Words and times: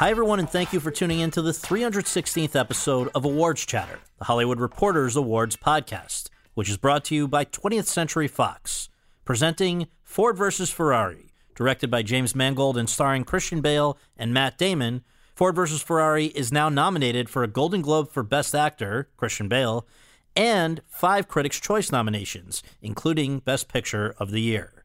Hi, 0.00 0.08
everyone, 0.08 0.38
and 0.38 0.48
thank 0.48 0.72
you 0.72 0.80
for 0.80 0.90
tuning 0.90 1.20
in 1.20 1.30
to 1.32 1.42
the 1.42 1.50
316th 1.50 2.58
episode 2.58 3.10
of 3.14 3.26
Awards 3.26 3.66
Chatter, 3.66 3.98
the 4.16 4.24
Hollywood 4.24 4.58
Reporters 4.58 5.14
Awards 5.14 5.56
podcast, 5.56 6.30
which 6.54 6.70
is 6.70 6.78
brought 6.78 7.04
to 7.04 7.14
you 7.14 7.28
by 7.28 7.44
20th 7.44 7.84
Century 7.84 8.26
Fox, 8.26 8.88
presenting 9.26 9.88
Ford 10.02 10.38
vs. 10.38 10.70
Ferrari, 10.70 11.34
directed 11.54 11.90
by 11.90 12.00
James 12.02 12.34
Mangold 12.34 12.78
and 12.78 12.88
starring 12.88 13.24
Christian 13.24 13.60
Bale 13.60 13.98
and 14.16 14.32
Matt 14.32 14.56
Damon. 14.56 15.04
Ford 15.34 15.54
vs. 15.54 15.82
Ferrari 15.82 16.28
is 16.28 16.50
now 16.50 16.70
nominated 16.70 17.28
for 17.28 17.42
a 17.42 17.46
Golden 17.46 17.82
Globe 17.82 18.10
for 18.10 18.22
Best 18.22 18.54
Actor, 18.54 19.10
Christian 19.18 19.48
Bale, 19.48 19.86
and 20.34 20.80
five 20.88 21.28
Critics' 21.28 21.60
Choice 21.60 21.92
nominations, 21.92 22.62
including 22.80 23.40
Best 23.40 23.68
Picture 23.68 24.14
of 24.18 24.30
the 24.30 24.40
Year. 24.40 24.79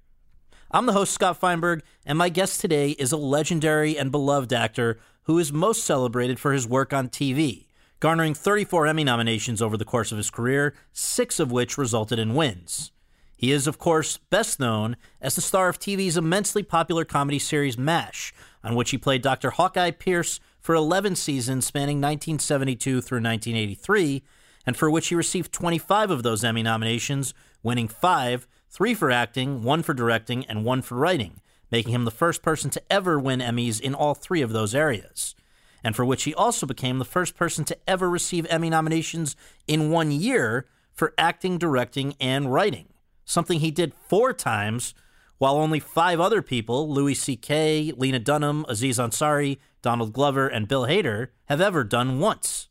I'm 0.71 0.87
the 0.87 0.93
host, 0.93 1.13
Scott 1.13 1.37
Feinberg, 1.37 1.83
and 2.05 2.17
my 2.17 2.29
guest 2.29 2.59
today 2.59 2.91
is 2.91 3.11
a 3.11 3.17
legendary 3.17 3.97
and 3.97 4.11
beloved 4.11 4.51
actor 4.51 4.97
who 5.23 5.37
is 5.37 5.53
most 5.53 5.83
celebrated 5.83 6.39
for 6.39 6.53
his 6.53 6.67
work 6.67 6.91
on 6.91 7.07
TV, 7.07 7.67
garnering 7.99 8.33
34 8.33 8.87
Emmy 8.87 9.03
nominations 9.03 9.61
over 9.61 9.77
the 9.77 9.85
course 9.85 10.11
of 10.11 10.17
his 10.17 10.31
career, 10.31 10.73
six 10.91 11.39
of 11.39 11.51
which 11.51 11.77
resulted 11.77 12.17
in 12.17 12.33
wins. 12.33 12.91
He 13.37 13.51
is, 13.51 13.67
of 13.67 13.77
course, 13.77 14.17
best 14.17 14.59
known 14.59 14.97
as 15.21 15.35
the 15.35 15.41
star 15.41 15.69
of 15.69 15.79
TV's 15.79 16.17
immensely 16.17 16.63
popular 16.63 17.05
comedy 17.05 17.39
series 17.39 17.77
MASH, 17.77 18.33
on 18.63 18.75
which 18.75 18.89
he 18.89 18.97
played 18.97 19.21
Dr. 19.21 19.51
Hawkeye 19.51 19.91
Pierce 19.91 20.39
for 20.59 20.73
11 20.73 21.15
seasons 21.15 21.65
spanning 21.67 21.97
1972 21.97 23.01
through 23.01 23.21
1983, 23.21 24.23
and 24.65 24.75
for 24.75 24.89
which 24.89 25.09
he 25.09 25.15
received 25.15 25.53
25 25.53 26.09
of 26.09 26.23
those 26.23 26.43
Emmy 26.43 26.63
nominations, 26.63 27.35
winning 27.61 27.87
five 27.87 28.47
three 28.69 28.93
for 28.93 29.11
acting, 29.11 29.63
one 29.63 29.83
for 29.83 29.93
directing, 29.93 30.45
and 30.45 30.65
one 30.65 30.81
for 30.81 30.95
writing, 30.95 31.41
making 31.71 31.93
him 31.93 32.05
the 32.05 32.11
first 32.11 32.41
person 32.41 32.69
to 32.71 32.81
ever 32.91 33.19
win 33.19 33.39
Emmys 33.39 33.79
in 33.79 33.93
all 33.93 34.13
three 34.13 34.41
of 34.41 34.51
those 34.51 34.75
areas. 34.75 35.35
And 35.83 35.95
for 35.95 36.03
which 36.03 36.23
he 36.23 36.33
also 36.33 36.65
became 36.65 36.99
the 36.99 37.05
first 37.05 37.35
person 37.35 37.63
to 37.65 37.77
ever 37.87 38.09
receive 38.09 38.47
Emmy 38.49 38.69
nominations 38.69 39.35
in 39.67 39.91
one 39.91 40.11
year 40.11 40.65
for 40.93 41.13
acting, 41.17 41.57
directing, 41.57 42.15
and 42.19 42.51
writing, 42.51 42.87
something 43.25 43.59
he 43.59 43.71
did 43.71 43.93
four 43.93 44.33
times, 44.33 44.93
while 45.37 45.57
only 45.57 45.79
five 45.79 46.19
other 46.19 46.41
people, 46.41 46.89
Louis 46.89 47.13
C.K., 47.13 47.93
Lena 47.97 48.19
Dunham, 48.19 48.65
Aziz 48.69 48.97
Ansari, 48.97 49.57
Donald 49.81 50.13
Glover, 50.13 50.47
and 50.47 50.67
Bill 50.67 50.83
Hader, 50.83 51.27
have 51.45 51.61
ever 51.61 51.83
done 51.83 52.19
once. 52.19 52.69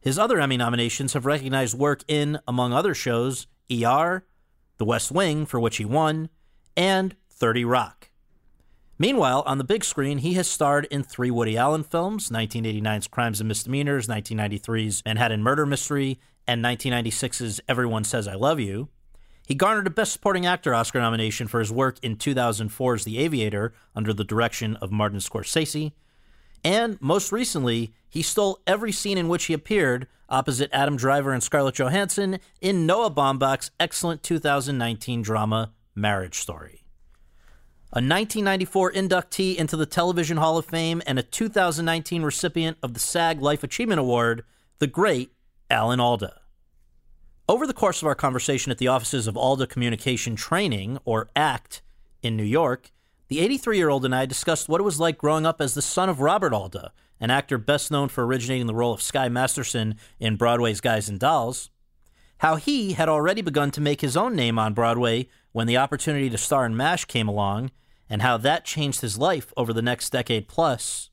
His 0.00 0.18
other 0.18 0.38
Emmy 0.38 0.56
nominations 0.56 1.14
have 1.14 1.26
recognized 1.26 1.76
work 1.76 2.04
in, 2.06 2.38
among 2.46 2.72
other 2.72 2.94
shows, 2.94 3.46
ER, 3.72 4.24
the 4.78 4.84
West 4.84 5.10
Wing, 5.10 5.46
for 5.46 5.60
which 5.60 5.76
he 5.76 5.84
won, 5.84 6.28
and 6.76 7.16
30 7.30 7.64
Rock. 7.64 8.10
Meanwhile, 8.98 9.42
on 9.46 9.58
the 9.58 9.64
big 9.64 9.84
screen, 9.84 10.18
he 10.18 10.34
has 10.34 10.48
starred 10.48 10.86
in 10.90 11.02
three 11.02 11.30
Woody 11.30 11.56
Allen 11.56 11.82
films 11.82 12.30
1989's 12.30 13.08
Crimes 13.08 13.40
and 13.40 13.48
Misdemeanors, 13.48 14.06
1993's 14.06 15.02
Manhattan 15.04 15.42
Murder 15.42 15.66
Mystery, 15.66 16.18
and 16.46 16.64
1996's 16.64 17.60
Everyone 17.68 18.04
Says 18.04 18.26
I 18.26 18.34
Love 18.34 18.58
You. 18.58 18.88
He 19.46 19.54
garnered 19.54 19.86
a 19.86 19.90
Best 19.90 20.12
Supporting 20.12 20.46
Actor 20.46 20.74
Oscar 20.74 20.98
nomination 20.98 21.46
for 21.46 21.60
his 21.60 21.70
work 21.70 21.98
in 22.02 22.16
2004's 22.16 23.04
The 23.04 23.18
Aviator 23.18 23.74
under 23.94 24.12
the 24.12 24.24
direction 24.24 24.76
of 24.76 24.90
Martin 24.90 25.18
Scorsese. 25.18 25.92
And 26.64 27.00
most 27.00 27.32
recently, 27.32 27.92
he 28.08 28.22
stole 28.22 28.60
every 28.66 28.92
scene 28.92 29.18
in 29.18 29.28
which 29.28 29.44
he 29.44 29.52
appeared 29.52 30.06
opposite 30.28 30.70
Adam 30.72 30.96
Driver 30.96 31.32
and 31.32 31.42
Scarlett 31.42 31.76
Johansson 31.76 32.40
in 32.60 32.86
Noah 32.86 33.10
Baumbach's 33.10 33.70
excellent 33.78 34.22
2019 34.22 35.22
drama 35.22 35.72
Marriage 35.94 36.38
Story. 36.38 36.82
A 37.92 38.02
1994 38.02 38.92
inductee 38.92 39.56
into 39.56 39.76
the 39.76 39.86
Television 39.86 40.36
Hall 40.36 40.58
of 40.58 40.66
Fame 40.66 41.00
and 41.06 41.18
a 41.18 41.22
2019 41.22 42.22
recipient 42.22 42.76
of 42.82 42.94
the 42.94 43.00
SAG 43.00 43.40
Life 43.40 43.62
Achievement 43.62 44.00
Award, 44.00 44.44
the 44.78 44.86
great 44.86 45.32
Alan 45.70 46.00
Alda. 46.00 46.40
Over 47.48 47.66
the 47.66 47.72
course 47.72 48.02
of 48.02 48.08
our 48.08 48.16
conversation 48.16 48.72
at 48.72 48.78
the 48.78 48.88
offices 48.88 49.28
of 49.28 49.36
Alda 49.36 49.68
Communication 49.68 50.34
Training, 50.34 50.98
or 51.04 51.30
ACT, 51.36 51.80
in 52.22 52.36
New 52.36 52.42
York, 52.42 52.90
the 53.28 53.40
83 53.40 53.76
year 53.76 53.88
old 53.88 54.04
and 54.04 54.14
I 54.14 54.26
discussed 54.26 54.68
what 54.68 54.80
it 54.80 54.84
was 54.84 55.00
like 55.00 55.18
growing 55.18 55.46
up 55.46 55.60
as 55.60 55.74
the 55.74 55.82
son 55.82 56.08
of 56.08 56.20
Robert 56.20 56.52
Alda, 56.52 56.92
an 57.20 57.30
actor 57.30 57.58
best 57.58 57.90
known 57.90 58.08
for 58.08 58.24
originating 58.24 58.66
the 58.66 58.74
role 58.74 58.92
of 58.92 59.02
Sky 59.02 59.28
Masterson 59.28 59.96
in 60.20 60.36
Broadway's 60.36 60.80
Guys 60.80 61.08
and 61.08 61.18
Dolls, 61.18 61.70
how 62.38 62.56
he 62.56 62.92
had 62.92 63.08
already 63.08 63.42
begun 63.42 63.70
to 63.72 63.80
make 63.80 64.00
his 64.00 64.16
own 64.16 64.36
name 64.36 64.58
on 64.58 64.74
Broadway 64.74 65.28
when 65.52 65.66
the 65.66 65.78
opportunity 65.78 66.28
to 66.30 66.38
star 66.38 66.66
in 66.66 66.76
MASH 66.76 67.06
came 67.06 67.28
along, 67.28 67.70
and 68.08 68.22
how 68.22 68.36
that 68.36 68.64
changed 68.64 69.00
his 69.00 69.18
life 69.18 69.52
over 69.56 69.72
the 69.72 69.82
next 69.82 70.10
decade 70.10 70.48
plus. 70.48 71.10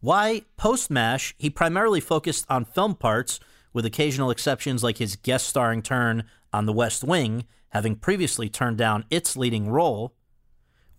Why, 0.00 0.42
post 0.56 0.90
MASH, 0.90 1.34
he 1.38 1.50
primarily 1.50 2.00
focused 2.00 2.46
on 2.48 2.64
film 2.64 2.94
parts, 2.94 3.38
with 3.72 3.86
occasional 3.86 4.30
exceptions 4.30 4.82
like 4.82 4.98
his 4.98 5.16
guest 5.16 5.46
starring 5.46 5.82
turn 5.82 6.24
on 6.52 6.66
The 6.66 6.72
West 6.72 7.04
Wing, 7.04 7.44
having 7.68 7.96
previously 7.96 8.48
turned 8.48 8.76
down 8.76 9.04
its 9.10 9.36
leading 9.36 9.68
role. 9.68 10.14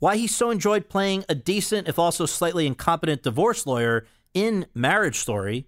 Why 0.01 0.17
he 0.17 0.25
so 0.25 0.50
enjoyed 0.50 0.89
playing 0.89 1.25
a 1.29 1.35
decent, 1.35 1.88
if 1.88 2.00
also 2.00 2.25
slightly 2.25 2.66
incompetent, 2.66 3.22
divorce 3.22 3.67
lawyer 3.67 4.07
in 4.34 4.66
Marriage 4.73 5.19
Story, 5.19 5.67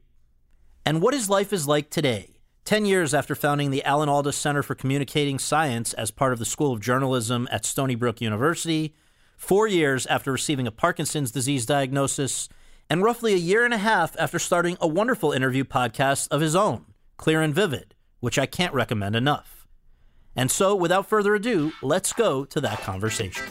and 0.84 1.04
what 1.04 1.14
his 1.14 1.30
life 1.30 1.54
is 1.54 1.68
like 1.68 1.92
today, 1.92 2.40
10 2.66 2.88
years 2.88 3.14
after 3.14 3.36
founding 3.36 3.70
the 3.70 3.84
Alan 3.84 4.10
Alda 4.10 4.32
Center 4.32 4.64
for 4.64 4.74
Communicating 4.74 5.38
Science 5.38 5.94
as 5.94 6.10
part 6.10 6.34
of 6.34 6.40
the 6.40 6.46
School 6.46 6.74
of 6.74 6.82
Journalism 6.82 7.48
at 7.52 7.64
Stony 7.64 7.94
Brook 7.94 8.22
University, 8.22 8.96
four 9.38 9.68
years 9.68 10.08
after 10.08 10.32
receiving 10.32 10.66
a 10.66 10.72
Parkinson's 10.72 11.30
disease 11.30 11.68
diagnosis, 11.68 12.50
and 12.90 13.04
roughly 13.04 13.34
a 13.36 13.38
year 13.38 13.64
and 13.64 13.74
a 13.76 13.78
half 13.78 14.16
after 14.18 14.40
starting 14.40 14.78
a 14.82 14.88
wonderful 14.88 15.32
interview 15.32 15.64
podcast 15.64 16.28
of 16.32 16.42
his 16.42 16.56
own, 16.56 16.86
Clear 17.18 17.44
and 17.44 17.54
Vivid, 17.54 17.94
which 18.20 18.40
I 18.40 18.48
can't 18.48 18.74
recommend 18.74 19.16
enough. 19.16 19.68
And 20.36 20.50
so, 20.50 20.74
without 20.74 21.08
further 21.08 21.36
ado, 21.36 21.72
let's 21.84 22.14
go 22.14 22.46
to 22.46 22.62
that 22.62 22.80
conversation. 22.80 23.46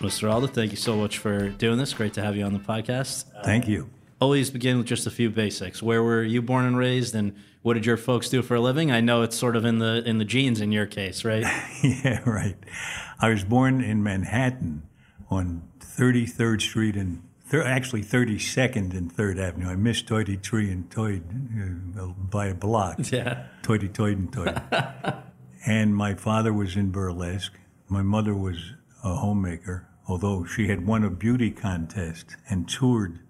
Mr. 0.00 0.32
Alda, 0.32 0.48
thank 0.48 0.70
you 0.70 0.78
so 0.78 0.96
much 0.96 1.18
for 1.18 1.50
doing 1.50 1.76
this. 1.76 1.92
Great 1.92 2.14
to 2.14 2.22
have 2.22 2.34
you 2.34 2.42
on 2.42 2.54
the 2.54 2.58
podcast. 2.58 3.24
Thank 3.44 3.68
you. 3.68 3.90
Always 4.18 4.50
begin 4.50 4.78
with 4.78 4.86
just 4.86 5.06
a 5.06 5.10
few 5.10 5.28
basics. 5.28 5.82
Where 5.82 6.02
were 6.02 6.22
you 6.22 6.40
born 6.40 6.64
and 6.64 6.76
raised, 6.76 7.14
and 7.14 7.34
what 7.60 7.74
did 7.74 7.84
your 7.84 7.98
folks 7.98 8.30
do 8.30 8.40
for 8.40 8.54
a 8.54 8.60
living? 8.60 8.90
I 8.90 9.00
know 9.00 9.20
it's 9.20 9.36
sort 9.36 9.56
of 9.56 9.66
in 9.66 9.78
the 9.78 10.02
in 10.06 10.16
the 10.16 10.24
genes 10.24 10.62
in 10.62 10.72
your 10.72 10.86
case, 10.86 11.22
right? 11.22 11.42
yeah, 11.82 12.20
right. 12.24 12.56
I 13.20 13.28
was 13.28 13.44
born 13.44 13.82
in 13.82 14.02
Manhattan 14.02 14.84
on 15.30 15.68
33rd 15.80 16.62
Street 16.62 16.96
and 16.96 17.22
thir- 17.44 17.62
actually 17.62 18.02
32nd 18.02 18.96
and 18.96 19.14
3rd 19.14 19.38
Avenue. 19.38 19.68
I 19.68 19.76
missed 19.76 20.06
Toity 20.06 20.38
Tree 20.38 20.70
and 20.70 20.90
Toyd 20.90 21.22
uh, 21.98 22.06
by 22.06 22.46
a 22.46 22.54
block. 22.54 22.98
Yeah. 23.12 23.46
Toity 23.62 23.88
Toyd 23.88 24.18
and 24.18 24.32
Toyd. 24.32 24.62
and 25.66 25.94
my 25.94 26.14
father 26.14 26.54
was 26.54 26.74
in 26.74 26.90
burlesque. 26.90 27.52
My 27.88 28.02
mother 28.02 28.34
was 28.34 28.72
a 29.04 29.14
homemaker 29.16 29.86
although 30.10 30.44
she 30.44 30.66
had 30.66 30.84
won 30.84 31.04
a 31.04 31.10
beauty 31.10 31.50
contest 31.50 32.36
and 32.48 32.68
toured. 32.68 33.20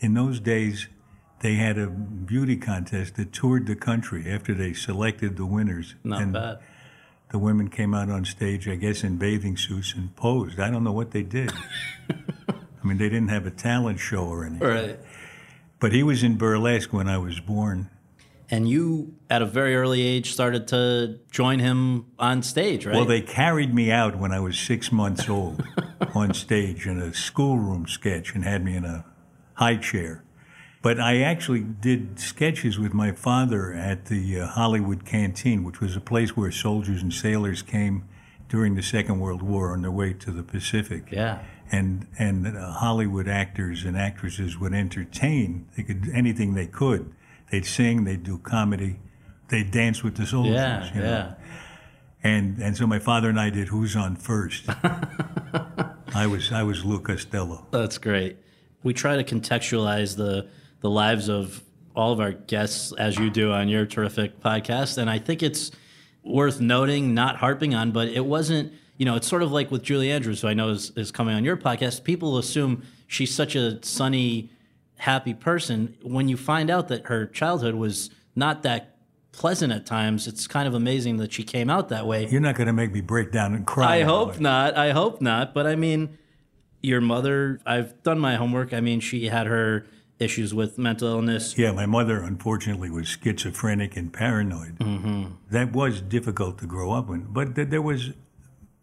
In 0.00 0.14
those 0.14 0.40
days, 0.40 0.88
they 1.40 1.54
had 1.54 1.78
a 1.78 1.86
beauty 1.86 2.56
contest 2.56 3.14
that 3.14 3.32
toured 3.32 3.66
the 3.66 3.76
country 3.76 4.28
after 4.28 4.52
they 4.52 4.72
selected 4.72 5.36
the 5.36 5.46
winners. 5.46 5.94
Not 6.02 6.22
and 6.22 6.32
bad. 6.32 6.58
The 7.30 7.38
women 7.38 7.68
came 7.68 7.94
out 7.94 8.10
on 8.10 8.24
stage, 8.24 8.68
I 8.68 8.74
guess, 8.74 9.04
in 9.04 9.16
bathing 9.18 9.56
suits 9.56 9.94
and 9.94 10.14
posed. 10.16 10.58
I 10.58 10.70
don't 10.70 10.84
know 10.84 10.92
what 10.92 11.12
they 11.12 11.22
did. 11.22 11.52
I 12.50 12.86
mean, 12.86 12.98
they 12.98 13.08
didn't 13.08 13.28
have 13.28 13.46
a 13.46 13.50
talent 13.50 14.00
show 14.00 14.24
or 14.24 14.44
anything. 14.44 14.68
Right. 14.68 14.98
But 15.78 15.92
he 15.92 16.02
was 16.02 16.22
in 16.22 16.36
burlesque 16.36 16.92
when 16.92 17.08
I 17.08 17.18
was 17.18 17.40
born. 17.40 17.90
And 18.48 18.68
you, 18.68 19.14
at 19.28 19.42
a 19.42 19.46
very 19.46 19.74
early 19.74 20.02
age, 20.02 20.32
started 20.32 20.68
to 20.68 21.18
join 21.30 21.58
him 21.58 22.06
on 22.18 22.42
stage, 22.42 22.86
right? 22.86 22.94
Well, 22.94 23.04
they 23.04 23.20
carried 23.20 23.74
me 23.74 23.90
out 23.90 24.16
when 24.16 24.30
I 24.32 24.38
was 24.38 24.56
six 24.56 24.92
months 24.92 25.28
old 25.28 25.64
on 26.14 26.32
stage 26.32 26.86
in 26.86 27.00
a 27.00 27.12
schoolroom 27.12 27.88
sketch 27.88 28.34
and 28.34 28.44
had 28.44 28.64
me 28.64 28.76
in 28.76 28.84
a 28.84 29.04
high 29.54 29.76
chair. 29.76 30.22
But 30.86 31.00
I 31.00 31.22
actually 31.22 31.60
did 31.60 32.20
sketches 32.20 32.78
with 32.78 32.94
my 32.94 33.10
father 33.10 33.72
at 33.72 34.06
the 34.06 34.40
uh, 34.40 34.46
Hollywood 34.46 35.04
Canteen, 35.04 35.64
which 35.64 35.80
was 35.80 35.96
a 35.96 36.00
place 36.00 36.36
where 36.36 36.52
soldiers 36.52 37.02
and 37.02 37.12
sailors 37.12 37.60
came 37.60 38.04
during 38.48 38.76
the 38.76 38.82
Second 38.82 39.18
World 39.18 39.42
War 39.42 39.72
on 39.72 39.82
their 39.82 39.90
way 39.90 40.12
to 40.12 40.30
the 40.30 40.44
Pacific. 40.44 41.08
Yeah. 41.10 41.42
And 41.72 42.06
and 42.20 42.46
uh, 42.46 42.70
Hollywood 42.74 43.26
actors 43.26 43.84
and 43.84 43.96
actresses 43.96 44.58
would 44.58 44.72
entertain. 44.72 45.66
They 45.76 45.82
could 45.82 46.08
anything 46.14 46.54
they 46.54 46.68
could. 46.68 47.12
They'd 47.50 47.66
sing. 47.66 48.04
They'd 48.04 48.22
do 48.22 48.38
comedy. 48.38 48.98
They'd 49.48 49.70
dance 49.70 50.02
with 50.02 50.16
the 50.16 50.26
soldiers. 50.26 50.54
Yeah, 50.54 50.94
you 50.94 51.00
know? 51.00 51.06
yeah. 51.06 51.34
And 52.22 52.58
and 52.58 52.76
so 52.76 52.86
my 52.86 52.98
father 52.98 53.28
and 53.28 53.38
I 53.38 53.50
did 53.50 53.68
Who's 53.68 53.94
on 53.94 54.16
First. 54.16 54.64
I 56.14 56.26
was 56.26 56.50
I 56.52 56.62
was 56.62 56.84
Lou 56.84 57.00
Costello. 57.00 57.66
That's 57.70 57.98
great. 57.98 58.38
We 58.82 58.92
try 58.94 59.16
to 59.16 59.24
contextualize 59.24 60.16
the 60.16 60.48
the 60.80 60.90
lives 60.90 61.28
of 61.28 61.62
all 61.94 62.12
of 62.12 62.20
our 62.20 62.32
guests 62.32 62.92
as 62.98 63.16
you 63.16 63.30
do 63.30 63.52
on 63.52 63.68
your 63.68 63.86
terrific 63.86 64.40
podcast, 64.40 64.98
and 64.98 65.08
I 65.08 65.18
think 65.18 65.42
it's 65.42 65.70
worth 66.22 66.60
noting, 66.60 67.14
not 67.14 67.36
harping 67.36 67.74
on, 67.74 67.92
but 67.92 68.08
it 68.08 68.26
wasn't 68.26 68.72
you 68.96 69.04
know, 69.04 69.14
it's 69.16 69.28
sort 69.28 69.42
of 69.42 69.52
like 69.52 69.70
with 69.70 69.82
Julie 69.82 70.10
Andrews, 70.10 70.40
who 70.40 70.48
I 70.48 70.54
know 70.54 70.70
is, 70.70 70.90
is 70.96 71.12
coming 71.12 71.34
on 71.34 71.44
your 71.44 71.56
podcast. 71.56 72.04
People 72.04 72.38
assume 72.38 72.82
she's 73.06 73.34
such 73.34 73.54
a 73.54 73.84
sunny, 73.84 74.50
happy 74.98 75.34
person. 75.34 75.96
When 76.02 76.28
you 76.28 76.36
find 76.36 76.70
out 76.70 76.88
that 76.88 77.06
her 77.06 77.26
childhood 77.26 77.74
was 77.74 78.10
not 78.34 78.62
that 78.62 78.96
pleasant 79.32 79.72
at 79.72 79.86
times, 79.86 80.26
it's 80.26 80.46
kind 80.46 80.66
of 80.66 80.74
amazing 80.74 81.18
that 81.18 81.32
she 81.32 81.42
came 81.42 81.68
out 81.68 81.88
that 81.90 82.06
way. 82.06 82.26
You're 82.26 82.40
not 82.40 82.54
going 82.54 82.66
to 82.66 82.72
make 82.72 82.92
me 82.92 83.00
break 83.00 83.32
down 83.32 83.54
and 83.54 83.66
cry. 83.66 83.96
I 83.96 84.02
hope 84.02 84.40
not. 84.40 84.76
I 84.76 84.92
hope 84.92 85.20
not. 85.20 85.52
But 85.54 85.66
I 85.66 85.76
mean, 85.76 86.18
your 86.82 87.00
mother, 87.00 87.60
I've 87.66 88.02
done 88.02 88.18
my 88.18 88.36
homework. 88.36 88.72
I 88.72 88.80
mean, 88.80 89.00
she 89.00 89.26
had 89.26 89.46
her 89.46 89.86
issues 90.18 90.54
with 90.54 90.78
mental 90.78 91.08
illness. 91.08 91.58
Yeah, 91.58 91.72
my 91.72 91.86
mother 91.86 92.22
unfortunately 92.22 92.90
was 92.90 93.06
schizophrenic 93.06 93.96
and 93.96 94.12
paranoid. 94.12 94.78
Mm-hmm. 94.78 95.32
That 95.50 95.72
was 95.72 96.00
difficult 96.00 96.58
to 96.58 96.66
grow 96.66 96.92
up 96.92 97.10
in, 97.10 97.26
but 97.30 97.54
th- 97.54 97.68
there 97.68 97.82
was 97.82 98.12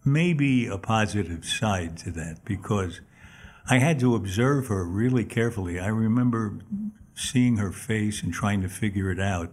maybe 0.05 0.67
a 0.67 0.77
positive 0.77 1.45
side 1.45 1.97
to 1.97 2.11
that 2.11 2.43
because 2.45 3.01
I 3.69 3.77
had 3.77 3.99
to 3.99 4.15
observe 4.15 4.67
her 4.67 4.83
really 4.85 5.25
carefully. 5.25 5.79
I 5.79 5.87
remember 5.87 6.59
seeing 7.15 7.57
her 7.57 7.71
face 7.71 8.21
and 8.21 8.33
trying 8.33 8.61
to 8.61 8.69
figure 8.69 9.09
it 9.09 9.19
out 9.19 9.51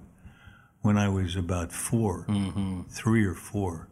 when 0.83 0.97
I 0.97 1.09
was 1.09 1.37
about 1.37 1.73
4 1.73 2.27
mm-hmm. 2.29 2.83
three 2.89 3.25
or 3.25 3.35
four. 3.35 3.89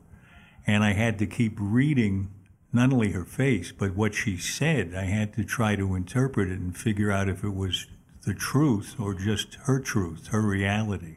And 0.67 0.83
I 0.83 0.93
had 0.93 1.19
to 1.19 1.27
keep 1.27 1.57
reading 1.59 2.31
not 2.73 2.93
only 2.93 3.13
her 3.13 3.25
face, 3.25 3.73
but 3.73 3.95
what 3.95 4.15
she 4.15 4.37
said. 4.37 4.95
I 4.95 5.05
had 5.05 5.33
to 5.35 5.45
try 5.45 5.77
to 5.77 5.95
interpret 5.95 6.51
it 6.51 6.59
and 6.59 6.77
figure 6.77 7.11
out 7.11 7.29
if 7.29 7.43
it 7.43 7.55
was 7.55 7.87
the 8.27 8.35
truth 8.35 8.97
or 8.99 9.15
just 9.15 9.55
her 9.65 9.81
truth, 9.81 10.29
her 10.29 10.43
reality. 10.43 11.17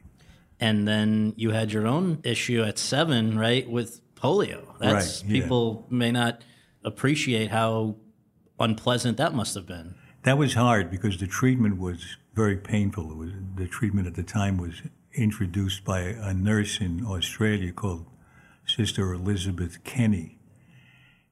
And 0.59 0.87
then 0.87 1.33
you 1.35 1.51
had 1.51 1.73
your 1.73 1.87
own 1.87 2.19
issue 2.23 2.63
at 2.63 2.77
seven, 2.77 3.37
right, 3.37 3.69
with 3.69 3.99
polio. 4.15 4.65
That's 4.79 5.23
Right, 5.23 5.31
yeah. 5.31 5.41
people 5.41 5.87
may 5.89 6.11
not 6.11 6.43
appreciate 6.83 7.49
how 7.49 7.97
unpleasant 8.61 9.17
that 9.17 9.33
must 9.33 9.55
have 9.55 9.65
been. 9.65 9.95
That 10.23 10.37
was 10.37 10.53
hard 10.53 10.91
because 10.91 11.17
the 11.17 11.27
treatment 11.27 11.79
was 11.79 12.17
very 12.33 12.57
painful. 12.57 13.11
It 13.11 13.17
was, 13.17 13.31
the 13.55 13.67
treatment 13.67 14.07
at 14.07 14.15
the 14.15 14.23
time 14.23 14.57
was 14.57 14.81
introduced 15.13 15.83
by 15.83 15.99
a 16.01 16.33
nurse 16.33 16.79
in 16.79 17.05
Australia 17.05 17.71
called 17.71 18.05
Sister 18.65 19.13
Elizabeth 19.13 19.83
Kenny. 19.83 20.39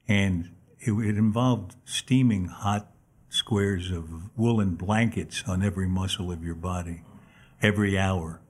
And 0.08 0.52
it, 0.80 0.92
it 0.92 1.18
involved 1.18 1.76
steaming 1.86 2.46
hot 2.46 2.92
squares 3.30 3.92
of 3.92 4.36
woolen 4.38 4.76
blankets 4.76 5.44
on 5.48 5.64
every 5.64 5.88
muscle 5.88 6.32
of 6.32 6.44
your 6.44 6.56
body 6.56 7.04
every 7.62 7.98
hour. 7.98 8.42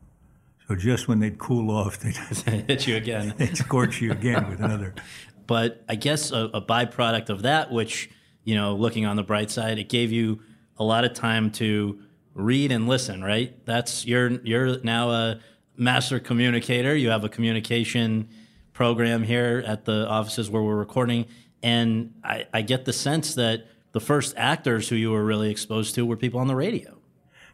So 0.68 0.76
just 0.76 1.08
when 1.08 1.20
they'd 1.20 1.38
cool 1.38 1.72
off, 1.72 2.00
they'd, 2.00 2.16
Hit 2.68 2.88
you 2.88 2.96
again. 2.96 3.34
they'd 3.38 3.58
scorch 3.58 4.02
you 4.02 4.12
again 4.12 4.50
with 4.50 4.60
another. 4.60 4.96
But 5.48 5.84
I 5.90 5.96
guess 5.96 6.32
a, 6.32 6.42
a 6.54 6.62
byproduct 6.62 7.30
of 7.30 7.42
that, 7.42 7.72
which, 7.72 8.12
you 8.44 8.56
know, 8.56 8.76
looking 8.76 9.06
on 9.06 9.16
the 9.16 9.24
bright 9.24 9.52
side, 9.52 9.80
it 9.80 9.90
gave 9.90 10.12
you 10.12 10.42
a 10.78 10.84
lot 10.84 11.04
of 11.04 11.14
time 11.14 11.52
to 11.52 12.00
read 12.34 12.72
and 12.72 12.88
listen, 12.88 13.24
right? 13.24 13.66
That's 13.66 14.06
you're 14.06 14.30
you're 14.42 14.80
now 14.82 15.12
a 15.12 15.40
master 15.76 16.20
communicator. 16.20 16.96
You 16.96 17.10
have 17.10 17.24
a 17.24 17.30
communication 17.30 18.30
program 18.74 19.24
here 19.24 19.64
at 19.66 19.86
the 19.86 20.08
offices 20.08 20.50
where 20.50 20.62
we're 20.62 20.76
recording. 20.78 21.26
And 21.62 22.14
I, 22.24 22.48
I 22.54 22.62
get 22.62 22.86
the 22.86 22.94
sense 22.94 23.36
that 23.36 23.68
the 23.92 24.00
first 24.00 24.34
actors 24.38 24.88
who 24.88 24.96
you 24.96 25.12
were 25.12 25.26
really 25.26 25.52
exposed 25.52 25.96
to 25.96 26.06
were 26.06 26.16
people 26.16 26.40
on 26.40 26.48
the 26.48 26.56
radio. 26.56 26.98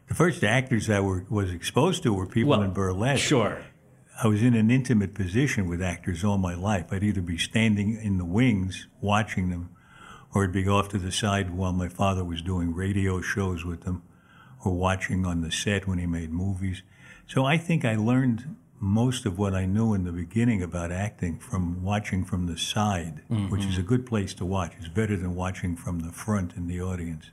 The 0.08 0.14
first 0.14 0.44
actors 0.44 0.88
I 0.88 1.00
were, 1.00 1.24
was 1.28 1.50
exposed 1.52 2.04
to 2.04 2.12
were 2.12 2.26
people 2.26 2.50
Well, 2.50 2.62
in 2.62 2.72
burlesque. 2.72 3.24
Sure. 3.24 3.64
I 4.22 4.28
was 4.28 4.42
in 4.42 4.54
an 4.54 4.70
intimate 4.70 5.14
position 5.14 5.68
with 5.68 5.82
actors 5.82 6.24
all 6.24 6.38
my 6.38 6.54
life. 6.54 6.86
I'd 6.92 7.02
either 7.02 7.20
be 7.20 7.38
standing 7.38 7.98
in 8.00 8.18
the 8.18 8.24
wings 8.24 8.86
watching 9.00 9.50
them, 9.50 9.70
or 10.34 10.44
I'd 10.44 10.52
be 10.52 10.68
off 10.68 10.88
to 10.90 10.98
the 10.98 11.12
side 11.12 11.50
while 11.50 11.72
my 11.72 11.88
father 11.88 12.24
was 12.24 12.42
doing 12.42 12.74
radio 12.74 13.20
shows 13.20 13.64
with 13.64 13.82
them, 13.82 14.02
or 14.64 14.72
watching 14.72 15.24
on 15.24 15.40
the 15.40 15.52
set 15.52 15.86
when 15.86 15.98
he 15.98 16.06
made 16.06 16.32
movies. 16.32 16.82
So 17.26 17.44
I 17.44 17.56
think 17.58 17.84
I 17.84 17.96
learned 17.96 18.56
most 18.78 19.24
of 19.24 19.38
what 19.38 19.54
I 19.54 19.64
knew 19.64 19.94
in 19.94 20.04
the 20.04 20.12
beginning 20.12 20.62
about 20.62 20.92
acting 20.92 21.38
from 21.38 21.82
watching 21.82 22.24
from 22.24 22.46
the 22.46 22.58
side, 22.58 23.22
which 23.48 23.64
is 23.64 23.78
a 23.78 23.82
good 23.82 24.06
place 24.06 24.34
to 24.34 24.44
watch. 24.44 24.72
It's 24.78 24.88
better 24.88 25.16
than 25.16 25.34
watching 25.34 25.76
from 25.76 26.00
the 26.00 26.12
front 26.12 26.54
in 26.56 26.66
the 26.66 26.80
audience. 26.80 27.30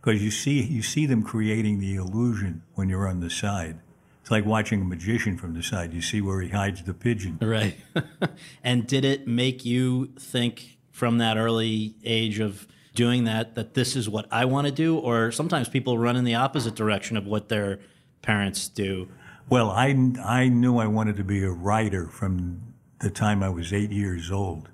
Because 0.00 0.22
you 0.22 0.30
see, 0.30 0.62
you 0.62 0.82
see 0.82 1.06
them 1.06 1.22
creating 1.22 1.80
the 1.80 1.94
illusion 1.94 2.62
when 2.74 2.90
you're 2.90 3.08
on 3.08 3.20
the 3.20 3.30
side. 3.30 3.78
It's 4.20 4.30
like 4.30 4.44
watching 4.44 4.82
a 4.82 4.84
magician 4.84 5.36
from 5.36 5.54
the 5.54 5.62
side. 5.62 5.92
You 5.92 6.02
see 6.02 6.20
where 6.20 6.40
he 6.40 6.48
hides 6.48 6.82
the 6.82 6.94
pigeon. 6.94 7.38
Right. 7.40 7.76
and 8.64 8.86
did 8.86 9.04
it 9.04 9.26
make 9.26 9.64
you 9.64 10.06
think 10.18 10.78
from 10.94 11.18
that 11.18 11.36
early 11.36 11.96
age 12.04 12.38
of 12.38 12.68
doing 12.94 13.24
that 13.24 13.56
that 13.56 13.74
this 13.74 13.96
is 13.96 14.08
what 14.08 14.26
I 14.30 14.44
want 14.44 14.68
to 14.68 14.72
do? 14.72 14.96
Or 14.96 15.32
sometimes 15.32 15.68
people 15.68 15.98
run 15.98 16.14
in 16.14 16.22
the 16.22 16.36
opposite 16.36 16.76
direction 16.76 17.16
of 17.16 17.26
what 17.26 17.48
their 17.48 17.80
parents 18.22 18.68
do. 18.68 19.08
Well, 19.48 19.70
I, 19.70 19.88
I 20.24 20.46
knew 20.46 20.78
I 20.78 20.86
wanted 20.86 21.16
to 21.16 21.24
be 21.24 21.42
a 21.42 21.50
writer 21.50 22.06
from 22.06 22.62
the 23.00 23.10
time 23.10 23.42
I 23.42 23.48
was 23.48 23.72
eight 23.72 23.90
years 23.90 24.30
old. 24.30 24.68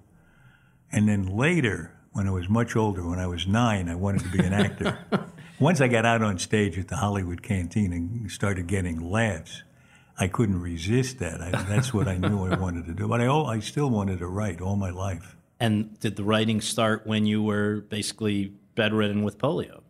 And 0.92 1.08
then 1.08 1.26
later, 1.26 1.96
when 2.12 2.28
I 2.28 2.32
was 2.32 2.50
much 2.50 2.76
older, 2.76 3.08
when 3.08 3.18
I 3.18 3.26
was 3.26 3.46
nine, 3.46 3.88
I 3.88 3.94
wanted 3.94 4.20
to 4.20 4.28
be 4.28 4.44
an 4.44 4.52
actor. 4.52 4.98
Once 5.58 5.80
I 5.80 5.88
got 5.88 6.04
out 6.04 6.20
on 6.20 6.38
stage 6.38 6.78
at 6.78 6.88
the 6.88 6.96
Hollywood 6.96 7.42
Canteen 7.42 7.94
and 7.94 8.30
started 8.30 8.66
getting 8.66 9.00
laughs, 9.00 9.62
I 10.18 10.28
couldn't 10.28 10.60
resist 10.60 11.18
that. 11.20 11.40
I, 11.40 11.50
that's 11.62 11.94
what 11.94 12.08
I 12.08 12.18
knew 12.18 12.44
I 12.44 12.58
wanted 12.58 12.84
to 12.86 12.92
do. 12.92 13.08
But 13.08 13.22
I, 13.22 13.26
I 13.26 13.60
still 13.60 13.88
wanted 13.88 14.18
to 14.18 14.26
write 14.26 14.60
all 14.60 14.76
my 14.76 14.90
life. 14.90 15.38
And 15.60 15.98
did 16.00 16.16
the 16.16 16.24
writing 16.24 16.60
start 16.62 17.06
when 17.06 17.26
you 17.26 17.42
were 17.42 17.82
basically 17.90 18.54
bedridden 18.74 19.22
with 19.22 19.36
polio? 19.38 19.82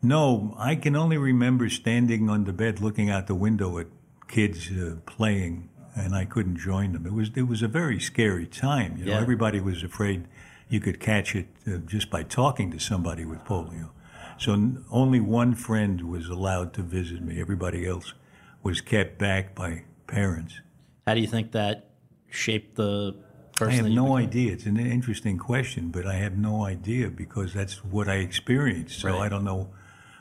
No, 0.00 0.54
I 0.58 0.76
can 0.76 0.94
only 0.96 1.18
remember 1.18 1.68
standing 1.68 2.30
on 2.30 2.44
the 2.44 2.52
bed 2.52 2.80
looking 2.80 3.10
out 3.10 3.26
the 3.26 3.34
window 3.34 3.78
at 3.78 3.88
kids 4.28 4.70
uh, 4.70 4.96
playing, 5.06 5.68
and 5.94 6.14
I 6.14 6.24
couldn't 6.24 6.56
join 6.56 6.92
them. 6.92 7.06
It 7.06 7.12
was 7.12 7.30
it 7.34 7.42
was 7.48 7.62
a 7.62 7.68
very 7.68 8.00
scary 8.00 8.46
time. 8.46 8.96
You 8.96 9.04
know, 9.06 9.12
Yeah. 9.12 9.20
everybody 9.20 9.60
was 9.60 9.82
afraid 9.82 10.26
you 10.68 10.80
could 10.80 10.98
catch 11.00 11.34
it 11.36 11.48
uh, 11.66 11.76
just 11.78 12.08
by 12.10 12.22
talking 12.22 12.70
to 12.70 12.78
somebody 12.78 13.24
with 13.24 13.44
polio. 13.44 13.90
So 14.38 14.54
n- 14.54 14.84
only 14.90 15.20
one 15.20 15.54
friend 15.54 16.00
was 16.08 16.28
allowed 16.28 16.72
to 16.74 16.82
visit 16.82 17.22
me. 17.22 17.40
Everybody 17.40 17.86
else 17.86 18.14
was 18.62 18.80
kept 18.80 19.18
back 19.18 19.54
by 19.54 19.84
parents. 20.06 20.60
How 21.06 21.14
do 21.14 21.20
you 21.20 21.26
think 21.26 21.52
that 21.52 21.90
shaped 22.30 22.76
the? 22.76 23.14
I 23.60 23.70
have 23.70 23.86
no 23.86 24.04
became? 24.04 24.16
idea. 24.28 24.52
It's 24.52 24.66
an 24.66 24.78
interesting 24.78 25.38
question, 25.38 25.88
but 25.90 26.06
I 26.06 26.14
have 26.14 26.36
no 26.36 26.64
idea 26.64 27.08
because 27.10 27.52
that's 27.54 27.84
what 27.84 28.08
I 28.08 28.16
experienced. 28.16 29.00
So 29.00 29.10
Right. 29.10 29.20
I 29.22 29.28
don't 29.28 29.44
know. 29.44 29.70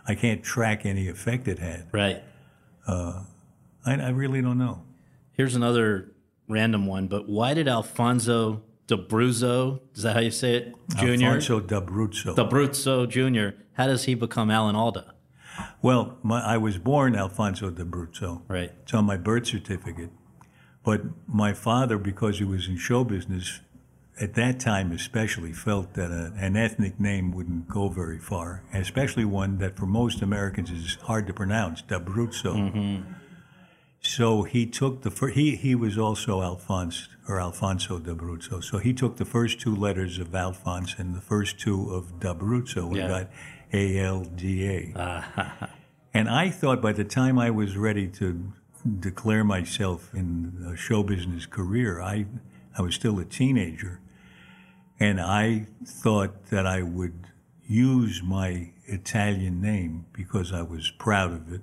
I 0.07 0.15
can't 0.15 0.43
track 0.43 0.85
any 0.85 1.07
effect 1.07 1.47
it 1.47 1.59
had. 1.59 1.87
Right. 1.91 2.23
Uh, 2.87 3.23
I, 3.85 3.95
I 3.95 4.09
really 4.09 4.41
don't 4.41 4.57
know. 4.57 4.83
Here's 5.33 5.55
another 5.55 6.11
random 6.47 6.85
one, 6.87 7.07
but 7.07 7.29
why 7.29 7.53
did 7.53 7.67
Alfonso 7.67 8.63
D'Abruzzo, 8.87 9.79
is 9.95 10.03
that 10.03 10.13
how 10.15 10.19
you 10.19 10.31
say 10.31 10.55
it, 10.55 10.75
Jr.? 10.97 11.05
Alfonso 11.25 11.59
D'Abruzzo. 11.61 12.35
D'Abruzzo 12.35 13.07
Jr., 13.07 13.55
how 13.73 13.87
does 13.87 14.03
he 14.03 14.13
become 14.15 14.51
Alan 14.51 14.75
Alda? 14.75 15.13
well, 15.81 16.17
my, 16.23 16.41
I 16.41 16.57
was 16.57 16.77
born 16.77 17.15
Alfonso 17.15 17.69
D'Abruzzo. 17.69 18.41
Right. 18.47 18.71
It's 18.83 18.93
on 18.93 19.05
my 19.05 19.17
birth 19.17 19.47
certificate. 19.47 20.09
But 20.83 21.01
my 21.27 21.53
father, 21.53 21.97
because 21.97 22.39
he 22.39 22.43
was 22.45 22.67
in 22.67 22.77
show 22.77 23.03
business, 23.03 23.59
at 24.19 24.33
that 24.35 24.59
time 24.59 24.91
especially, 24.91 25.53
felt 25.53 25.93
that 25.93 26.11
a, 26.11 26.33
an 26.37 26.55
ethnic 26.57 26.99
name 26.99 27.31
wouldn't 27.31 27.67
go 27.67 27.87
very 27.89 28.19
far, 28.19 28.63
especially 28.73 29.25
one 29.25 29.57
that 29.59 29.77
for 29.77 29.85
most 29.85 30.21
Americans 30.21 30.71
is 30.71 30.95
hard 31.03 31.27
to 31.27 31.33
pronounce, 31.33 31.81
D'Abruzzo. 31.83 32.55
Mm-hmm. 32.55 33.13
So 34.03 34.43
he 34.43 34.65
took 34.65 35.03
the 35.03 35.11
fir- 35.11 35.29
he 35.29 35.55
he 35.55 35.75
was 35.75 35.97
also 35.97 36.41
Alphonse 36.41 37.07
or 37.27 37.39
Alfonso 37.39 37.99
D'Abruzzo. 37.99 38.63
So 38.63 38.79
he 38.79 38.93
took 38.93 39.17
the 39.17 39.25
first 39.25 39.59
two 39.59 39.75
letters 39.75 40.17
of 40.17 40.33
Alphonse 40.33 40.95
and 40.97 41.13
the 41.15 41.21
first 41.21 41.59
two 41.59 41.91
of 41.91 42.19
D'Abruzzo 42.19 42.87
and 42.87 42.95
Yeah. 42.95 43.07
got 43.07 43.27
A 43.71 43.99
L 43.99 44.23
D 44.23 44.67
A. 44.67 44.93
Ah. 44.95 45.69
And 46.13 46.27
I 46.29 46.49
thought 46.49 46.81
by 46.81 46.91
the 46.91 47.05
time 47.05 47.39
I 47.39 47.51
was 47.51 47.77
ready 47.77 48.05
to 48.19 48.51
declare 48.99 49.43
myself 49.43 50.13
in 50.13 50.65
a 50.71 50.75
show 50.75 51.03
business 51.03 51.45
career, 51.45 52.01
I 52.01 52.25
I 52.77 52.81
was 52.81 52.95
still 52.95 53.19
a 53.19 53.25
teenager, 53.25 53.99
and 54.99 55.19
I 55.19 55.67
thought 55.85 56.47
that 56.47 56.65
I 56.65 56.81
would 56.81 57.27
use 57.67 58.21
my 58.23 58.71
Italian 58.85 59.61
name 59.61 60.05
because 60.13 60.51
I 60.51 60.61
was 60.61 60.91
proud 60.91 61.31
of 61.31 61.53
it. 61.53 61.61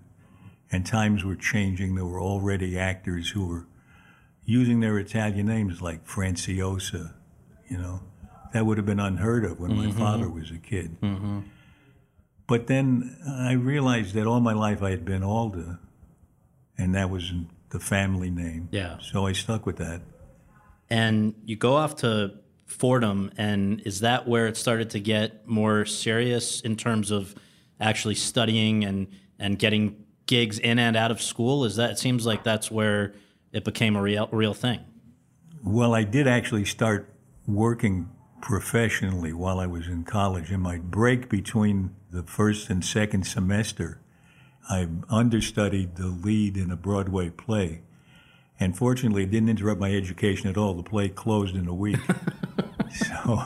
And 0.71 0.85
times 0.85 1.25
were 1.25 1.37
changing. 1.37 1.95
There 1.95 2.05
were 2.05 2.21
already 2.21 2.79
actors 2.79 3.31
who 3.31 3.47
were 3.47 3.67
using 4.45 4.81
their 4.81 4.99
Italian 4.99 5.47
names 5.47 5.81
like 5.81 6.07
Franciosa, 6.07 7.15
you 7.69 7.79
know. 7.79 8.01
That 8.53 8.65
would 8.65 8.79
have 8.79 8.87
been 8.87 9.01
unheard 9.01 9.45
of 9.45 9.61
when 9.61 9.77
my 9.77 9.87
mm-hmm. 9.87 9.99
father 9.99 10.29
was 10.29 10.51
a 10.51 10.59
kid. 10.59 10.99
Mm-hmm. 11.01 11.41
But 12.47 12.67
then 12.67 13.19
I 13.27 13.53
realized 13.53 14.15
that 14.15 14.27
all 14.27 14.41
my 14.41 14.55
life 14.55 14.83
I 14.83 14.91
had 14.91 15.05
been 15.05 15.23
Alda, 15.23 15.79
and 16.79 16.95
that 16.95 17.11
was 17.11 17.33
the 17.71 17.81
family 17.81 18.31
name. 18.31 18.69
Yeah. 18.71 18.99
So 19.01 19.27
I 19.27 19.33
stuck 19.33 19.67
with 19.67 19.77
that. 19.77 20.01
And 20.89 21.35
you 21.45 21.57
go 21.57 21.77
off 21.77 21.97
to 21.97 22.35
Fordham, 22.67 23.31
and 23.37 23.81
is 23.85 24.01
that 24.01 24.27
where 24.27 24.47
it 24.47 24.57
started 24.57 24.91
to 24.91 25.01
get 25.01 25.47
more 25.47 25.85
serious 25.85 26.61
in 26.61 26.77
terms 26.77 27.11
of 27.11 27.35
actually 27.81 28.15
studying 28.15 28.85
and 28.85 29.09
and 29.39 29.59
getting 29.59 30.05
gigs 30.27 30.59
in 30.59 30.79
and 30.79 30.97
out 30.97 31.11
of 31.11 31.21
school? 31.21 31.65
Is 31.65 31.77
that 31.77 31.91
it 31.91 31.99
seems 31.99 32.25
like 32.25 32.45
that's 32.45 32.71
where 32.71 33.15
it 33.53 33.65
became 33.65 33.97
a 33.97 34.03
real 34.03 34.29
real 34.33 34.55
thing? 34.55 34.81
Well, 35.63 35.95
I 35.95 36.05
did 36.05 36.27
actually 36.27 36.65
start 36.65 37.13
working 37.47 38.11
professionally 38.41 39.33
while 39.33 39.59
I 39.59 39.67
was 39.67 39.89
in 39.89 40.05
college. 40.05 40.53
In 40.53 40.61
my 40.61 40.79
break 40.79 41.29
between 41.29 41.95
the 42.11 42.23
first 42.23 42.71
and 42.71 42.85
second 42.85 43.27
semester, 43.27 44.01
I 44.69 44.89
understudied 45.09 45.97
the 45.97 46.07
lead 46.07 46.57
in 46.57 46.71
a 46.71 46.77
Broadway 46.77 47.31
play. 47.31 47.83
And 48.61 48.77
fortunately, 48.77 49.23
it 49.23 49.31
didn't 49.31 49.49
interrupt 49.49 49.81
my 49.81 49.95
education 49.95 50.51
at 50.51 50.57
all. 50.57 50.75
The 50.75 50.83
play 50.83 51.09
closed 51.09 51.55
in 51.55 51.69
a 51.69 51.75
week. 51.75 51.99
so 52.93 53.45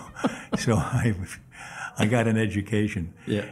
so 0.59 0.77
I, 0.77 1.15
I 1.99 2.07
got 2.07 2.27
an 2.27 2.37
education. 2.37 3.15
Yeah. 3.27 3.47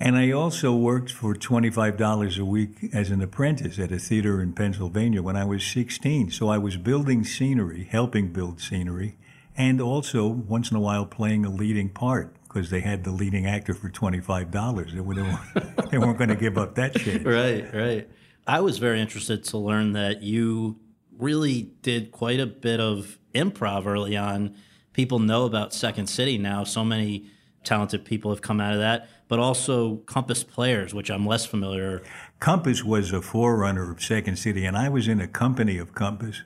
And 0.00 0.16
I 0.16 0.32
also 0.32 0.74
worked 0.74 1.12
for 1.12 1.34
$25 1.34 2.38
a 2.38 2.44
week 2.44 2.90
as 2.92 3.10
an 3.10 3.22
apprentice 3.22 3.78
at 3.78 3.92
a 3.92 3.98
theater 3.98 4.42
in 4.42 4.52
Pennsylvania 4.52 5.22
when 5.22 5.36
I 5.36 5.44
was 5.44 5.64
16. 5.64 6.32
So 6.32 6.48
I 6.48 6.58
was 6.58 6.76
building 6.76 7.24
scenery, 7.24 7.84
helping 7.84 8.32
build 8.32 8.60
scenery, 8.60 9.16
and 9.56 9.80
also 9.80 10.26
once 10.26 10.70
in 10.70 10.76
a 10.76 10.80
while 10.80 11.06
playing 11.06 11.44
a 11.44 11.50
leading 11.50 11.88
part 11.88 12.34
because 12.52 12.70
they 12.70 12.80
had 12.80 13.04
the 13.04 13.10
leading 13.10 13.46
actor 13.46 13.74
for 13.74 13.88
$25. 13.88 14.92
They, 14.92 15.00
were, 15.00 15.14
they 15.90 15.98
weren't 15.98 16.18
going 16.18 16.30
to 16.30 16.36
give 16.36 16.58
up 16.58 16.74
that 16.74 16.98
shit. 17.00 17.24
Right, 17.24 17.72
right. 17.72 18.08
I 18.46 18.60
was 18.60 18.78
very 18.78 19.00
interested 19.00 19.44
to 19.44 19.58
learn 19.58 19.92
that 19.92 20.22
you 20.22 20.78
really 21.16 21.70
did 21.82 22.12
quite 22.12 22.40
a 22.40 22.46
bit 22.46 22.80
of 22.80 23.18
improv 23.34 23.86
early 23.86 24.16
on. 24.16 24.56
People 24.92 25.18
know 25.18 25.44
about 25.44 25.72
Second 25.72 26.08
City 26.08 26.38
now. 26.38 26.64
So 26.64 26.84
many 26.84 27.30
talented 27.64 28.04
people 28.04 28.30
have 28.30 28.42
come 28.42 28.60
out 28.60 28.72
of 28.72 28.80
that 28.80 29.08
but 29.32 29.38
also 29.38 29.96
Compass 30.04 30.44
Players, 30.44 30.92
which 30.92 31.10
I'm 31.10 31.24
less 31.24 31.46
familiar. 31.46 32.02
Compass 32.38 32.84
was 32.84 33.12
a 33.12 33.22
forerunner 33.22 33.90
of 33.90 34.02
Second 34.02 34.36
City, 34.36 34.66
and 34.66 34.76
I 34.76 34.90
was 34.90 35.08
in 35.08 35.22
a 35.22 35.26
company 35.26 35.78
of 35.78 35.94
Compass, 35.94 36.42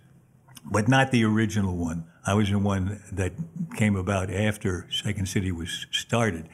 but 0.64 0.86
not 0.86 1.10
the 1.10 1.24
original 1.24 1.76
one. 1.76 2.04
I 2.26 2.34
was 2.34 2.50
the 2.50 2.58
one 2.58 3.00
that 3.12 3.32
came 3.76 3.94
about 3.94 4.30
after 4.30 4.88
Second 4.90 5.26
City 5.26 5.52
was 5.52 5.86
started. 5.92 6.48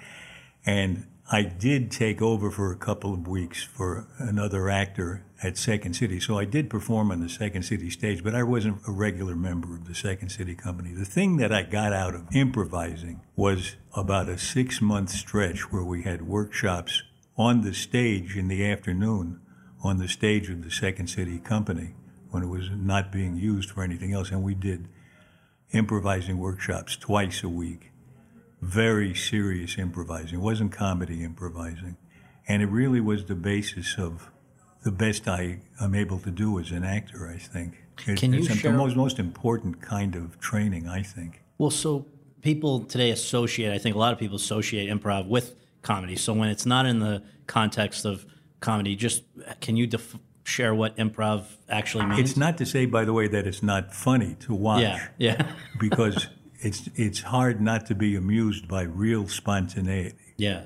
And 0.67 1.07
I 1.31 1.43
did 1.45 1.91
take 1.91 2.21
over 2.21 2.51
for 2.51 2.71
a 2.71 2.77
couple 2.77 3.15
of 3.15 3.27
weeks 3.27 3.63
for 3.63 4.07
another 4.19 4.69
actor 4.69 5.25
at 5.43 5.57
Second 5.57 5.95
City. 5.95 6.21
So 6.21 6.39
I 6.39 6.45
did 6.45 6.69
perform 6.69 7.11
on 7.11 7.21
the 7.21 7.29
Second 7.29 7.63
City 7.63 7.89
stage, 7.89 8.23
but 8.23 8.35
I 8.35 8.43
wasn't 8.43 8.83
a 8.87 8.93
regular 8.93 9.35
member 9.35 9.75
of 9.75 9.87
the 9.87 9.95
Second 9.95 10.29
City 10.29 10.55
Company. 10.55 10.93
The 10.93 11.07
thing 11.07 11.39
that 11.39 11.51
I 11.51 11.63
got 11.63 11.95
out 11.95 12.15
of 12.15 12.27
improvising 12.35 13.23
was 13.35 13.77
about 13.97 14.29
a 14.29 14.37
six 14.37 14.83
month 14.83 15.09
stretch 15.09 15.73
where 15.73 15.85
we 15.85 16.03
had 16.03 16.29
workshops 16.29 17.03
on 17.37 17.63
the 17.63 17.73
stage 17.73 18.37
in 18.37 18.49
the 18.49 18.67
afternoon, 18.67 19.41
on 19.83 19.97
the 19.97 20.09
stage 20.09 20.51
of 20.51 20.63
the 20.63 20.71
Second 20.71 21.07
City 21.07 21.39
Company 21.39 21.95
when 22.31 22.43
it 22.43 22.49
was 22.49 22.69
not 22.71 23.11
being 23.11 23.37
used 23.37 23.71
for 23.71 23.83
anything 23.83 24.13
else. 24.13 24.31
And 24.31 24.43
we 24.43 24.55
did 24.55 24.87
improvising 25.73 26.39
workshops 26.39 26.97
twice 26.97 27.43
a 27.43 27.49
week. 27.49 27.91
Very 28.61 29.15
serious 29.15 29.77
improvising. 29.79 30.39
It 30.39 30.43
wasn't 30.43 30.73
comedy 30.73 31.25
improvising. 31.25 31.97
And 32.47 32.63
it 32.63 32.67
really 32.67 33.01
was 33.01 33.25
the 33.25 33.35
basis 33.35 33.97
of 33.99 34.31
the 34.85 34.93
best 34.93 35.29
I 35.29 35.61
am 35.81 35.95
able 35.95 36.19
to 36.21 36.31
do 36.31 36.59
as 36.59 36.71
an 36.71 36.85
actor. 36.85 37.29
I 37.29 37.39
think 37.39 37.83
it, 38.07 38.19
Can 38.19 38.33
you 38.33 38.41
it's 38.41 38.55
share? 38.55 38.73
the 38.73 38.79
most 38.79 38.97
most 38.97 39.19
important 39.19 39.81
kind 39.81 40.15
of 40.15 40.39
training. 40.41 40.89
I 40.89 41.03
think. 41.03 41.43
Well, 41.59 41.71
so 41.71 42.07
people 42.41 42.81
today 42.81 43.11
associate. 43.11 43.73
I 43.73 43.79
think 43.79 43.95
a 43.95 43.99
lot 43.99 44.13
of 44.13 44.19
people 44.19 44.37
associate 44.37 44.91
improv 44.91 45.29
with 45.29 45.55
comedy. 45.83 46.17
So 46.17 46.33
when 46.33 46.49
it's 46.49 46.67
not 46.67 46.87
in 46.87 46.99
the 46.99 47.23
context 47.47 48.05
of 48.05 48.27
comedy, 48.61 48.97
just 48.97 49.23
can 49.61 49.77
you 49.77 49.87
def- 49.87 50.19
share 50.45 50.75
what 50.75 50.97
improv 50.97 51.45
actually 51.69 52.07
means? 52.07 52.21
It's 52.21 52.37
not 52.37 52.59
to 52.59 52.67
say, 52.67 52.87
by 52.87 53.05
the 53.05 53.13
way, 53.13 53.29
that 53.29 53.47
it's 53.47 53.63
not 53.63 53.95
funny 53.95 54.37
to 54.41 54.55
watch. 54.55 54.83
Yeah, 54.83 55.09
yeah. 55.19 55.53
because 55.81 56.29
it's 56.61 56.89
it's 56.95 57.21
hard 57.23 57.61
not 57.61 57.87
to 57.87 57.95
be 57.95 58.17
amused 58.17 58.69
by 58.69 58.83
real 58.83 59.29
spontaneity. 59.29 60.35
Yeah. 60.37 60.65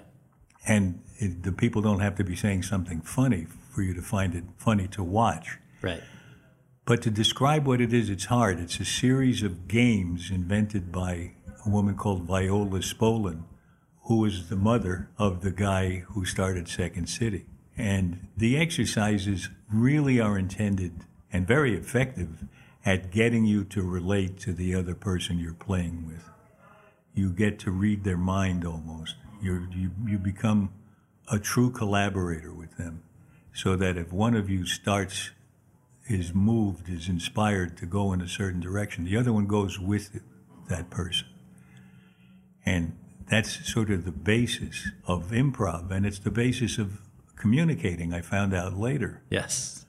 And 0.66 1.02
it, 1.18 1.42
the 1.42 1.52
people 1.52 1.82
don't 1.82 2.00
have 2.00 2.16
to 2.16 2.24
be 2.24 2.36
saying 2.36 2.64
something 2.64 3.00
funny 3.00 3.46
for 3.70 3.82
you 3.82 3.94
to 3.94 4.02
find 4.02 4.34
it 4.34 4.44
funny 4.56 4.88
to 4.88 5.02
watch. 5.02 5.58
Right. 5.82 6.02
But 6.84 7.02
to 7.02 7.10
describe 7.10 7.66
what 7.66 7.80
it 7.80 7.92
is, 7.92 8.08
it's 8.08 8.26
hard. 8.26 8.60
It's 8.60 8.78
a 8.78 8.84
series 8.84 9.42
of 9.42 9.66
games 9.66 10.30
invented 10.30 10.92
by 10.92 11.32
a 11.64 11.68
woman 11.68 11.96
called 11.96 12.22
Viola 12.22 12.78
Spolin, 12.78 13.44
who 14.04 14.18
was 14.18 14.48
the 14.48 14.56
mother 14.56 15.10
of 15.18 15.42
the 15.42 15.50
guy 15.50 16.04
who 16.10 16.24
started 16.24 16.68
Second 16.68 17.08
City. 17.08 17.46
And 17.76 18.28
the 18.36 18.56
exercises 18.56 19.50
really 19.72 20.20
are 20.20 20.38
intended 20.38 21.04
and 21.32 21.46
very 21.46 21.76
effective 21.76 22.44
at 22.84 23.10
getting 23.10 23.44
you 23.44 23.64
to 23.64 23.82
relate 23.82 24.38
to 24.40 24.52
the 24.52 24.74
other 24.74 24.94
person 24.94 25.38
you're 25.38 25.52
playing 25.52 26.06
with. 26.06 26.24
You 27.14 27.30
get 27.30 27.58
to 27.60 27.70
read 27.70 28.04
their 28.04 28.16
mind 28.16 28.64
almost. 28.64 29.16
You're, 29.42 29.68
you, 29.70 29.90
you 30.06 30.18
become 30.18 30.70
a 31.30 31.38
true 31.38 31.70
collaborator 31.70 32.52
with 32.52 32.76
them 32.76 33.02
so 33.52 33.74
that 33.76 33.96
if 33.96 34.12
one 34.12 34.34
of 34.34 34.48
you 34.48 34.66
starts, 34.66 35.30
is 36.08 36.34
moved, 36.34 36.88
is 36.88 37.08
inspired 37.08 37.76
to 37.78 37.86
go 37.86 38.12
in 38.12 38.20
a 38.20 38.28
certain 38.28 38.60
direction, 38.60 39.04
the 39.04 39.16
other 39.16 39.32
one 39.32 39.46
goes 39.46 39.78
with 39.78 40.20
that 40.68 40.90
person. 40.90 41.26
And 42.64 42.96
that's 43.28 43.72
sort 43.72 43.90
of 43.90 44.04
the 44.04 44.12
basis 44.12 44.90
of 45.06 45.30
improv, 45.30 45.90
and 45.90 46.06
it's 46.06 46.18
the 46.18 46.30
basis 46.30 46.78
of 46.78 47.00
communicating, 47.36 48.12
I 48.12 48.20
found 48.20 48.54
out 48.54 48.76
later. 48.76 49.22
Yes. 49.30 49.86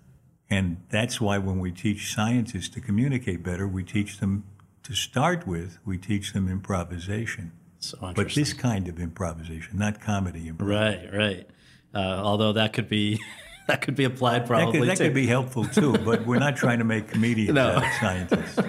And 0.49 0.77
that's 0.89 1.19
why 1.19 1.37
when 1.39 1.59
we 1.59 1.71
teach 1.71 2.13
scientists 2.13 2.69
to 2.69 2.81
communicate 2.81 3.43
better, 3.43 3.67
we 3.67 3.83
teach 3.83 4.19
them 4.19 4.45
to 4.83 4.93
start 4.93 5.45
with, 5.45 5.79
we 5.85 5.97
teach 5.97 6.33
them 6.33 6.47
improvisation. 6.49 7.51
So 7.79 7.97
but 8.15 8.33
this 8.33 8.53
kind 8.53 8.87
of 8.87 8.99
improvisation, 8.99 9.77
not 9.77 9.99
comedy 10.01 10.39
Right, 10.51 10.93
improvisation. 11.03 11.17
right. 11.17 11.49
Uh, 11.93 12.21
although 12.23 12.53
that 12.53 12.73
could 12.73 12.87
be 12.89 13.19
that 13.67 13.81
could 13.81 13.95
be 13.95 14.03
applied 14.05 14.45
probably 14.47 14.79
that 14.79 14.79
could, 14.79 14.97
that 14.97 15.03
could 15.03 15.13
be 15.13 15.27
helpful 15.27 15.65
too, 15.65 15.93
but 16.05 16.25
we're 16.25 16.39
not 16.39 16.55
trying 16.55 16.79
to 16.79 16.85
make 16.85 17.07
comedians 17.09 17.53
No. 17.53 17.67
out 17.69 17.83
of 17.83 17.93
scientists. 17.99 18.59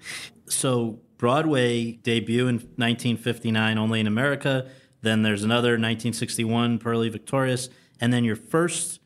so 0.48 0.98
Broadway 1.16 1.92
debut 1.92 2.46
in 2.48 2.56
1959 2.56 3.78
only 3.78 4.00
in 4.00 4.06
America. 4.06 4.68
Then 5.02 5.22
there's 5.22 5.44
another 5.44 5.70
1961 5.70 6.78
Purlie 6.78 7.08
Victorious, 7.08 7.68
and 8.00 8.12
then 8.12 8.24
your 8.24 8.36
first 8.36 9.00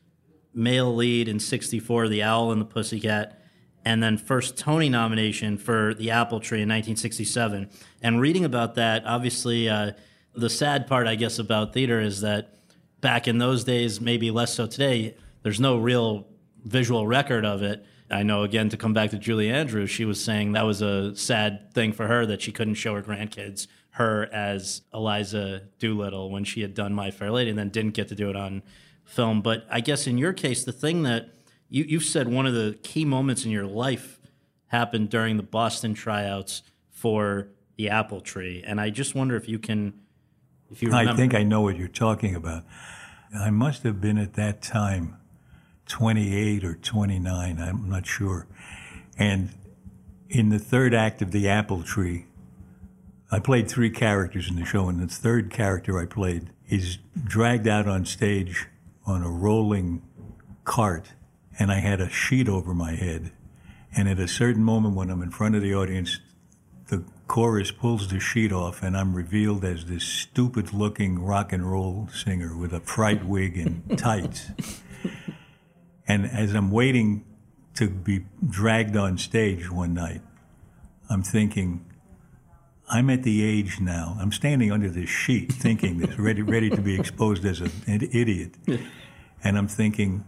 male 0.55 0.95
lead 0.95 1.29
in 1.29 1.41
64, 1.41 2.09
The 2.09 2.23
Owl 2.23 2.53
and 2.53 2.61
the 2.61 2.67
Pussycat, 2.67 3.41
and 3.85 4.03
then 4.03 4.17
first 4.17 4.57
Tony 4.57 4.89
nomination 4.89 5.57
for 5.59 5.95
The 5.95 6.11
Apple 6.11 6.41
Tree 6.41 6.59
in 6.59 6.69
1967. 6.69 7.69
And 8.03 8.21
reading 8.21 8.45
about 8.45 8.75
that, 8.77 9.05
obviously, 9.07 9.69
uh, 9.69 9.93
the 10.35 10.51
sad 10.51 10.87
part, 10.87 11.07
I 11.07 11.15
guess, 11.15 11.39
about 11.39 11.73
theater 11.73 12.01
is 12.01 12.21
that 12.21 12.55
back 13.01 13.27
in 13.27 13.39
those 13.39 13.65
days, 13.65 14.01
maybe 14.01 14.31
less 14.31 14.55
so 14.55 14.67
today, 14.67 15.17
there's 15.43 15.61
no 15.61 15.79
real 15.79 16.27
visual 16.65 17.07
record 17.07 17.45
of 17.45 17.63
it. 17.63 17.85
I 18.11 18.23
know, 18.23 18.43
again, 18.43 18.69
to 18.69 18.77
come 18.77 18.93
back 18.93 19.11
to 19.11 19.19
Julie 19.19 19.51
Andrews, 19.51 19.91
she 19.91 20.05
was 20.05 20.23
saying 20.23 20.53
that 20.53 20.67
was 20.67 20.83
a 20.83 21.17
sad 21.17 21.73
thing 21.75 21.93
for 21.93 22.07
her 22.07 22.27
that 22.27 22.43
she 22.43 22.53
couldn't 22.53 22.75
show 22.75 22.95
her 22.95 23.03
grandkids 23.03 23.67
her 23.93 24.29
as 24.33 24.83
Eliza 24.93 25.63
Doolittle 25.79 26.31
when 26.31 26.45
she 26.45 26.63
had 26.63 26.75
done 26.75 26.95
My 26.95 27.11
Fair 27.11 27.31
Lady 27.31 27.51
and 27.51 27.59
then 27.59 27.69
didn't 27.69 27.93
get 27.93 28.09
to 28.09 28.15
do 28.15 28.31
it 28.31 28.37
on 28.37 28.63
film. 29.05 29.43
But 29.43 29.67
I 29.71 29.81
guess 29.81 30.07
in 30.07 30.17
your 30.17 30.33
case, 30.33 30.65
the 30.65 30.73
thing 30.73 31.03
that 31.03 31.29
you, 31.69 31.85
you've 31.85 32.05
said 32.05 32.29
one 32.29 32.47
of 32.47 32.55
the 32.55 32.79
key 32.83 33.05
moments 33.05 33.45
in 33.45 33.51
your 33.51 33.67
life 33.67 34.19
happened 34.69 35.11
during 35.11 35.37
the 35.37 35.43
Boston 35.43 35.93
tryouts 35.93 36.63
for 36.91 37.49
the 37.77 37.91
Apple 37.91 38.21
Tree. 38.21 38.65
And 38.67 38.81
I 38.81 38.89
just 38.89 39.15
wonder 39.15 39.37
if 39.37 39.47
you 39.49 39.59
can, 39.59 39.93
if 40.71 40.83
you 40.83 40.89
remember. 40.89 41.13
I 41.13 41.17
think 41.17 41.35
I 41.35 41.43
know 41.43 41.61
what 41.61 41.77
you're 41.77 41.89
talking 41.89 42.35
about. 42.35 42.65
I 43.39 43.51
must 43.51 43.83
have 43.83 44.01
been 44.01 44.17
at 44.17 44.35
that 44.35 44.63
time 44.63 45.19
28 45.87 46.65
or 46.65 46.75
29, 46.77 47.61
I'm 47.61 47.89
not 47.91 48.07
sure. 48.07 48.47
And 49.19 49.51
in 50.31 50.49
the 50.49 50.59
third 50.59 50.95
act 50.95 51.21
of 51.21 51.31
The 51.33 51.49
Apple 51.49 51.83
Tree, 51.83 52.27
I 53.33 53.39
played 53.39 53.67
three 53.67 53.89
characters 53.89 54.51
in 54.51 54.57
the 54.57 54.65
show, 54.67 54.91
and 54.91 55.01
the 55.01 55.07
third 55.07 55.51
character 55.51 55.99
I 55.99 56.05
played 56.05 56.51
is 56.69 56.99
dragged 57.25 57.67
out 57.67 57.89
on 57.89 58.05
stage 58.05 58.67
on 59.07 59.23
a 59.23 59.31
rolling 59.31 60.03
cart, 60.65 61.15
and 61.59 61.73
I 61.73 61.77
had 61.77 61.99
a 61.99 62.11
sheet 62.11 62.47
over 62.47 62.75
my 62.75 62.93
head. 62.93 63.33
And 63.97 64.07
at 64.07 64.19
a 64.19 64.29
certain 64.29 64.63
moment 64.63 64.97
when 64.97 65.09
I'm 65.09 65.23
in 65.23 65.31
front 65.31 65.55
of 65.55 65.63
the 65.63 65.75
audience, 65.75 66.21
the 66.89 67.05
chorus 67.27 67.71
pulls 67.71 68.09
the 68.09 68.21
sheet 68.21 68.53
off, 68.53 68.83
and 68.83 68.95
I'm 68.95 69.15
revealed 69.15 69.65
as 69.65 69.87
this 69.87 70.05
stupid 70.05 70.75
looking 70.75 71.19
rock 71.19 71.55
and 71.55 71.71
roll 71.71 72.11
singer 72.13 72.55
with 72.55 72.75
a 72.75 72.81
fright 72.81 73.25
wig 73.25 73.57
and 73.57 73.83
tights. 73.99 74.51
and 76.07 76.27
as 76.27 76.53
I'm 76.53 76.71
waiting 76.71 77.25
to 77.77 77.89
be 77.89 78.27
dragged 78.47 78.95
on 78.95 79.17
stage 79.17 79.71
one 79.71 79.95
night, 79.95 80.21
I'm 81.09 81.23
thinking, 81.23 81.87
I'm 82.91 83.09
at 83.11 83.23
the 83.23 83.43
age 83.43 83.81
now. 83.81 84.17
I'm 84.21 84.33
standing 84.33 84.71
under 84.71 84.91
this 84.91 85.09
sheet, 85.09 85.53
thinking 85.53 85.99
this, 85.99 86.19
ready, 86.19 86.43
ready 86.43 86.69
to 86.71 86.81
be 86.81 86.99
exposed 86.99 87.45
as 87.45 87.61
an 87.61 87.71
idiot, 87.87 88.55
and 89.43 89.57
I'm 89.57 89.69
thinking, 89.69 90.25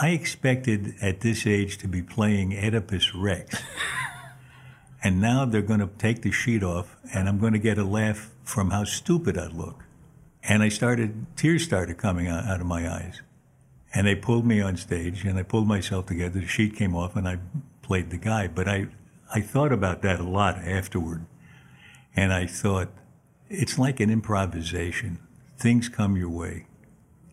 I 0.00 0.10
expected 0.10 0.94
at 1.00 1.20
this 1.20 1.46
age 1.46 1.78
to 1.78 1.88
be 1.88 2.02
playing 2.02 2.52
Oedipus 2.52 3.14
Rex, 3.14 3.62
and 5.02 5.20
now 5.20 5.44
they're 5.44 5.62
going 5.62 5.80
to 5.80 5.90
take 5.98 6.22
the 6.22 6.30
sheet 6.30 6.62
off, 6.62 6.96
and 7.14 7.28
I'm 7.28 7.38
going 7.38 7.54
to 7.54 7.58
get 7.58 7.78
a 7.78 7.84
laugh 7.84 8.30
from 8.44 8.70
how 8.70 8.84
stupid 8.84 9.36
I 9.38 9.46
look. 9.46 9.84
And 10.48 10.62
I 10.62 10.68
started, 10.68 11.26
tears 11.36 11.64
started 11.64 11.96
coming 11.98 12.28
out, 12.28 12.44
out 12.44 12.60
of 12.60 12.66
my 12.66 12.88
eyes. 12.88 13.20
And 13.92 14.06
they 14.06 14.14
pulled 14.14 14.46
me 14.46 14.60
on 14.60 14.76
stage, 14.76 15.24
and 15.24 15.38
I 15.38 15.42
pulled 15.42 15.66
myself 15.66 16.06
together. 16.06 16.40
The 16.40 16.46
sheet 16.46 16.76
came 16.76 16.94
off, 16.94 17.16
and 17.16 17.26
I 17.26 17.38
played 17.82 18.10
the 18.10 18.16
guy. 18.16 18.46
But 18.46 18.68
I, 18.68 18.88
I 19.34 19.40
thought 19.40 19.72
about 19.72 20.02
that 20.02 20.20
a 20.20 20.24
lot 20.24 20.56
afterward. 20.58 21.24
And 22.16 22.32
I 22.32 22.46
thought, 22.46 22.88
it's 23.48 23.78
like 23.78 24.00
an 24.00 24.10
improvisation. 24.10 25.18
Things 25.58 25.88
come 25.88 26.16
your 26.16 26.30
way. 26.30 26.66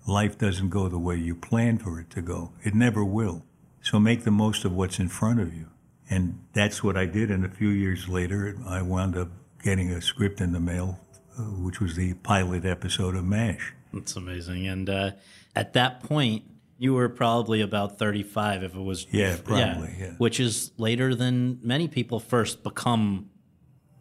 Life 0.05 0.37
doesn't 0.37 0.69
go 0.69 0.89
the 0.89 0.99
way 0.99 1.15
you 1.15 1.33
plan 1.33 1.77
for 1.77 1.99
it 1.99 2.09
to 2.11 2.21
go. 2.21 2.51
It 2.63 2.75
never 2.75 3.03
will. 3.03 3.45
So 3.81 3.99
make 3.99 4.23
the 4.23 4.31
most 4.31 4.65
of 4.65 4.73
what's 4.73 4.99
in 4.99 5.07
front 5.07 5.39
of 5.39 5.53
you. 5.53 5.67
And 6.09 6.43
that's 6.53 6.83
what 6.83 6.97
I 6.97 7.05
did. 7.05 7.31
And 7.31 7.45
a 7.45 7.49
few 7.49 7.69
years 7.69 8.07
later, 8.07 8.57
I 8.67 8.81
wound 8.81 9.17
up 9.17 9.29
getting 9.63 9.89
a 9.91 10.01
script 10.01 10.41
in 10.41 10.51
the 10.51 10.59
mail, 10.59 10.99
uh, 11.37 11.43
which 11.43 11.79
was 11.79 11.95
the 11.95 12.13
pilot 12.15 12.65
episode 12.65 13.15
of 13.15 13.23
MASH. 13.23 13.73
That's 13.93 14.15
amazing. 14.15 14.67
And 14.67 14.89
uh, 14.89 15.11
at 15.55 15.73
that 15.73 16.03
point, 16.03 16.43
you 16.77 16.93
were 16.93 17.09
probably 17.09 17.61
about 17.61 17.97
35 17.97 18.63
if 18.63 18.75
it 18.75 18.79
was. 18.79 19.07
Yeah, 19.11 19.37
probably. 19.41 19.95
Yeah. 19.97 20.11
Which 20.17 20.39
is 20.39 20.71
later 20.77 21.15
than 21.15 21.59
many 21.63 21.87
people 21.87 22.19
first 22.19 22.63
become. 22.63 23.29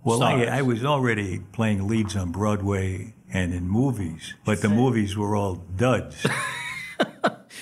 Well, 0.05 0.23
I, 0.23 0.43
stars. 0.45 0.49
I 0.49 0.63
was 0.63 0.85
already 0.85 1.41
playing 1.53 1.87
leads 1.89 2.17
on 2.17 2.33
Broadway 2.33 3.15
and 3.33 3.55
in 3.55 3.69
movies, 3.69 4.35
but 4.45 4.61
the 4.61 4.69
movies 4.69 5.17
were 5.17 5.35
all 5.37 5.57
duds. 5.77 6.27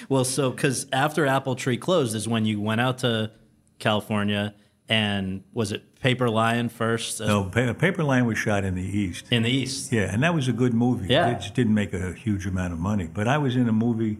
Well, 0.08 0.24
so 0.24 0.50
because 0.50 0.86
after 0.92 1.24
Apple 1.26 1.54
Tree 1.54 1.76
closed 1.76 2.16
is 2.16 2.26
when 2.26 2.44
you 2.44 2.60
went 2.60 2.80
out 2.80 2.98
to 2.98 3.30
California 3.78 4.54
and 4.88 5.44
was 5.52 5.70
it 5.70 6.00
Paper 6.00 6.28
Lion 6.28 6.68
first? 6.68 7.20
no, 7.20 7.44
pa- 7.44 7.74
Paper 7.74 8.02
Lion 8.02 8.26
was 8.26 8.36
shot 8.38 8.64
in 8.64 8.74
the 8.74 8.82
East. 8.82 9.26
In 9.30 9.44
the 9.44 9.50
East. 9.50 9.92
Yeah, 9.92 10.12
and 10.12 10.22
that 10.24 10.34
was 10.34 10.48
a 10.48 10.52
good 10.52 10.74
movie. 10.74 11.08
Yeah. 11.08 11.28
It 11.30 11.40
just 11.40 11.54
didn't 11.54 11.74
make 11.74 11.92
a 11.92 12.12
huge 12.12 12.44
amount 12.46 12.72
of 12.72 12.80
money. 12.80 13.06
But 13.12 13.28
I 13.28 13.38
was 13.38 13.54
in 13.54 13.68
a 13.68 13.72
movie 13.72 14.18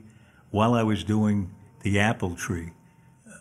while 0.50 0.74
I 0.74 0.82
was 0.84 1.02
doing 1.02 1.50
The 1.82 1.98
Apple 1.98 2.36
Tree, 2.36 2.70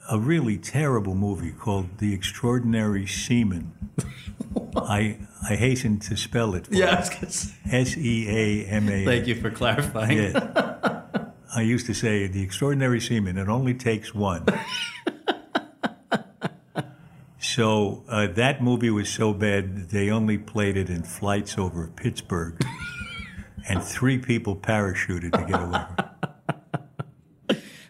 a 0.10 0.18
really 0.18 0.58
terrible 0.58 1.14
movie 1.14 1.52
called 1.52 2.00
The 2.00 2.14
Extraordinary 2.16 3.06
Seaman. 3.06 3.74
I 4.88 5.18
I 5.50 5.56
hasten 5.56 6.00
to 6.00 6.16
spell 6.18 6.56
it 6.56 6.68
for 6.68 6.74
Yeah, 6.74 6.96
I 6.96 7.00
was 7.00 7.10
gonna 7.10 7.30
say- 7.32 7.54
S 7.72 7.98
E 7.98 8.28
A 8.30 8.66
M 8.68 8.90
A. 8.90 9.06
Thank 9.06 9.28
you 9.28 9.36
for 9.36 9.50
clarifying. 9.52 10.18
Yeah. 10.18 11.02
I 11.56 11.62
used 11.62 11.88
to 11.88 11.94
say, 11.96 12.28
The 12.28 12.44
Extraordinary 12.44 13.00
Seaman, 13.02 13.38
it 13.40 13.50
only 13.50 13.74
takes 13.74 14.14
one. 14.14 14.46
so 17.40 18.04
uh, 18.08 18.28
that 18.28 18.62
movie 18.62 18.92
was 18.92 19.10
so 19.10 19.34
bad, 19.34 19.90
they 19.90 20.10
only 20.12 20.38
played 20.38 20.78
it 20.78 20.90
in 20.90 21.02
flights 21.04 21.58
over 21.58 21.88
Pittsburgh. 21.88 22.62
and 23.68 23.84
three 23.84 24.18
people 24.20 24.56
parachuted 24.56 25.32
to 25.32 25.44
get 25.46 25.60
away. 25.62 25.86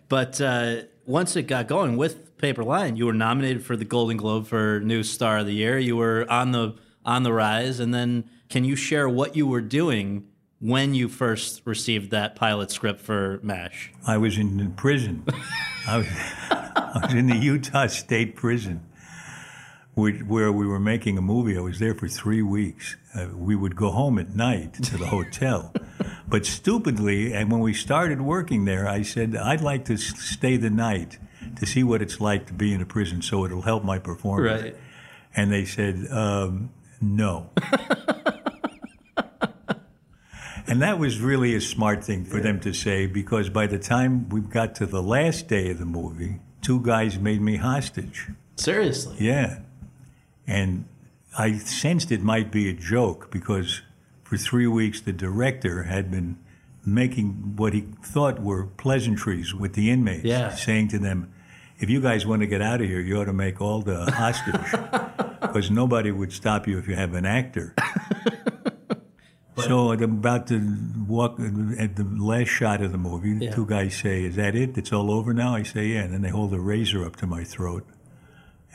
But 0.08 0.40
uh, 0.42 0.82
once 1.10 1.36
it 1.36 1.44
got 1.44 1.68
going 1.68 1.98
with 1.98 2.38
Paper 2.38 2.64
Lion, 2.64 2.96
you 2.96 3.08
were 3.08 3.14
nominated 3.14 3.66
for 3.66 3.76
the 3.76 3.84
Golden 3.84 4.16
Globe 4.16 4.46
for 4.46 4.80
New 4.80 5.02
Star 5.02 5.40
of 5.40 5.48
the 5.48 5.54
Year. 5.54 5.80
You 5.80 5.98
were 5.98 6.26
on 6.30 6.52
the 6.52 6.76
on 7.04 7.24
the 7.24 7.34
rise, 7.34 7.80
and 7.80 7.92
then 7.92 8.30
can 8.48 8.64
you 8.64 8.76
share 8.76 9.10
what 9.10 9.36
you 9.36 9.48
were 9.48 9.62
doing 9.62 10.28
when 10.60 10.94
you 10.94 11.10
first 11.10 11.64
received 11.66 12.12
that 12.12 12.36
pilot 12.36 12.70
script 12.70 13.02
for 13.02 13.40
MASH? 13.42 13.92
I 14.06 14.18
was 14.18 14.38
in 14.38 14.72
prison. 14.74 15.26
I 15.88 15.98
was, 15.98 16.08
I 16.52 17.00
was 17.04 17.14
in 17.16 17.26
the 17.26 17.38
Utah 17.38 17.88
State 17.88 18.36
Prison, 18.36 18.86
where, 19.96 20.14
where 20.14 20.52
we 20.52 20.68
were 20.68 20.80
making 20.80 21.18
a 21.18 21.22
movie. 21.22 21.58
I 21.58 21.62
was 21.62 21.80
there 21.80 21.96
for 21.96 22.08
three 22.08 22.44
weeks. 22.44 22.98
Uh, 23.16 23.30
we 23.34 23.56
would 23.56 23.76
go 23.76 23.90
home 23.90 24.20
at 24.20 24.36
night 24.36 24.74
to 24.74 24.98
the 24.98 25.08
hotel. 25.08 25.74
But 26.30 26.46
stupidly, 26.46 27.34
and 27.34 27.52
when 27.52 27.62
we 27.62 27.74
started 27.74 28.22
working 28.22 28.66
there, 28.66 28.88
I 28.88 29.02
said, 29.02 29.36
I'd 29.36 29.62
like 29.62 29.86
to 29.86 29.98
stay 29.98 30.58
the 30.58 30.70
night 30.70 31.18
to 31.56 31.66
see 31.66 31.84
what 31.84 32.02
it's 32.02 32.22
like 32.22 32.46
to 32.48 32.54
be 32.54 32.74
in 32.74 32.82
a 32.82 32.86
prison 32.86 33.22
so 33.22 33.46
it'll 33.46 33.64
help 33.64 33.84
my 33.84 33.98
performance. 33.98 34.64
Right. 34.64 34.76
And 35.36 35.52
they 35.52 35.66
said, 35.66 36.08
um, 36.12 36.72
no. 37.02 37.50
and 40.68 40.82
that 40.82 41.00
was 41.00 41.20
really 41.20 41.56
a 41.56 41.62
smart 41.62 42.04
thing 42.04 42.26
for 42.26 42.40
them 42.40 42.60
to 42.62 42.74
say 42.74 43.08
because 43.08 43.50
by 43.50 43.66
the 43.68 43.80
time 43.80 44.30
we 44.30 44.42
got 44.42 44.76
to 44.76 44.86
the 44.86 45.02
last 45.02 45.48
day 45.48 45.72
of 45.72 45.80
the 45.80 45.86
movie, 45.86 46.40
two 46.62 46.82
guys 46.82 47.18
made 47.18 47.42
me 47.42 47.58
hostage. 47.58 48.28
Seriously. 48.56 49.16
Yeah. 49.20 49.60
And 50.46 50.86
I 51.38 51.58
sensed 51.58 52.12
it 52.12 52.22
might 52.22 52.52
be 52.52 52.70
a 52.70 52.74
joke 52.74 53.32
because 53.32 53.82
for 54.30 54.38
three 54.38 54.68
weeks 54.68 55.02
the 55.02 55.12
director 55.12 55.84
had 55.84 56.12
been 56.12 56.38
making 56.86 57.56
what 57.56 57.74
he 57.74 57.82
thought 58.04 58.40
were 58.40 58.64
pleasantries 58.66 59.56
with 59.56 59.74
the 59.74 59.90
inmates, 59.90 60.24
Yeah. 60.24 60.54
saying 60.56 60.90
to 60.90 61.00
them, 61.00 61.34
if 61.80 61.90
you 61.90 62.00
guys 62.00 62.28
want 62.28 62.42
to 62.42 62.48
get 62.48 62.62
out 62.62 62.80
of 62.80 62.88
here, 62.88 63.00
you 63.00 63.20
ought 63.20 63.26
to 63.26 63.34
make 63.34 63.60
all 63.60 63.82
the 63.82 64.12
hostage 64.12 64.72
because 65.42 65.72
nobody 65.72 66.12
would 66.12 66.32
stop 66.32 66.68
you 66.68 66.78
if 66.78 66.88
you 66.88 66.94
have 66.96 67.16
an 67.16 67.26
actor. 67.26 67.74
so 69.58 69.92
at 69.92 70.02
about 70.04 70.46
to 70.48 70.78
walk 71.08 71.40
at 71.80 71.96
the 71.96 72.04
last 72.18 72.50
shot 72.50 72.82
of 72.84 72.92
the 72.92 72.98
movie, 73.00 73.44
Yeah. 73.46 73.52
two 73.56 73.66
guys 73.66 73.96
say, 73.96 74.24
"Is 74.26 74.36
that 74.36 74.56
it? 74.56 74.78
It's 74.78 74.94
all 74.94 75.10
over 75.12 75.34
now?" 75.34 75.56
I 75.56 75.64
say, 75.64 75.88
"Yeah." 75.88 76.02
And 76.04 76.14
then 76.14 76.22
they 76.22 76.30
hold 76.30 76.54
a 76.54 76.60
razor 76.60 77.04
up 77.06 77.16
to 77.18 77.28
my 77.28 77.44
throat 77.44 77.86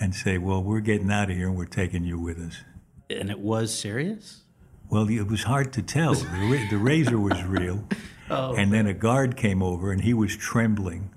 and 0.01 0.15
say, 0.15 0.37
"Well, 0.37 0.63
we're 0.63 0.81
getting 0.81 1.11
out 1.11 1.31
of 1.31 1.37
here 1.37 1.49
and 1.49 1.57
we're 1.57 1.65
taking 1.67 2.05
you 2.05 2.19
with 2.19 2.39
us." 2.39 2.65
And 3.09 3.31
it 3.31 3.39
was 3.39 3.73
serious? 3.79 4.43
Well, 4.91 5.09
it 5.09 5.27
was 5.29 5.43
hard 5.45 5.73
to 5.75 5.83
tell. 5.83 6.15
The, 6.15 6.67
the 6.71 6.77
razor 6.79 7.19
was 7.19 7.43
real, 7.45 7.85
and 8.29 8.73
then 8.73 8.87
a 8.87 8.95
guard 8.95 9.37
came 9.37 9.63
over 9.63 9.91
and 9.91 10.01
he 10.03 10.15
was 10.15 10.37
trembling, 10.37 11.11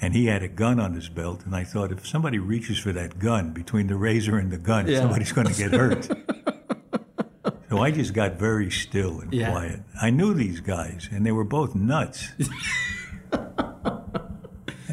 and 0.00 0.14
he 0.14 0.26
had 0.26 0.42
a 0.42 0.48
gun 0.48 0.80
on 0.80 0.94
his 0.94 1.08
belt. 1.08 1.44
And 1.44 1.54
I 1.54 1.64
thought, 1.64 1.92
if 1.92 2.06
somebody 2.06 2.38
reaches 2.38 2.78
for 2.78 2.92
that 2.92 3.18
gun 3.18 3.52
between 3.52 3.88
the 3.88 3.96
razor 3.96 4.38
and 4.38 4.50
the 4.50 4.58
gun, 4.58 4.86
Yeah. 4.86 5.00
somebody's 5.00 5.32
going 5.32 5.48
to 5.48 5.54
get 5.54 5.72
hurt. 5.72 6.04
so 7.68 7.78
I 7.82 7.90
just 7.90 8.14
got 8.14 8.34
very 8.38 8.70
still 8.70 9.20
and 9.20 9.32
Yeah. 9.32 9.50
quiet. 9.50 9.80
I 10.00 10.10
knew 10.10 10.32
these 10.32 10.60
guys, 10.60 11.08
and 11.12 11.26
they 11.26 11.32
were 11.32 11.44
both 11.44 11.74
nuts. 11.74 12.28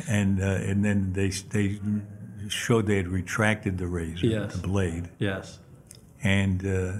and 0.07 0.41
uh, 0.41 0.45
and 0.45 0.83
then 0.83 1.13
they 1.13 1.29
they 1.29 1.79
showed 2.47 2.87
they 2.87 2.97
had 2.97 3.07
retracted 3.07 3.77
the 3.77 3.87
razor, 3.87 4.25
Yes. 4.25 4.55
the 4.55 4.67
blade 4.67 5.09
Yes. 5.19 5.59
and 6.23 6.65
uh, 6.65 6.91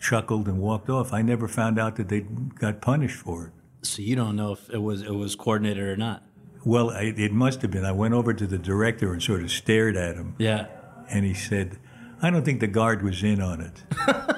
chuckled 0.00 0.46
and 0.48 0.58
walked 0.60 0.88
off. 0.88 1.12
I 1.12 1.22
never 1.22 1.48
found 1.48 1.78
out 1.78 1.96
that 1.96 2.08
they 2.08 2.20
got 2.20 2.80
punished 2.80 3.16
for 3.16 3.46
it. 3.46 3.52
So 3.86 4.02
you 4.02 4.16
don't 4.16 4.36
know 4.36 4.52
if 4.52 4.68
it 4.70 4.78
was 4.82 5.02
it 5.02 5.14
was 5.14 5.34
coordinated 5.36 5.82
or 5.84 5.96
not. 5.96 6.22
Well, 6.64 6.90
I, 6.90 7.14
it 7.16 7.32
must 7.32 7.62
have 7.62 7.70
been. 7.70 7.84
I 7.84 7.92
went 7.92 8.14
over 8.14 8.34
to 8.34 8.46
the 8.46 8.58
director 8.58 9.12
and 9.12 9.22
sort 9.22 9.42
of 9.42 9.50
stared 9.50 9.96
at 9.96 10.16
him, 10.16 10.34
Yeah. 10.38 10.66
and 11.08 11.24
he 11.24 11.32
said, 11.32 11.78
"I 12.20 12.30
don't 12.30 12.44
think 12.44 12.60
the 12.60 12.66
guard 12.66 13.02
was 13.02 13.22
in 13.22 13.40
on 13.40 13.60
it." 13.60 13.82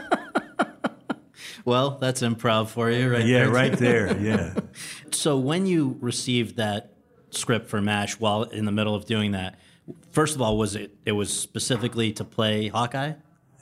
Well, 1.64 1.99
that's 1.99 2.23
improv 2.23 2.68
for 2.68 2.90
you, 2.90 3.11
right? 3.12 3.25
yeah, 3.25 3.40
there. 3.40 3.51
right 3.51 3.73
there. 3.73 4.16
Yeah. 4.20 4.55
So 5.12 5.37
when 5.38 5.66
you 5.66 5.99
received 6.01 6.57
that 6.57 6.94
script 7.31 7.68
for 7.68 7.81
MASH 7.83 8.18
while 8.18 8.44
in 8.44 8.64
the 8.64 8.73
middle 8.73 8.94
of 8.94 9.05
doing 9.05 9.33
that, 9.33 9.59
first 10.11 10.35
of 10.35 10.40
all, 10.42 10.57
was 10.57 10.75
it 10.75 10.94
it 11.05 11.12
was 11.12 11.31
specifically 11.33 12.12
to 12.14 12.25
play 12.25 12.68
Hawkeye? 12.68 13.12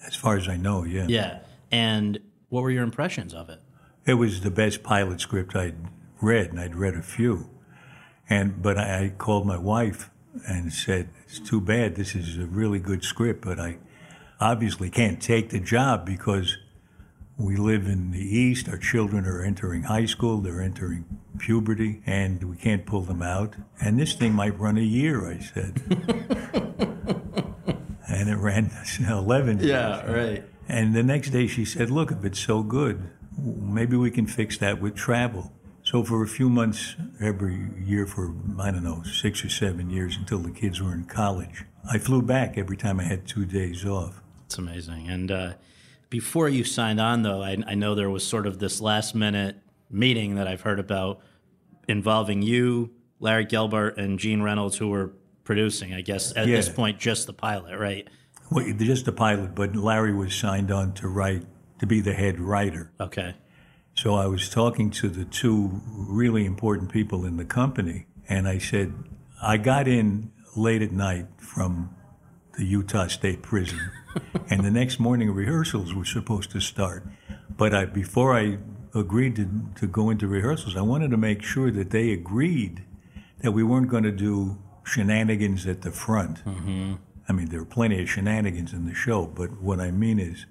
As 0.06 0.14
far 0.14 0.36
as 0.36 0.48
I 0.48 0.56
know, 0.56 0.84
yeah. 0.84 1.06
Yeah. 1.08 1.38
And 1.70 2.18
what 2.48 2.62
were 2.62 2.70
your 2.70 2.84
impressions 2.84 3.34
of 3.34 3.50
it? 3.50 3.60
It 4.06 4.14
was 4.14 4.40
the 4.40 4.50
best 4.50 4.82
pilot 4.82 5.20
script 5.20 5.54
I'd 5.54 5.76
read, 6.20 6.50
and 6.50 6.60
I'd 6.60 6.74
read 6.74 6.94
a 6.94 7.02
few. 7.02 7.50
And 8.30 8.62
but 8.62 8.78
I, 8.78 9.12
called 9.16 9.46
my 9.46 9.58
wife 9.58 10.10
and 10.46 10.72
said, 10.72 11.08
"It's 11.24 11.40
too 11.40 11.60
bad. 11.60 11.94
This 11.94 12.14
is 12.14 12.38
a 12.38 12.46
really 12.46 12.78
good 12.78 13.04
script, 13.04 13.44
but 13.44 13.58
I 13.58 13.78
obviously 14.40 14.90
can't 14.90 15.20
take 15.20 15.50
the 15.50 15.60
job 15.60 16.04
because 16.06 16.56
we 17.36 17.56
live 17.56 17.86
in 17.86 18.10
the 18.10 18.20
East. 18.20 18.68
Our 18.68 18.78
children 18.78 19.24
are 19.26 19.42
entering 19.42 19.84
high 19.84 20.06
school. 20.06 20.40
They're 20.40 20.62
entering 20.62 21.04
puberty, 21.38 22.02
and 22.06 22.42
we 22.44 22.56
can't 22.56 22.84
pull 22.86 23.02
them 23.02 23.22
out. 23.22 23.54
And 23.80 23.98
this 23.98 24.14
thing 24.14 24.32
might 24.34 24.58
run 24.58 24.76
a 24.78 24.82
year." 24.82 25.30
I 25.30 25.38
said, 25.38 25.80
and 28.08 28.28
it 28.28 28.36
ran 28.36 28.70
eleven. 29.08 29.58
years. 29.60 30.02
right. 30.08 30.44
And 30.68 30.94
the 30.94 31.02
next 31.02 31.30
day 31.30 31.46
she 31.46 31.64
said, 31.64 31.90
Look, 31.90 32.10
if 32.12 32.24
it's 32.24 32.38
so 32.38 32.62
good, 32.62 33.10
maybe 33.36 33.96
we 33.96 34.10
can 34.10 34.26
fix 34.26 34.58
that 34.58 34.80
with 34.80 34.94
travel. 34.94 35.52
So 35.82 36.04
for 36.04 36.22
a 36.22 36.28
few 36.28 36.50
months 36.50 36.96
every 37.20 37.70
year 37.82 38.06
for, 38.06 38.34
I 38.60 38.70
don't 38.70 38.84
know, 38.84 39.02
six 39.04 39.42
or 39.44 39.48
seven 39.48 39.88
years 39.88 40.16
until 40.16 40.38
the 40.40 40.50
kids 40.50 40.82
were 40.82 40.92
in 40.92 41.04
college, 41.04 41.64
I 41.90 41.96
flew 41.98 42.20
back 42.20 42.58
every 42.58 42.76
time 42.76 43.00
I 43.00 43.04
had 43.04 43.26
two 43.26 43.46
days 43.46 43.86
off. 43.86 44.20
It's 44.44 44.58
amazing. 44.58 45.08
And 45.08 45.30
uh, 45.30 45.52
Before 46.10 46.48
you 46.48 46.62
signed 46.64 47.00
on, 47.00 47.22
though, 47.22 47.42
I, 47.42 47.56
I 47.66 47.74
know 47.74 47.94
there 47.94 48.10
was 48.10 48.26
sort 48.26 48.46
of 48.46 48.58
this 48.58 48.80
last 48.82 49.14
minute 49.14 49.56
meeting 49.90 50.34
that 50.34 50.46
I've 50.46 50.60
heard 50.60 50.78
about 50.78 51.20
involving 51.88 52.42
you, 52.42 52.90
Larry 53.18 53.46
Gelbart, 53.46 53.96
and 53.96 54.18
Gene 54.18 54.42
Reynolds, 54.42 54.76
who 54.76 54.88
were 54.88 55.12
producing. 55.44 55.94
I 55.94 56.02
guess 56.02 56.36
at 56.36 56.46
Yeah. 56.48 56.56
this 56.56 56.68
point, 56.68 56.98
just 56.98 57.26
the 57.26 57.32
pilot, 57.32 57.78
right? 57.78 58.06
Well, 58.50 58.64
just 58.78 59.06
a 59.08 59.12
pilot, 59.12 59.54
but 59.54 59.76
Larry 59.76 60.14
was 60.14 60.34
signed 60.34 60.70
on 60.70 60.94
to 60.94 61.08
write, 61.08 61.44
to 61.80 61.86
be 61.86 62.00
the 62.00 62.14
head 62.14 62.40
writer. 62.40 62.92
Okay. 63.00 63.34
So 63.94 64.14
I 64.14 64.26
was 64.26 64.48
talking 64.48 64.90
to 64.90 65.08
the 65.08 65.24
two 65.24 65.80
really 65.92 66.46
important 66.46 66.90
people 66.90 67.24
in 67.24 67.36
the 67.36 67.44
company, 67.44 68.06
and 68.28 68.48
I 68.48 68.58
said, 68.58 68.94
I 69.42 69.56
got 69.56 69.88
in 69.88 70.30
late 70.56 70.82
at 70.82 70.92
night 70.92 71.26
from 71.36 71.94
the 72.56 72.64
Utah 72.64 73.08
State 73.08 73.42
Prison, 73.42 73.90
and 74.50 74.64
the 74.64 74.70
next 74.70 74.98
morning 74.98 75.32
rehearsals 75.32 75.94
were 75.94 76.04
supposed 76.04 76.50
to 76.52 76.60
start. 76.60 77.04
But 77.50 77.74
I, 77.74 77.84
before 77.86 78.36
I 78.38 78.58
agreed 78.94 79.36
to, 79.36 79.48
to 79.76 79.86
go 79.86 80.10
into 80.10 80.26
rehearsals, 80.26 80.76
I 80.76 80.82
wanted 80.82 81.10
to 81.10 81.16
make 81.16 81.42
sure 81.42 81.70
that 81.70 81.90
they 81.90 82.10
agreed 82.12 82.84
that 83.40 83.52
we 83.52 83.62
weren't 83.62 83.88
going 83.88 84.04
to 84.04 84.12
do 84.12 84.58
shenanigans 84.84 85.66
at 85.66 85.82
the 85.82 85.90
front. 85.90 86.44
Mm-hmm. 86.44 86.94
I 87.28 87.32
mean, 87.32 87.48
there 87.48 87.60
were 87.60 87.66
plenty 87.66 88.00
of 88.02 88.08
shenanigans 88.08 88.72
in 88.72 88.86
the 88.86 88.94
show, 88.94 89.26
but 89.26 89.60
what 89.60 89.80
I 89.80 89.90
mean 89.90 90.18
is 90.18 90.46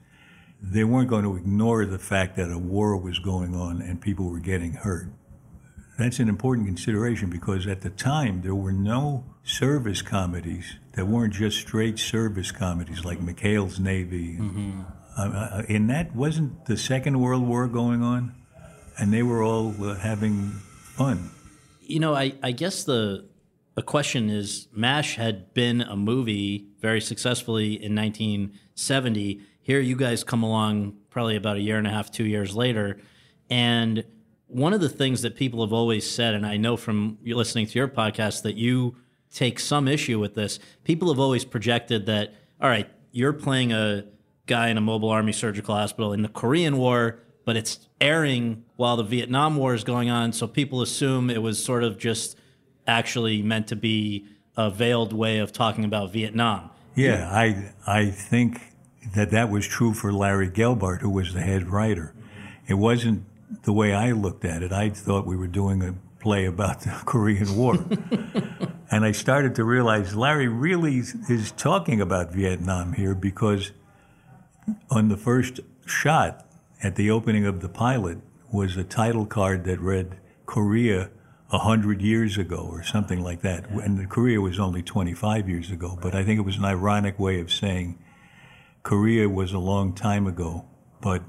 they 0.61 0.83
weren't 0.83 1.09
going 1.09 1.23
to 1.23 1.35
ignore 1.35 1.85
the 1.85 1.99
fact 1.99 2.35
that 2.35 2.51
a 2.51 2.57
war 2.57 2.97
was 2.97 3.19
going 3.19 3.55
on 3.55 3.81
and 3.81 4.01
people 4.01 4.29
were 4.29 4.39
getting 4.39 4.73
hurt. 4.73 5.07
That's 5.97 6.19
an 6.19 6.29
important 6.29 6.67
consideration 6.67 7.29
because 7.29 7.65
at 7.65 7.81
the 7.81 7.89
time 7.89 8.41
there 8.41 8.53
were 8.53 8.71
no 8.71 9.25
service 9.43 10.03
comedies 10.03 10.75
that 10.93 11.07
weren't 11.07 11.33
just 11.33 11.57
straight 11.57 11.97
service 11.97 12.51
comedies 12.51 13.03
like 13.03 13.19
McHale's 13.19 13.79
Navy. 13.79 14.37
Uh, 15.17 15.21
uh, 15.21 15.63
and 15.67 15.89
that 15.89 16.15
wasn't 16.15 16.65
the 16.65 16.77
Second 16.77 17.19
World 17.19 17.47
War 17.47 17.67
going 17.67 18.03
on, 18.03 18.35
and 18.99 19.11
they 19.11 19.23
were 19.23 19.41
all 19.41 19.73
uh, 19.83 19.95
having 19.95 20.51
fun. 20.51 21.31
You 21.81 21.99
know, 21.99 22.13
I, 22.13 22.33
I 22.43 22.51
guess 22.51 22.83
the 22.83 23.26
the 23.77 23.83
question 23.83 24.31
is 24.31 24.67
MASH 24.71 25.17
had 25.17 25.53
been 25.53 25.81
a 25.81 25.95
movie 25.95 26.65
very 26.79 26.99
successfully 26.99 27.73
in 27.73 27.93
1970. 27.93 29.41
Here 29.61 29.79
you 29.79 29.95
guys 29.95 30.23
come 30.23 30.41
along 30.41 30.95
probably 31.11 31.35
about 31.35 31.57
a 31.57 31.61
year 31.61 31.77
and 31.77 31.85
a 31.85 31.91
half, 31.91 32.09
two 32.09 32.25
years 32.25 32.55
later. 32.55 32.97
And 33.51 34.03
one 34.47 34.73
of 34.73 34.81
the 34.81 34.89
things 34.89 35.21
that 35.21 35.35
people 35.35 35.63
have 35.63 35.73
always 35.73 36.09
said, 36.09 36.33
and 36.33 36.43
I 36.43 36.57
know 36.57 36.75
from 36.75 37.19
listening 37.23 37.67
to 37.67 37.77
your 37.77 37.87
podcast 37.87 38.41
that 38.41 38.55
you 38.55 38.95
take 39.31 39.59
some 39.59 39.87
issue 39.87 40.17
with 40.19 40.33
this, 40.33 40.57
people 40.83 41.09
have 41.09 41.19
always 41.19 41.45
projected 41.45 42.07
that, 42.07 42.33
all 42.59 42.69
right, 42.69 42.89
you're 43.11 43.31
playing 43.31 43.73
a 43.73 44.05
guy 44.47 44.69
in 44.69 44.77
a 44.77 44.81
mobile 44.81 45.09
army 45.09 45.33
surgical 45.33 45.75
hospital 45.75 46.13
in 46.13 46.23
the 46.23 46.29
Korean 46.29 46.77
War, 46.77 47.19
but 47.45 47.55
it's 47.55 47.87
airing 48.01 48.65
while 48.75 48.97
the 48.97 49.03
Vietnam 49.03 49.55
War 49.55 49.75
is 49.75 49.83
going 49.83 50.09
on. 50.09 50.33
So 50.33 50.47
people 50.47 50.81
assume 50.81 51.29
it 51.29 51.43
was 51.43 51.63
sort 51.63 51.83
of 51.83 51.99
just 51.99 52.37
actually 52.87 53.41
meant 53.41 53.67
to 53.67 53.75
be 53.75 54.25
a 54.55 54.69
veiled 54.71 55.13
way 55.13 55.39
of 55.39 55.53
talking 55.53 55.85
about 55.85 56.11
Vietnam. 56.11 56.69
Yeah, 56.95 57.29
I 57.31 57.73
I 57.85 58.09
think 58.09 58.61
that 59.13 59.31
that 59.31 59.49
was 59.49 59.67
true 59.67 59.93
for 59.93 60.11
Larry 60.11 60.49
Gelbart, 60.49 61.01
who 61.01 61.09
was 61.09 61.33
the 61.33 61.41
head 61.41 61.69
writer. 61.69 62.13
It 62.67 62.73
wasn't 62.73 63.25
the 63.63 63.73
way 63.73 63.93
I 63.93 64.11
looked 64.11 64.43
at 64.43 64.63
it. 64.63 64.71
I 64.71 64.89
thought 64.89 65.25
we 65.25 65.37
were 65.37 65.47
doing 65.47 65.83
a 65.83 65.95
play 66.19 66.45
about 66.45 66.81
the 66.81 66.89
Korean 67.05 67.55
War. 67.55 67.75
and 68.91 69.05
I 69.05 69.11
started 69.11 69.55
to 69.55 69.63
realize 69.63 70.15
Larry 70.15 70.47
really 70.47 70.97
is 70.97 71.53
talking 71.55 72.01
about 72.01 72.33
Vietnam 72.33 72.93
here 72.93 73.15
because 73.15 73.71
on 74.89 75.09
the 75.09 75.17
first 75.17 75.59
shot 75.85 76.45
at 76.83 76.95
the 76.95 77.09
opening 77.09 77.45
of 77.45 77.61
the 77.61 77.69
pilot 77.69 78.19
was 78.51 78.75
a 78.75 78.83
title 78.83 79.25
card 79.25 79.63
that 79.65 79.79
read 79.79 80.17
Korea 80.45 81.09
a 81.51 81.59
hundred 81.59 82.01
years 82.01 82.37
ago 82.37 82.67
or 82.69 82.83
something 82.83 83.21
like 83.23 83.41
that. 83.41 83.69
And 83.69 83.97
the 83.97 84.05
Korea 84.05 84.41
was 84.41 84.59
only 84.59 84.81
25 84.81 85.47
years 85.47 85.71
ago, 85.71 85.97
but 86.01 86.13
I 86.13 86.23
think 86.23 86.39
it 86.39 86.43
was 86.43 86.57
an 86.57 86.65
ironic 86.65 87.17
way 87.17 87.39
of 87.39 87.51
saying 87.51 87.97
Korea 88.83 89.29
was 89.29 89.53
a 89.53 89.59
long 89.59 89.93
time 89.93 90.27
ago, 90.27 90.65
but 91.01 91.23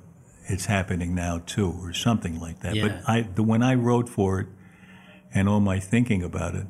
it's 0.46 0.66
happening 0.66 1.14
now 1.14 1.42
too, 1.46 1.72
or 1.82 1.92
something 1.92 2.40
like 2.40 2.60
that. 2.60 2.74
Yeah. 2.74 2.88
But 2.88 3.08
I, 3.08 3.22
the, 3.22 3.42
when 3.42 3.62
I 3.62 3.74
wrote 3.74 4.08
for 4.08 4.40
it 4.40 4.46
and 5.32 5.48
all 5.48 5.60
my 5.60 5.78
thinking 5.78 6.22
about 6.22 6.54
it 6.54 6.66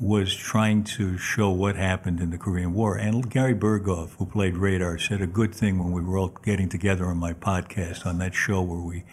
was 0.00 0.34
trying 0.34 0.82
to 0.82 1.16
show 1.16 1.48
what 1.50 1.76
happened 1.76 2.18
in 2.20 2.30
the 2.30 2.38
Korean 2.38 2.74
War. 2.74 2.96
And 2.96 3.30
Gary 3.30 3.54
Burghoff, 3.54 4.16
who 4.16 4.26
played 4.26 4.56
Radar, 4.56 4.98
said 4.98 5.22
a 5.22 5.28
good 5.28 5.54
thing 5.54 5.78
when 5.78 5.92
we 5.92 6.02
were 6.02 6.18
all 6.18 6.28
getting 6.28 6.68
together 6.68 7.06
on 7.06 7.18
my 7.18 7.32
podcast 7.32 8.04
on 8.04 8.18
that 8.18 8.34
show 8.34 8.60
where 8.62 8.80
we 8.80 9.04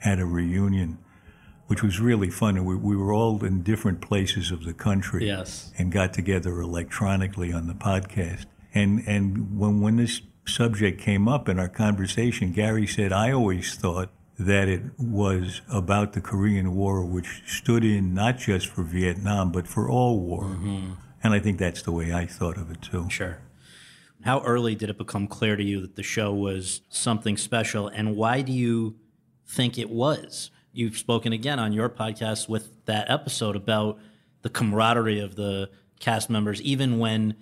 had 0.00 0.20
a 0.20 0.24
reunion, 0.24 0.98
which 1.66 1.82
was 1.82 2.00
really 2.00 2.30
fun. 2.30 2.56
And 2.56 2.66
we, 2.66 2.76
we 2.76 2.96
were 2.96 3.12
all 3.12 3.44
in 3.44 3.62
different 3.62 4.00
places 4.00 4.50
of 4.50 4.64
the 4.64 4.72
country 4.74 5.26
Yes. 5.26 5.72
and 5.78 5.90
got 5.92 6.12
together 6.14 6.60
electronically 6.60 7.52
on 7.52 7.66
the 7.66 7.74
podcast. 7.74 8.46
And 8.74 9.02
and 9.06 9.58
when 9.58 9.80
when 9.80 9.96
this 9.96 10.20
subject 10.46 11.00
came 11.00 11.26
up 11.28 11.48
in 11.48 11.58
our 11.58 11.68
conversation, 11.68 12.52
Gary 12.52 12.86
said, 12.86 13.12
"I 13.12 13.32
always 13.32 13.74
thought 13.74 14.10
that 14.38 14.68
it 14.68 14.82
was 14.98 15.62
about 15.72 16.12
the 16.12 16.20
Korean 16.20 16.74
War, 16.74 17.04
which 17.04 17.42
stood 17.46 17.82
in 17.84 18.12
not 18.12 18.36
just 18.38 18.66
for 18.66 18.82
Vietnam 18.82 19.50
but 19.50 19.66
for 19.66 19.88
all 19.88 20.20
war." 20.20 20.44
Mm-hmm. 20.44 20.92
And 21.24 21.32
I 21.34 21.40
think 21.40 21.58
that's 21.58 21.82
the 21.82 21.90
way 21.92 22.12
I 22.12 22.26
thought 22.26 22.56
of 22.58 22.70
it 22.70 22.82
too. 22.82 23.08
Sure. 23.10 23.38
How 24.22 24.40
early 24.44 24.74
did 24.74 24.90
it 24.90 24.98
become 24.98 25.26
clear 25.26 25.56
to 25.56 25.62
you 25.62 25.80
that 25.80 25.96
the 25.96 26.02
show 26.02 26.32
was 26.34 26.82
something 26.88 27.36
special, 27.36 27.88
and 27.88 28.14
why 28.14 28.42
do 28.42 28.52
you 28.52 28.96
think 29.46 29.78
it 29.78 29.88
was? 29.90 30.50
You've 30.76 30.98
spoken 30.98 31.32
again 31.32 31.58
on 31.58 31.72
your 31.72 31.88
podcast 31.88 32.50
with 32.50 32.84
that 32.84 33.10
episode 33.10 33.56
about 33.56 33.98
the 34.42 34.50
camaraderie 34.50 35.20
of 35.20 35.34
the 35.34 35.70
cast 36.00 36.28
members, 36.28 36.60
even 36.60 36.98
when 36.98 37.34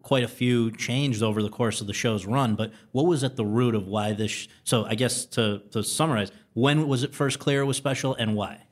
quite 0.00 0.24
a 0.24 0.28
few 0.28 0.70
changed 0.70 1.22
over 1.22 1.42
the 1.42 1.50
course 1.50 1.82
of 1.82 1.86
the 1.86 1.92
show's 1.92 2.24
run. 2.24 2.54
But 2.54 2.72
what 2.92 3.04
was 3.04 3.22
at 3.22 3.36
the 3.36 3.44
root 3.44 3.74
of 3.74 3.86
why 3.86 4.14
this? 4.14 4.30
Sh- 4.30 4.48
so 4.64 4.86
I 4.86 4.94
guess 4.94 5.26
to 5.26 5.58
to 5.72 5.82
summarize, 5.82 6.32
when 6.54 6.88
was 6.88 7.02
it 7.02 7.14
first 7.14 7.38
clear 7.38 7.60
it 7.60 7.66
was 7.66 7.76
special, 7.76 8.14
and 8.14 8.34
why? 8.34 8.62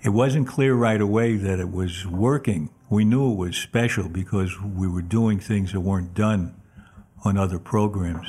It 0.00 0.10
wasn't 0.10 0.48
clear 0.48 0.74
right 0.74 1.00
away 1.00 1.36
that 1.36 1.60
it 1.60 1.70
was 1.70 2.06
working. 2.06 2.70
We 2.88 3.04
knew 3.04 3.30
it 3.32 3.36
was 3.36 3.58
special 3.58 4.08
because 4.08 4.58
we 4.58 4.88
were 4.88 5.02
doing 5.02 5.38
things 5.38 5.72
that 5.72 5.80
weren't 5.80 6.14
done 6.14 6.58
on 7.26 7.36
other 7.36 7.58
programs. 7.58 8.28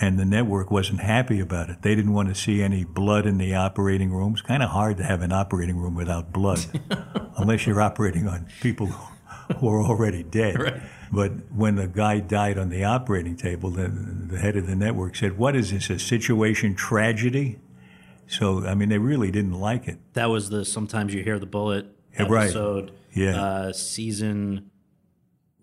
And 0.00 0.18
the 0.18 0.24
network 0.24 0.70
wasn't 0.70 1.00
happy 1.00 1.38
about 1.40 1.70
it. 1.70 1.82
They 1.82 1.94
didn't 1.94 2.12
want 2.14 2.28
to 2.28 2.34
see 2.34 2.62
any 2.62 2.84
blood 2.84 3.26
in 3.26 3.38
the 3.38 3.54
operating 3.54 4.12
room. 4.12 4.32
It's 4.32 4.42
kind 4.42 4.62
of 4.62 4.70
hard 4.70 4.96
to 4.96 5.04
have 5.04 5.22
an 5.22 5.32
operating 5.32 5.76
room 5.78 5.94
without 5.94 6.32
blood, 6.32 6.60
unless 7.38 7.66
you're 7.66 7.80
operating 7.80 8.26
on 8.26 8.48
people 8.60 8.86
who 9.58 9.68
are 9.68 9.82
already 9.84 10.22
dead. 10.24 10.82
But 11.12 11.30
when 11.52 11.76
the 11.76 11.86
guy 11.86 12.18
died 12.18 12.58
on 12.58 12.70
the 12.70 12.82
operating 12.84 13.36
table, 13.36 13.70
the, 13.70 13.88
the 13.88 14.38
head 14.38 14.56
of 14.56 14.66
the 14.66 14.74
network 14.74 15.14
said, 15.14 15.38
What 15.38 15.54
is 15.54 15.70
this, 15.70 15.88
a 15.90 15.98
situation 15.98 16.74
tragedy? 16.74 17.60
So, 18.26 18.66
I 18.66 18.74
mean, 18.74 18.88
they 18.88 18.98
really 18.98 19.30
didn't 19.30 19.52
like 19.60 19.86
it. 19.86 19.98
That 20.14 20.30
was 20.30 20.50
the 20.50 20.64
sometimes 20.64 21.14
you 21.14 21.22
hear 21.22 21.38
the 21.38 21.46
bullet 21.46 21.86
Yeah, 22.18 22.26
right. 22.28 22.44
episode. 22.44 22.92
Yeah. 23.12 23.40
Uh, 23.40 23.72
season 23.72 24.70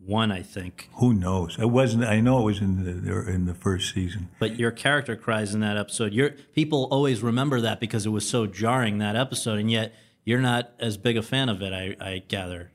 one, 0.06 0.32
I 0.32 0.42
think. 0.42 0.90
Who 0.96 1.14
knows? 1.14 1.58
It 1.60 1.70
wasn't. 1.70 2.04
I 2.06 2.20
know 2.22 2.40
it 2.40 2.44
was 2.44 2.60
in 2.60 2.84
the 3.06 3.28
in 3.30 3.46
the 3.46 3.54
first 3.54 3.94
season. 3.94 4.30
But 4.40 4.58
your 4.60 4.72
character 4.72 5.16
cries 5.16 5.54
in 5.54 5.60
that 5.62 5.78
episode. 5.78 6.14
Your 6.14 6.32
people 6.54 6.88
always 6.92 7.22
remember 7.22 7.62
that 7.62 7.80
because 7.80 8.06
it 8.06 8.10
was 8.10 8.28
so 8.28 8.46
jarring 8.48 8.98
that 9.00 9.16
episode, 9.16 9.60
and 9.60 9.70
yet 9.72 9.94
you're 10.26 10.42
not 10.42 10.72
as 10.80 10.98
big 10.98 11.18
a 11.18 11.22
fan 11.22 11.50
of 11.50 11.62
it. 11.62 11.72
I, 11.74 11.96
I 12.04 12.24
gather. 12.28 12.72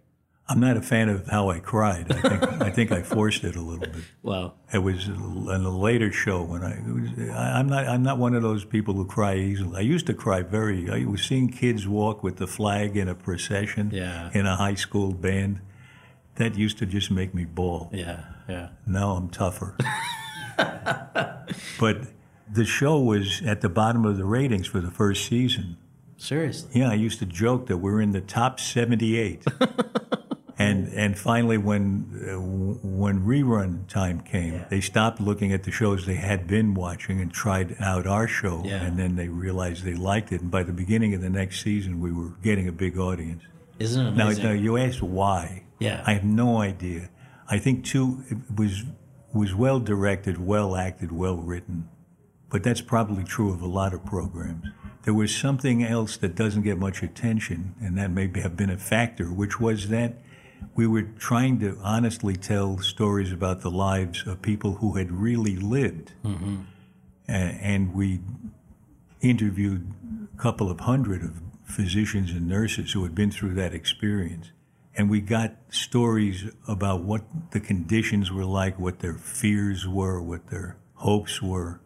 I'm 0.49 0.61
not 0.61 0.77
a 0.77 0.81
fan 0.81 1.09
of 1.09 1.27
how 1.27 1.51
I 1.51 1.59
cried. 1.59 2.07
I 2.13 2.21
think 2.21 2.63
I 2.63 2.71
think 2.71 2.93
I 2.93 3.03
forced 3.03 3.43
it 3.43 3.57
a 3.57 3.61
little 3.61 3.81
bit. 3.89 4.05
Well, 4.23 4.55
It 4.73 4.79
was 4.79 5.09
in 5.09 5.15
a 5.17 5.77
later 5.77 6.13
show 6.13 6.43
when 6.45 6.63
I, 6.63 6.79
was, 6.87 7.31
I 7.31 7.59
I'm 7.59 7.69
not 7.69 7.89
I'm 7.89 8.05
not 8.05 8.19
one 8.19 8.35
of 8.35 8.43
those 8.43 8.65
people 8.65 8.95
who 8.95 9.05
cry 9.07 9.35
easily. 9.37 9.77
I 9.79 9.81
used 9.81 10.07
to 10.07 10.15
cry 10.15 10.43
very. 10.43 10.89
I 10.89 11.05
was 11.05 11.23
seeing 11.23 11.49
kids 11.49 11.89
walk 11.89 12.23
with 12.23 12.37
the 12.37 12.47
flag 12.47 12.97
in 12.97 13.09
a 13.09 13.15
procession 13.17 13.91
Yeah. 13.93 14.31
in 14.33 14.47
a 14.47 14.55
high 14.55 14.75
school 14.77 15.13
band. 15.13 15.61
That 16.37 16.57
used 16.57 16.79
to 16.79 16.87
just 16.87 17.11
make 17.11 17.35
me 17.35 17.45
bawl. 17.45 17.91
yeah, 17.93 18.25
yeah. 18.49 18.69
Now 18.87 19.13
I'm 19.13 19.29
tougher. 19.31 19.77
but 21.81 22.03
the 22.51 22.65
show 22.65 22.99
was 23.01 23.43
at 23.45 23.61
the 23.61 23.69
bottom 23.69 24.05
of 24.05 24.17
the 24.17 24.25
ratings 24.25 24.67
for 24.67 24.81
the 24.81 24.91
first 24.91 25.27
season. 25.27 25.77
Seriously. 26.17 26.71
Yeah, 26.81 26.91
I 26.91 26.95
used 26.95 27.19
to 27.19 27.27
joke 27.27 27.67
that 27.67 27.79
we're 27.79 28.01
in 28.01 28.13
the 28.13 28.21
top 28.23 28.59
78. 28.61 29.45
and 30.59 30.89
and 30.95 31.19
finally, 31.19 31.59
when 31.59 32.07
uh, 32.31 32.41
when 32.41 33.21
rerun 33.27 33.87
time 33.89 34.21
came, 34.21 34.65
they 34.71 34.81
stopped 34.81 35.21
looking 35.21 35.53
at 35.53 35.65
the 35.65 35.71
shows 35.71 36.07
they 36.07 36.15
had 36.15 36.47
been 36.47 36.73
watching 36.75 37.21
and 37.21 37.31
tried 37.33 37.77
out 37.81 38.07
our 38.07 38.27
show, 38.27 38.63
Yeah. 38.65 38.83
and 38.83 38.99
then 38.99 39.17
they 39.17 39.29
realized 39.29 39.85
they 39.85 39.95
liked 39.95 40.33
it. 40.33 40.41
And 40.41 40.51
by 40.51 40.63
the 40.63 40.73
beginning 40.73 41.13
of 41.15 41.21
the 41.21 41.29
next 41.31 41.63
season, 41.63 42.01
we 42.01 42.13
were 42.13 42.31
getting 42.43 42.67
a 42.69 42.73
big 42.73 42.99
audience. 42.99 43.43
Isn't 43.79 44.07
it 44.07 44.15
Now, 44.17 44.25
amazing? 44.27 44.45
now 44.45 44.53
you 44.53 44.79
asked 44.79 45.03
why. 45.03 45.65
Yeah. 45.79 46.03
I 46.07 46.13
have 46.15 46.25
no 46.25 46.59
idea. 46.59 47.11
I 47.49 47.59
think 47.59 47.85
too 47.85 48.23
it 48.29 48.39
was 48.57 48.85
was 49.33 49.55
well 49.55 49.81
directed, 49.81 50.39
well 50.39 50.77
acted, 50.77 51.13
well 51.13 51.37
written. 51.37 51.89
but 52.49 52.63
that's 52.63 52.81
probably 52.81 53.25
true 53.25 53.53
of 53.53 53.61
a 53.61 53.67
lot 53.67 53.93
of 53.93 54.05
programs. 54.05 54.65
There 55.03 55.15
was 55.15 55.35
something 55.35 55.85
else 55.85 56.17
that 56.17 56.35
doesn't 56.35 56.63
get 56.63 56.79
much 56.79 57.03
attention, 57.03 57.75
and 57.81 57.97
that 57.99 58.11
may 58.11 58.31
have 58.41 58.57
been 58.57 58.71
a 58.71 58.79
factor, 58.79 59.27
which 59.27 59.61
was 59.61 59.89
that 59.89 60.15
we 60.75 60.87
were 60.87 61.03
trying 61.03 61.61
to 61.61 61.79
honestly 61.83 62.35
tell 62.35 62.79
stories 62.79 63.33
about 63.33 63.61
the 63.61 63.71
lives 63.71 64.27
of 64.27 64.43
people 64.43 64.77
who 64.77 64.97
had 64.97 65.13
really 65.13 65.57
lived. 65.57 66.13
Mm-hmm. 66.25 66.57
And, 67.29 67.61
and 67.61 67.95
we 67.95 68.21
interviewed 69.21 69.93
a 70.37 70.43
couple 70.43 70.71
of 70.71 70.81
hundred 70.81 71.23
of 71.23 71.41
physicians 71.65 72.31
and 72.31 72.49
nurses 72.49 72.93
who 72.93 73.03
had 73.03 73.15
been 73.15 73.31
through 73.31 73.55
that 73.55 73.75
experience. 73.75 74.51
And 74.97 75.11
we 75.11 75.21
got 75.21 75.55
stories 75.69 76.51
about 76.67 77.03
what 77.03 77.23
the 77.51 77.61
conditions 77.61 78.33
were 78.33 78.47
like, 78.47 78.79
what 78.79 79.01
their 79.01 79.15
fears 79.15 79.87
were, 79.87 80.23
what 80.23 80.47
their 80.47 80.79
hopes 80.95 81.43
were. 81.43 81.81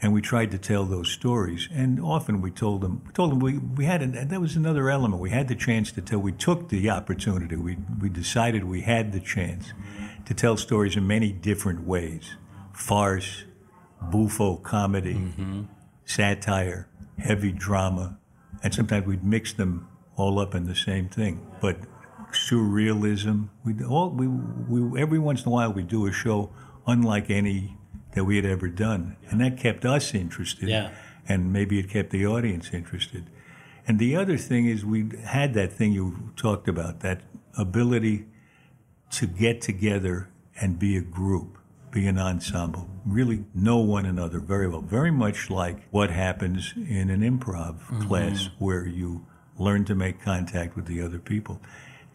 And 0.00 0.12
we 0.12 0.22
tried 0.22 0.50
to 0.52 0.58
tell 0.58 0.84
those 0.84 1.10
stories. 1.10 1.68
And 1.72 2.00
often 2.00 2.40
we 2.40 2.50
told 2.50 2.80
them, 2.80 3.02
we 3.06 3.12
told 3.12 3.30
them 3.30 3.40
we, 3.40 3.58
we 3.58 3.84
had, 3.84 4.02
an, 4.02 4.28
that 4.28 4.40
was 4.40 4.56
another 4.56 4.90
element. 4.90 5.20
We 5.20 5.30
had 5.30 5.48
the 5.48 5.54
chance 5.54 5.92
to 5.92 6.00
tell, 6.00 6.18
we 6.18 6.32
took 6.32 6.70
the 6.70 6.90
opportunity. 6.90 7.56
We, 7.56 7.76
we 8.00 8.08
decided 8.08 8.64
we 8.64 8.80
had 8.82 9.12
the 9.12 9.20
chance 9.20 9.72
to 10.24 10.34
tell 10.34 10.56
stories 10.56 10.96
in 10.96 11.06
many 11.06 11.30
different 11.32 11.86
ways 11.86 12.36
farce, 12.72 13.44
buffo 14.00 14.56
comedy, 14.56 15.14
mm-hmm. 15.14 15.62
satire, 16.04 16.88
heavy 17.18 17.52
drama. 17.52 18.18
And 18.62 18.74
sometimes 18.74 19.06
we'd 19.06 19.24
mix 19.24 19.52
them 19.52 19.88
all 20.16 20.38
up 20.38 20.54
in 20.54 20.66
the 20.66 20.74
same 20.74 21.08
thing. 21.08 21.46
But 21.60 21.78
surrealism. 22.34 23.48
We 23.64 23.84
all 23.84 24.10
we, 24.10 24.26
we 24.28 25.00
every 25.00 25.18
once 25.18 25.42
in 25.42 25.48
a 25.48 25.50
while 25.50 25.72
we 25.72 25.82
do 25.82 26.06
a 26.06 26.12
show 26.12 26.50
unlike 26.86 27.30
any 27.30 27.76
that 28.14 28.24
we 28.24 28.36
had 28.36 28.44
ever 28.44 28.68
done, 28.68 29.16
and 29.30 29.40
that 29.40 29.58
kept 29.58 29.84
us 29.84 30.14
interested. 30.14 30.68
Yeah. 30.68 30.92
And 31.26 31.52
maybe 31.52 31.78
it 31.78 31.88
kept 31.88 32.10
the 32.10 32.26
audience 32.26 32.70
interested. 32.72 33.30
And 33.86 33.98
the 33.98 34.16
other 34.16 34.36
thing 34.36 34.66
is 34.66 34.84
we 34.84 35.10
had 35.24 35.54
that 35.54 35.72
thing 35.72 35.92
you 35.92 36.32
talked 36.36 36.68
about, 36.68 37.00
that 37.00 37.22
ability 37.56 38.26
to 39.12 39.26
get 39.26 39.60
together 39.60 40.28
and 40.60 40.78
be 40.78 40.96
a 40.96 41.00
group, 41.00 41.58
be 41.90 42.06
an 42.06 42.18
ensemble, 42.18 42.88
really 43.04 43.44
know 43.54 43.78
one 43.78 44.06
another 44.06 44.38
very 44.38 44.68
well. 44.68 44.80
Very 44.80 45.10
much 45.10 45.50
like 45.50 45.88
what 45.90 46.10
happens 46.10 46.72
in 46.76 47.10
an 47.10 47.20
improv 47.20 47.80
mm-hmm. 47.80 48.06
class 48.06 48.48
where 48.58 48.86
you 48.86 49.26
learn 49.58 49.84
to 49.84 49.94
make 49.94 50.20
contact 50.20 50.76
with 50.76 50.86
the 50.86 51.00
other 51.00 51.18
people 51.18 51.60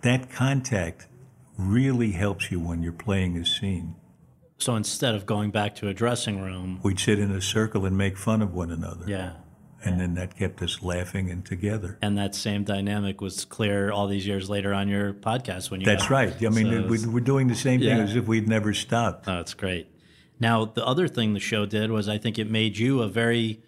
that 0.02 0.32
contact 0.32 1.08
really 1.58 2.12
helps 2.12 2.52
you 2.52 2.60
when 2.60 2.82
you're 2.82 2.92
playing 2.94 3.38
a 3.38 3.46
scene. 3.46 3.96
So 4.58 4.76
instead 4.76 5.16
of 5.16 5.26
going 5.26 5.52
back 5.52 5.76
to 5.76 5.88
a 5.88 5.94
dressing 5.94 6.42
room, 6.42 6.80
we'd 6.84 7.00
sit 7.00 7.20
in 7.20 7.32
a 7.32 7.42
circle 7.42 7.86
and 7.86 7.98
make 7.98 8.18
fun 8.18 8.42
of 8.42 8.54
one 8.54 8.72
another. 8.72 9.06
Yeah. 9.08 9.34
And 9.82 10.02
then 10.02 10.16
that 10.16 10.38
kept 10.38 10.62
us 10.62 10.82
laughing 10.82 11.32
and 11.32 11.46
together. 11.46 11.98
And 12.02 12.18
that 12.18 12.36
same 12.36 12.66
dynamic 12.66 13.22
was 13.22 13.46
clear 13.46 13.92
all 13.92 14.08
these 14.08 14.28
years 14.28 14.50
later 14.50 14.74
on 14.74 14.90
your 14.90 15.14
podcast 15.14 15.72
when 15.72 15.80
you. 15.80 15.86
That's 15.86 16.10
right. 16.10 16.34
I 16.44 16.50
mean, 16.50 16.90
so 16.98 17.10
we're 17.10 17.22
doing 17.22 17.48
the 17.48 17.56
same 17.56 17.80
thing 17.80 17.98
yeah. 17.98 18.04
as 18.04 18.16
if 18.16 18.28
we'd 18.28 18.50
never 18.50 18.74
stopped. 18.74 19.30
Oh, 19.30 19.38
that's 19.38 19.54
great. 19.54 19.88
Now, 20.38 20.66
the 20.66 20.86
other 20.86 21.08
thing 21.08 21.34
the 21.34 21.40
show 21.40 21.66
did 21.66 21.92
was 21.92 22.10
I 22.10 22.18
think 22.18 22.38
it 22.38 22.50
made 22.50 22.78
you 22.78 23.02
a 23.02 23.08
very, 23.08 23.64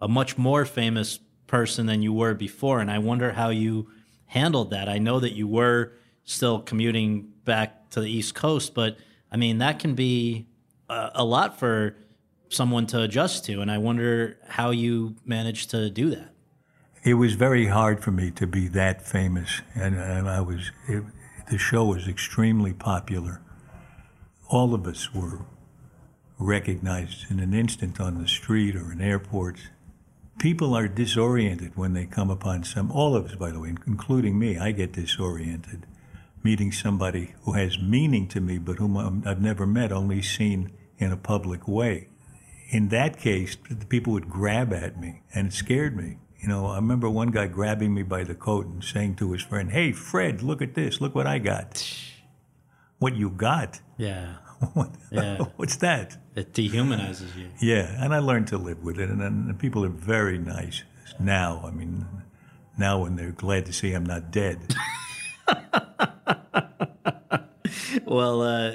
a 0.00 0.06
much 0.06 0.38
more 0.38 0.64
famous 0.64 1.18
person 1.48 1.86
than 1.86 2.00
you 2.00 2.12
were 2.12 2.34
before. 2.34 2.80
And 2.80 2.90
I 2.90 2.98
wonder 2.98 3.32
how 3.32 3.48
you 3.48 3.88
handled 4.34 4.70
that. 4.70 4.88
I 4.88 4.98
know 4.98 5.20
that 5.20 5.32
you 5.32 5.46
were 5.46 5.92
still 6.24 6.60
commuting 6.60 7.32
back 7.44 7.90
to 7.90 8.00
the 8.00 8.10
East 8.10 8.34
Coast, 8.34 8.74
but 8.74 8.98
I 9.30 9.36
mean, 9.36 9.58
that 9.58 9.78
can 9.78 9.94
be 9.94 10.46
a, 10.90 11.10
a 11.14 11.24
lot 11.24 11.58
for 11.58 11.96
someone 12.48 12.86
to 12.88 13.02
adjust 13.02 13.44
to. 13.44 13.60
And 13.60 13.70
I 13.70 13.78
wonder 13.78 14.36
how 14.48 14.70
you 14.70 15.14
managed 15.24 15.70
to 15.70 15.88
do 15.88 16.10
that. 16.10 16.30
It 17.04 17.14
was 17.14 17.34
very 17.34 17.66
hard 17.66 18.02
for 18.02 18.10
me 18.10 18.32
to 18.32 18.46
be 18.46 18.66
that 18.68 19.06
famous, 19.06 19.60
and, 19.74 19.94
and 19.94 20.28
I 20.28 20.40
was. 20.40 20.72
It, 20.88 21.04
the 21.50 21.58
show 21.58 21.84
was 21.84 22.08
extremely 22.08 22.72
popular. 22.72 23.42
All 24.48 24.72
of 24.72 24.86
us 24.86 25.12
were 25.14 25.44
recognized 26.38 27.30
in 27.30 27.38
an 27.38 27.52
instant 27.52 28.00
on 28.00 28.20
the 28.20 28.26
street 28.26 28.74
or 28.74 28.90
in 28.90 29.00
airports 29.02 29.60
people 30.38 30.74
are 30.74 30.88
disoriented 30.88 31.76
when 31.76 31.94
they 31.94 32.06
come 32.06 32.30
upon 32.30 32.64
some, 32.64 32.90
all 32.90 33.16
of 33.16 33.26
us, 33.26 33.34
by 33.34 33.50
the 33.50 33.60
way, 33.60 33.74
including 33.86 34.38
me, 34.38 34.58
I 34.58 34.72
get 34.72 34.92
disoriented 34.92 35.86
meeting 36.44 36.70
somebody 36.70 37.34
who 37.42 37.52
has 37.52 37.78
meaning 37.78 38.28
to 38.28 38.40
me, 38.40 38.58
but 38.58 38.76
whom 38.76 39.22
I've 39.26 39.40
never 39.40 39.66
met, 39.66 39.90
only 39.90 40.20
seen 40.20 40.72
in 40.98 41.10
a 41.10 41.16
public 41.16 41.66
way. 41.66 42.08
In 42.68 42.90
that 42.90 43.18
case, 43.18 43.56
the 43.70 43.86
people 43.86 44.12
would 44.12 44.28
grab 44.28 44.72
at 44.72 45.00
me, 45.00 45.22
and 45.34 45.48
it 45.48 45.52
scared 45.54 45.96
me. 45.96 46.18
You 46.38 46.48
know, 46.48 46.66
I 46.66 46.76
remember 46.76 47.08
one 47.08 47.30
guy 47.30 47.46
grabbing 47.46 47.94
me 47.94 48.02
by 48.02 48.24
the 48.24 48.34
coat 48.34 48.66
and 48.66 48.84
saying 48.84 49.16
to 49.16 49.32
his 49.32 49.42
friend, 49.42 49.72
Hey, 49.72 49.92
Fred, 49.92 50.42
look 50.42 50.60
at 50.60 50.74
this. 50.74 51.00
Look 51.00 51.14
what 51.14 51.26
I 51.26 51.38
got. 51.38 51.82
What 52.98 53.16
you 53.16 53.30
got? 53.30 53.80
Yeah. 53.96 54.36
what, 54.74 54.90
yeah. 55.10 55.38
What's 55.56 55.76
that? 55.76 56.16
It 56.34 56.52
dehumanizes 56.52 57.36
you. 57.36 57.48
Yeah, 57.60 57.94
and 58.02 58.14
I 58.14 58.18
learned 58.18 58.48
to 58.48 58.58
live 58.58 58.82
with 58.82 58.98
it, 58.98 59.10
and, 59.10 59.22
and 59.22 59.58
people 59.58 59.84
are 59.84 59.90
very 59.90 60.38
nice 60.38 60.82
now. 61.18 61.62
I 61.64 61.70
mean, 61.70 62.06
now 62.78 63.02
when 63.02 63.16
they're 63.16 63.32
glad 63.32 63.66
to 63.66 63.72
see 63.72 63.92
I'm 63.92 64.06
not 64.06 64.30
dead. 64.30 64.74
well, 68.04 68.42
uh, 68.42 68.72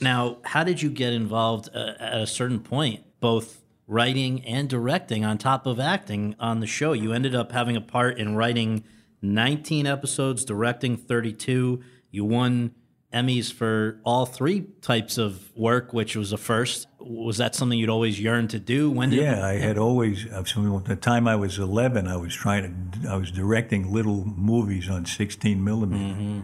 now, 0.00 0.38
how 0.44 0.64
did 0.64 0.80
you 0.80 0.90
get 0.90 1.12
involved 1.12 1.68
uh, 1.74 1.94
at 1.98 2.20
a 2.20 2.26
certain 2.26 2.60
point, 2.60 3.04
both 3.20 3.62
writing 3.86 4.44
and 4.44 4.68
directing 4.68 5.24
on 5.24 5.38
top 5.38 5.66
of 5.66 5.80
acting 5.80 6.36
on 6.38 6.60
the 6.60 6.66
show? 6.66 6.92
You 6.92 7.12
ended 7.12 7.34
up 7.34 7.52
having 7.52 7.76
a 7.76 7.80
part 7.80 8.18
in 8.18 8.36
writing 8.36 8.84
19 9.22 9.86
episodes, 9.86 10.44
directing 10.44 10.96
32. 10.96 11.82
You 12.10 12.24
won 12.24 12.74
Emmys 13.12 13.52
for 13.52 14.00
all 14.04 14.24
three 14.24 14.66
types 14.82 15.18
of 15.18 15.50
work, 15.56 15.92
which 15.92 16.14
was 16.14 16.32
a 16.32 16.36
first. 16.36 16.86
Was 17.00 17.38
that 17.38 17.54
something 17.56 17.78
you'd 17.78 17.90
always 17.90 18.20
yearned 18.20 18.50
to 18.50 18.60
do? 18.60 18.90
When 18.90 19.10
did 19.10 19.20
yeah, 19.20 19.44
I 19.44 19.54
had 19.54 19.78
always. 19.78 20.24
From 20.52 20.84
the 20.84 20.96
time 20.96 21.26
I 21.26 21.34
was 21.34 21.58
11, 21.58 22.06
I 22.06 22.16
was 22.16 22.34
trying 22.34 22.92
to. 23.02 23.10
I 23.10 23.16
was 23.16 23.32
directing 23.32 23.92
little 23.92 24.24
movies 24.24 24.88
on 24.88 25.06
16 25.06 25.62
millimeter, 25.62 26.14
mm-hmm. 26.14 26.40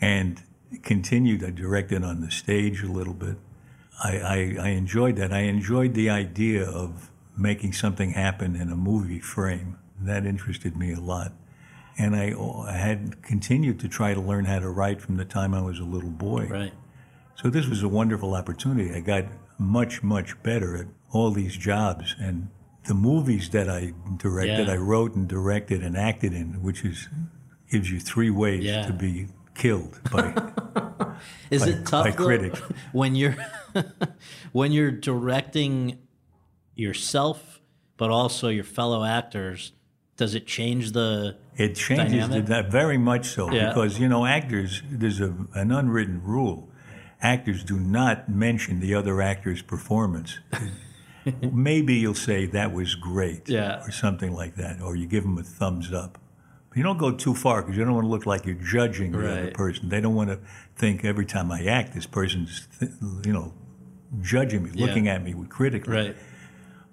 and 0.00 0.42
continued. 0.82 1.42
I 1.42 1.50
directed 1.50 2.04
on 2.04 2.20
the 2.20 2.30
stage 2.30 2.82
a 2.82 2.90
little 2.90 3.14
bit. 3.14 3.36
I, 4.02 4.18
I, 4.18 4.56
I 4.60 4.68
enjoyed 4.68 5.16
that. 5.16 5.32
I 5.32 5.40
enjoyed 5.40 5.94
the 5.94 6.08
idea 6.08 6.68
of 6.68 7.10
making 7.36 7.72
something 7.72 8.12
happen 8.12 8.54
in 8.54 8.70
a 8.70 8.76
movie 8.76 9.20
frame. 9.20 9.78
That 10.00 10.24
interested 10.24 10.76
me 10.76 10.92
a 10.92 11.00
lot 11.00 11.32
and 11.98 12.16
I, 12.16 12.34
I 12.66 12.76
had 12.76 13.22
continued 13.22 13.80
to 13.80 13.88
try 13.88 14.14
to 14.14 14.20
learn 14.20 14.44
how 14.44 14.58
to 14.58 14.68
write 14.68 15.00
from 15.00 15.16
the 15.16 15.24
time 15.24 15.54
I 15.54 15.60
was 15.60 15.78
a 15.78 15.84
little 15.84 16.10
boy. 16.10 16.46
Right. 16.46 16.72
So 17.36 17.48
this 17.50 17.66
was 17.66 17.82
a 17.82 17.88
wonderful 17.88 18.34
opportunity. 18.34 18.94
I 18.94 19.00
got 19.00 19.24
much, 19.58 20.02
much 20.02 20.40
better 20.42 20.76
at 20.76 20.86
all 21.12 21.30
these 21.30 21.56
jobs 21.56 22.14
and 22.18 22.48
the 22.86 22.94
movies 22.94 23.50
that 23.50 23.68
I 23.68 23.92
directed, 24.16 24.66
yeah. 24.66 24.74
I 24.74 24.76
wrote 24.76 25.14
and 25.14 25.28
directed 25.28 25.82
and 25.82 25.96
acted 25.96 26.32
in, 26.32 26.62
which 26.62 26.84
is 26.84 27.08
gives 27.70 27.90
you 27.90 28.00
three 28.00 28.30
ways 28.30 28.64
yeah. 28.64 28.86
to 28.86 28.92
be 28.92 29.28
killed 29.54 30.00
by. 30.10 30.32
is 31.50 31.62
by, 31.62 31.68
it 31.68 31.86
tough 31.86 32.04
by 32.06 32.12
critics 32.12 32.60
when 32.92 33.14
you're 33.14 33.36
when 34.52 34.72
you're 34.72 34.90
directing 34.90 35.98
yourself, 36.74 37.60
but 37.96 38.10
also 38.10 38.48
your 38.48 38.64
fellow 38.64 39.04
actors? 39.04 39.72
Does 40.20 40.34
it 40.34 40.46
change 40.46 40.92
the 40.92 41.38
it 41.56 41.74
changes 41.76 42.28
that 42.28 42.70
very 42.70 42.98
much 42.98 43.28
so 43.28 43.50
yeah. 43.50 43.68
because 43.68 43.98
you 43.98 44.06
know 44.06 44.26
actors. 44.26 44.82
There's 44.90 45.18
a, 45.18 45.34
an 45.54 45.72
unwritten 45.72 46.22
rule: 46.22 46.68
actors 47.22 47.64
do 47.64 47.78
not 47.78 48.28
mention 48.28 48.80
the 48.80 48.94
other 48.94 49.22
actor's 49.22 49.62
performance. 49.62 50.38
Maybe 51.40 51.94
you'll 51.94 52.12
say 52.12 52.44
that 52.44 52.74
was 52.74 52.96
great, 52.96 53.48
yeah. 53.48 53.82
or 53.82 53.90
something 53.90 54.34
like 54.34 54.56
that, 54.56 54.82
or 54.82 54.94
you 54.94 55.06
give 55.06 55.22
them 55.22 55.38
a 55.38 55.42
thumbs 55.42 55.90
up. 55.90 56.18
But 56.68 56.76
you 56.76 56.82
don't 56.82 56.98
go 56.98 57.12
too 57.12 57.34
far 57.34 57.62
because 57.62 57.78
you 57.78 57.84
don't 57.86 57.94
want 57.94 58.04
to 58.04 58.10
look 58.10 58.26
like 58.26 58.44
you're 58.44 58.56
judging 58.56 59.12
the 59.12 59.20
right. 59.20 59.38
other 59.38 59.50
person. 59.52 59.88
They 59.88 60.02
don't 60.02 60.14
want 60.14 60.28
to 60.28 60.38
think 60.76 61.02
every 61.02 61.24
time 61.24 61.50
I 61.50 61.64
act, 61.64 61.94
this 61.94 62.04
person's, 62.04 62.68
you 63.24 63.32
know, 63.32 63.54
judging 64.20 64.64
me, 64.64 64.70
looking 64.72 65.08
at 65.08 65.24
me 65.24 65.34
critically. 65.48 65.94
Right. 65.94 66.16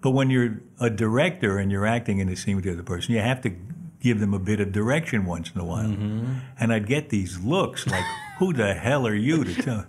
But 0.07 0.11
when 0.11 0.29
you're 0.29 0.61
a 0.79 0.89
director 0.89 1.57
and 1.57 1.69
you're 1.69 1.85
acting 1.85 2.19
in 2.19 2.29
a 2.29 2.35
scene 2.37 2.55
with 2.55 2.63
the 2.63 2.71
other 2.71 2.81
person, 2.81 3.13
you 3.13 3.19
have 3.19 3.41
to 3.41 3.51
give 3.99 4.21
them 4.21 4.33
a 4.33 4.39
bit 4.39 4.61
of 4.61 4.71
direction 4.71 5.25
once 5.25 5.51
in 5.53 5.59
a 5.59 5.65
while. 5.65 5.89
Mm-hmm. 5.89 6.33
And 6.57 6.71
I'd 6.71 6.87
get 6.87 7.09
these 7.09 7.41
looks 7.41 7.85
like, 7.85 8.05
who 8.39 8.53
the 8.53 8.73
hell 8.73 9.05
are 9.05 9.13
you 9.13 9.43
to 9.43 9.61
tell? 9.61 9.85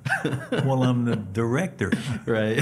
well, 0.64 0.82
I'm 0.82 1.04
the 1.04 1.14
director. 1.14 1.92
Right. 2.26 2.60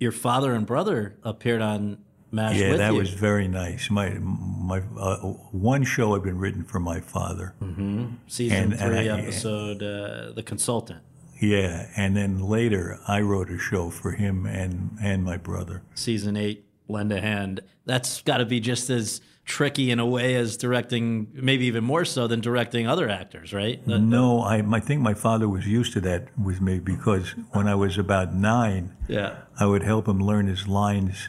Your 0.00 0.10
father 0.10 0.54
and 0.54 0.66
brother 0.66 1.14
appeared 1.22 1.62
on 1.62 1.98
MASH 2.32 2.56
yeah, 2.56 2.76
that 2.76 2.92
you. 2.92 2.98
was 2.98 3.10
very 3.10 3.46
nice. 3.46 3.88
My 3.90 4.08
my 4.18 4.82
uh, 4.98 5.18
one 5.18 5.84
show 5.84 6.14
had 6.14 6.24
been 6.24 6.38
written 6.38 6.64
for 6.64 6.80
my 6.80 6.98
father. 6.98 7.54
Mm-hmm. 7.62 8.06
Season 8.26 8.72
and, 8.72 8.76
three, 8.76 9.06
and 9.06 9.12
I, 9.12 9.20
episode 9.20 9.84
uh, 9.84 10.32
"The 10.32 10.42
Consultant." 10.44 10.98
Yeah, 11.40 11.88
and 11.96 12.16
then 12.16 12.38
later 12.40 12.98
I 13.08 13.20
wrote 13.20 13.50
a 13.50 13.58
show 13.58 13.90
for 13.90 14.12
him 14.12 14.46
and 14.46 14.96
and 15.02 15.24
my 15.24 15.36
brother. 15.36 15.82
Season 15.94 16.36
eight, 16.36 16.64
lend 16.88 17.12
a 17.12 17.20
hand. 17.20 17.60
That's 17.86 18.22
got 18.22 18.38
to 18.38 18.46
be 18.46 18.60
just 18.60 18.88
as 18.90 19.20
tricky 19.44 19.90
in 19.90 19.98
a 19.98 20.06
way 20.06 20.36
as 20.36 20.56
directing, 20.56 21.28
maybe 21.34 21.66
even 21.66 21.84
more 21.84 22.04
so 22.06 22.26
than 22.26 22.40
directing 22.40 22.86
other 22.86 23.10
actors, 23.10 23.52
right? 23.52 23.84
The- 23.86 23.98
No, 23.98 24.40
I, 24.40 24.62
I 24.72 24.80
think 24.80 25.02
my 25.02 25.12
father 25.12 25.48
was 25.50 25.66
used 25.66 25.92
to 25.94 26.00
that 26.00 26.28
with 26.38 26.62
me 26.62 26.78
because 26.78 27.32
when 27.52 27.68
I 27.68 27.74
was 27.74 27.98
about 27.98 28.32
nine, 28.34 28.96
yeah. 29.06 29.36
I 29.60 29.66
would 29.66 29.82
help 29.82 30.08
him 30.08 30.18
learn 30.18 30.46
his 30.46 30.66
lines 30.66 31.28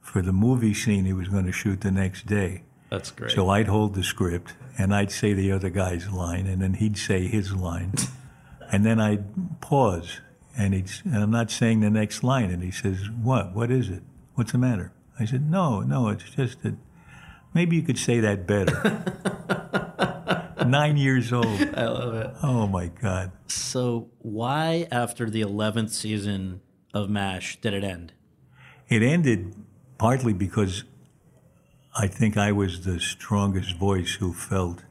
for 0.00 0.22
the 0.22 0.32
movie 0.32 0.72
scene 0.72 1.04
he 1.04 1.12
was 1.12 1.28
going 1.28 1.44
to 1.44 1.52
shoot 1.52 1.82
the 1.82 1.90
next 1.90 2.24
day. 2.26 2.62
That's 2.88 3.10
great. 3.10 3.30
So 3.32 3.50
I'd 3.50 3.68
hold 3.68 3.94
the 3.94 4.02
script 4.02 4.54
and 4.78 4.94
I'd 4.94 5.12
say 5.12 5.34
the 5.34 5.52
other 5.52 5.68
guy's 5.68 6.10
line, 6.10 6.46
and 6.46 6.62
then 6.62 6.74
he'd 6.74 6.96
say 6.96 7.26
his 7.26 7.54
line, 7.54 7.92
and 8.72 8.84
then 8.84 9.00
I'd 9.00 9.60
pause, 9.60 10.20
and 10.56 10.74
he'd 10.74 10.90
and 11.04 11.16
I'm 11.16 11.30
not 11.30 11.50
saying 11.50 11.80
the 11.80 11.90
next 11.90 12.22
line, 12.22 12.50
and 12.50 12.62
he 12.62 12.70
says, 12.70 13.10
"What? 13.10 13.54
What 13.54 13.70
is 13.70 13.88
it? 13.88 14.02
What's 14.34 14.52
the 14.52 14.58
matter?" 14.58 14.92
I 15.18 15.24
said, 15.24 15.50
"No, 15.50 15.80
no, 15.80 16.08
it's 16.08 16.30
just 16.30 16.62
that 16.62 16.74
maybe 17.52 17.76
you 17.76 17.82
could 17.82 17.98
say 17.98 18.20
that 18.20 18.46
better." 18.46 19.04
Nine 20.66 20.96
years 20.96 21.32
old. 21.32 21.46
I 21.46 21.86
love 21.86 22.14
it. 22.14 22.30
Oh 22.42 22.66
my 22.66 22.86
God. 22.88 23.32
So 23.48 24.10
why, 24.18 24.86
after 24.92 25.28
the 25.28 25.40
eleventh 25.40 25.92
season 25.92 26.60
of 26.94 27.08
MASH, 27.08 27.60
did 27.60 27.74
it 27.74 27.82
end? 27.82 28.12
It 28.88 29.02
ended 29.02 29.54
partly 29.98 30.32
because 30.32 30.84
I 31.96 32.06
think 32.06 32.36
I 32.36 32.52
was 32.52 32.84
the 32.84 33.00
strongest 33.00 33.76
voice 33.76 34.14
who 34.14 34.32
felt 34.32 34.84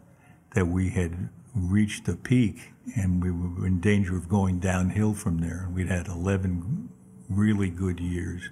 that 0.54 0.68
we 0.68 0.89
had 0.89 1.30
reached 1.56 2.06
the 2.06 2.16
peak 2.16 2.74
and 2.96 3.24
we 3.24 3.32
were 3.32 3.68
in 3.68 3.80
danger 3.80 4.16
of 4.16 4.28
going 4.30 4.60
downhill 4.60 5.14
from 5.14 5.40
there. 5.40 5.64
And 5.66 5.76
we'd 5.76 5.90
had 5.90 6.08
11 6.08 6.90
really 7.30 7.70
good 7.70 8.00
years 8.00 8.50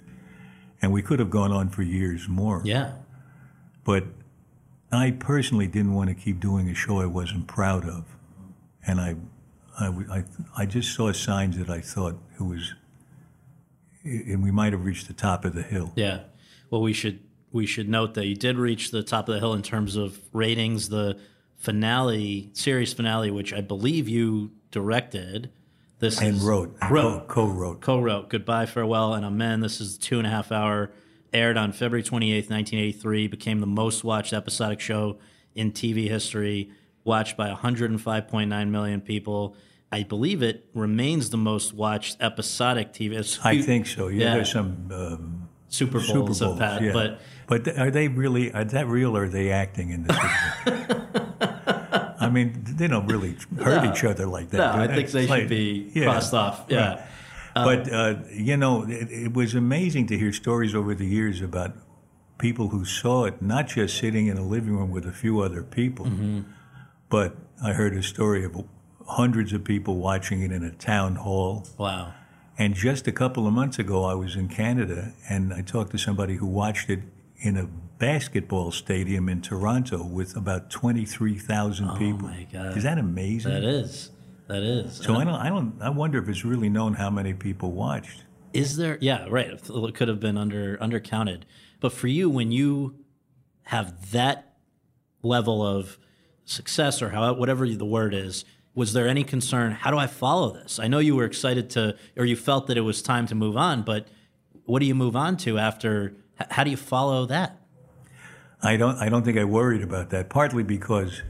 and 0.81 0.91
we 0.91 1.01
could 1.01 1.19
have 1.19 1.29
gone 1.29 1.51
on 1.51 1.69
for 1.69 1.81
years 1.81 2.27
more. 2.27 2.61
Yeah. 2.63 2.93
But 3.83 4.05
I 4.91 5.11
personally 5.11 5.67
didn't 5.67 5.93
want 5.93 6.09
to 6.09 6.15
keep 6.15 6.39
doing 6.39 6.69
a 6.69 6.75
show 6.75 6.99
I 7.01 7.05
wasn't 7.05 7.47
proud 7.47 7.87
of. 7.87 8.05
And 8.85 9.01
I, 9.01 9.15
I, 9.79 9.87
I, 9.87 10.23
I 10.55 10.65
just 10.65 10.93
saw 10.93 11.11
signs 11.11 11.57
that 11.57 11.69
I 11.69 11.81
thought 11.81 12.17
it 12.39 12.43
was, 12.43 12.73
and 14.03 14.43
we 14.43 14.51
might 14.51 14.73
have 14.73 14.85
reached 14.85 15.07
the 15.07 15.13
top 15.13 15.45
of 15.45 15.53
the 15.53 15.61
hill. 15.61 15.91
Yeah. 15.95 16.21
Well, 16.69 16.81
we 16.81 16.93
should 16.93 17.19
we 17.51 17.65
should 17.65 17.89
note 17.89 18.13
that 18.13 18.25
you 18.25 18.35
did 18.35 18.57
reach 18.57 18.91
the 18.91 19.03
top 19.03 19.27
of 19.27 19.33
the 19.33 19.39
hill 19.39 19.53
in 19.53 19.61
terms 19.61 19.95
of 19.95 20.19
ratings. 20.33 20.89
The 20.89 21.19
finale, 21.57 22.49
series 22.53 22.93
finale, 22.93 23.31
which 23.31 23.53
I 23.53 23.61
believe 23.61 24.07
you 24.07 24.51
directed. 24.71 25.51
This 25.99 26.21
and 26.21 26.37
is, 26.37 26.43
wrote, 26.43 26.75
wrote. 26.91 27.27
co 27.27 27.45
wrote. 27.47 27.81
co-wrote 27.81 28.29
Goodbye, 28.29 28.67
Farewell, 28.67 29.15
and 29.15 29.25
Amen. 29.25 29.61
This 29.61 29.81
is 29.81 29.97
two 29.97 30.19
and 30.19 30.27
a 30.27 30.29
half 30.29 30.51
hour, 30.51 30.91
aired 31.33 31.57
on 31.57 31.71
February 31.71 32.03
28th, 32.03 32.49
1983, 32.51 33.27
became 33.27 33.59
the 33.59 33.65
most 33.67 34.03
watched 34.03 34.31
episodic 34.31 34.79
show 34.79 35.17
in 35.55 35.71
TV 35.71 36.07
history, 36.07 36.69
watched 37.03 37.35
by 37.35 37.49
105.9 37.49 38.69
million 38.69 39.01
people. 39.01 39.55
I 39.91 40.03
believe 40.03 40.43
it 40.43 40.65
remains 40.75 41.31
the 41.31 41.37
most 41.37 41.73
watched 41.73 42.17
episodic 42.21 42.93
TV. 42.93 43.13
It's 43.17 43.39
I 43.43 43.59
think 43.61 43.87
so. 43.87 44.07
Yeah, 44.07 44.25
Yeah. 44.25 44.33
there's 44.35 44.51
some 44.51 44.89
um, 44.91 45.49
Super 45.69 45.99
Super 45.99 46.19
Bowls, 46.19 46.39
Bowls. 46.41 46.53
of 46.53 46.59
Pat, 46.59 46.81
yeah. 46.83 46.93
but 46.93 47.19
but 47.47 47.77
are 47.79 47.89
they 47.89 48.07
really? 48.07 48.51
Are 48.53 48.65
that 48.65 48.85
real? 48.87 49.17
or 49.17 49.23
Are 49.23 49.29
they 49.29 49.49
acting 49.51 49.89
in 49.91 50.03
Bowl? 50.03 50.17
I 52.27 52.29
mean, 52.29 52.47
they 52.79 52.87
don't 52.87 53.07
really 53.07 53.35
hurt 53.65 53.83
No. 53.83 53.91
each 53.91 54.03
other 54.03 54.25
like 54.37 54.49
that. 54.51 54.57
no, 54.57 54.83
I 54.83 54.87
think 54.87 55.09
they 55.11 55.25
like- 55.27 55.41
should 55.41 55.49
be 55.49 55.91
yeah, 55.93 56.03
crossed 56.05 56.33
off. 56.33 56.65
Yeah. 56.69 56.79
right. 56.89 56.99
but 57.69 57.81
uh, 57.93 58.15
you 58.31 58.55
know, 58.57 58.83
it, 58.83 59.07
it 59.11 59.33
was 59.33 59.55
amazing 59.55 60.07
to 60.07 60.17
hear 60.17 60.31
stories 60.33 60.73
over 60.75 60.93
the 60.93 61.05
years 61.05 61.41
about 61.41 61.71
people 62.37 62.67
who 62.69 62.85
saw 62.85 63.25
it, 63.25 63.41
not 63.41 63.67
just 63.67 63.97
sitting 63.97 64.27
in 64.27 64.37
a 64.37 64.45
living 64.45 64.75
room 64.77 64.91
with 64.91 65.05
a 65.05 65.11
few 65.11 65.39
other 65.41 65.63
people, 65.63 66.05
Mm-hmm. 66.05 66.41
but 67.09 67.35
I 67.63 67.73
heard 67.73 67.95
a 67.95 68.03
story 68.03 68.43
of 68.45 68.51
hundreds 69.07 69.53
of 69.53 69.63
people 69.63 69.95
watching 69.97 70.41
it 70.41 70.51
in 70.51 70.63
a 70.63 70.71
town 70.71 71.15
hall. 71.15 71.65
Wow. 71.79 72.13
And 72.59 72.73
just 72.75 73.07
a 73.07 73.11
couple 73.11 73.47
of 73.47 73.53
months 73.53 73.79
ago, 73.79 74.03
I 74.03 74.13
was 74.15 74.35
in 74.35 74.47
Canada 74.49 75.13
and 75.29 75.53
I 75.53 75.61
talked 75.61 75.91
to 75.91 75.97
somebody 75.97 76.35
who 76.35 76.45
watched 76.47 76.89
it 76.89 77.01
in 77.39 77.55
a 77.57 77.67
basketball 77.99 78.71
stadium 78.71 79.29
in 79.29 79.41
Toronto 79.41 80.03
with 80.03 80.35
about 80.35 80.69
23,000 80.69 81.97
people. 81.97 82.27
Oh 82.27 82.31
my 82.31 82.47
God. 82.51 82.77
Is 82.77 82.83
that 82.83 82.97
amazing? 82.97 83.51
That 83.51 83.63
is. 83.63 84.11
That 84.47 84.63
is. 84.63 84.97
So 84.97 85.15
I 85.15 85.23
don't, 85.23 85.35
I 85.35 85.49
don't, 85.49 85.77
I 85.81 85.89
wonder 85.89 86.21
if 86.21 86.29
it's 86.29 86.45
really 86.45 86.69
known 86.69 86.93
how 86.93 87.09
many 87.09 87.33
people 87.33 87.71
watched. 87.71 88.23
Is 88.53 88.77
there? 88.77 88.97
Yeah, 89.01 89.25
right. 89.29 89.49
It 89.49 89.95
could 89.95 90.07
have 90.07 90.19
been 90.19 90.37
under 90.37 90.77
undercounted. 90.77 91.41
But 91.79 91.91
for 91.91 92.07
you, 92.07 92.29
when 92.29 92.51
you 92.51 92.95
have 93.63 94.11
that 94.11 94.55
level 95.21 95.65
of 95.65 95.97
success, 96.45 97.01
or 97.01 97.09
how 97.09 97.33
whatever 97.33 97.67
the 97.67 97.85
word 97.85 98.13
is, 98.13 98.45
was 98.73 98.93
there 98.93 99.07
any 99.07 99.23
concern? 99.23 99.73
How 99.73 99.91
do 99.91 99.97
I 99.97 100.07
follow 100.07 100.53
this? 100.53 100.79
I 100.79 100.87
know 100.87 100.99
you 100.99 101.15
were 101.15 101.25
excited 101.25 101.69
to, 101.71 101.97
or 102.15 102.25
you 102.25 102.37
felt 102.37 102.67
that 102.67 102.77
it 102.77 102.81
was 102.81 103.01
time 103.01 103.27
to 103.27 103.35
move 103.35 103.57
on. 103.57 103.83
But 103.83 104.07
what 104.65 104.79
do 104.79 104.85
you 104.85 104.95
move 104.95 105.15
on 105.15 105.35
to 105.37 105.57
after? 105.57 106.15
How 106.51 106.63
do 106.63 106.71
you 106.71 106.77
follow 106.77 107.25
that? 107.25 107.59
I 108.61 108.77
don't, 108.77 108.97
I 108.97 109.09
don't 109.09 109.23
think 109.23 109.37
I 109.37 109.43
worried 109.43 109.81
about 109.81 110.09
that, 110.09 110.29
partly 110.29 110.63
because 110.63 111.21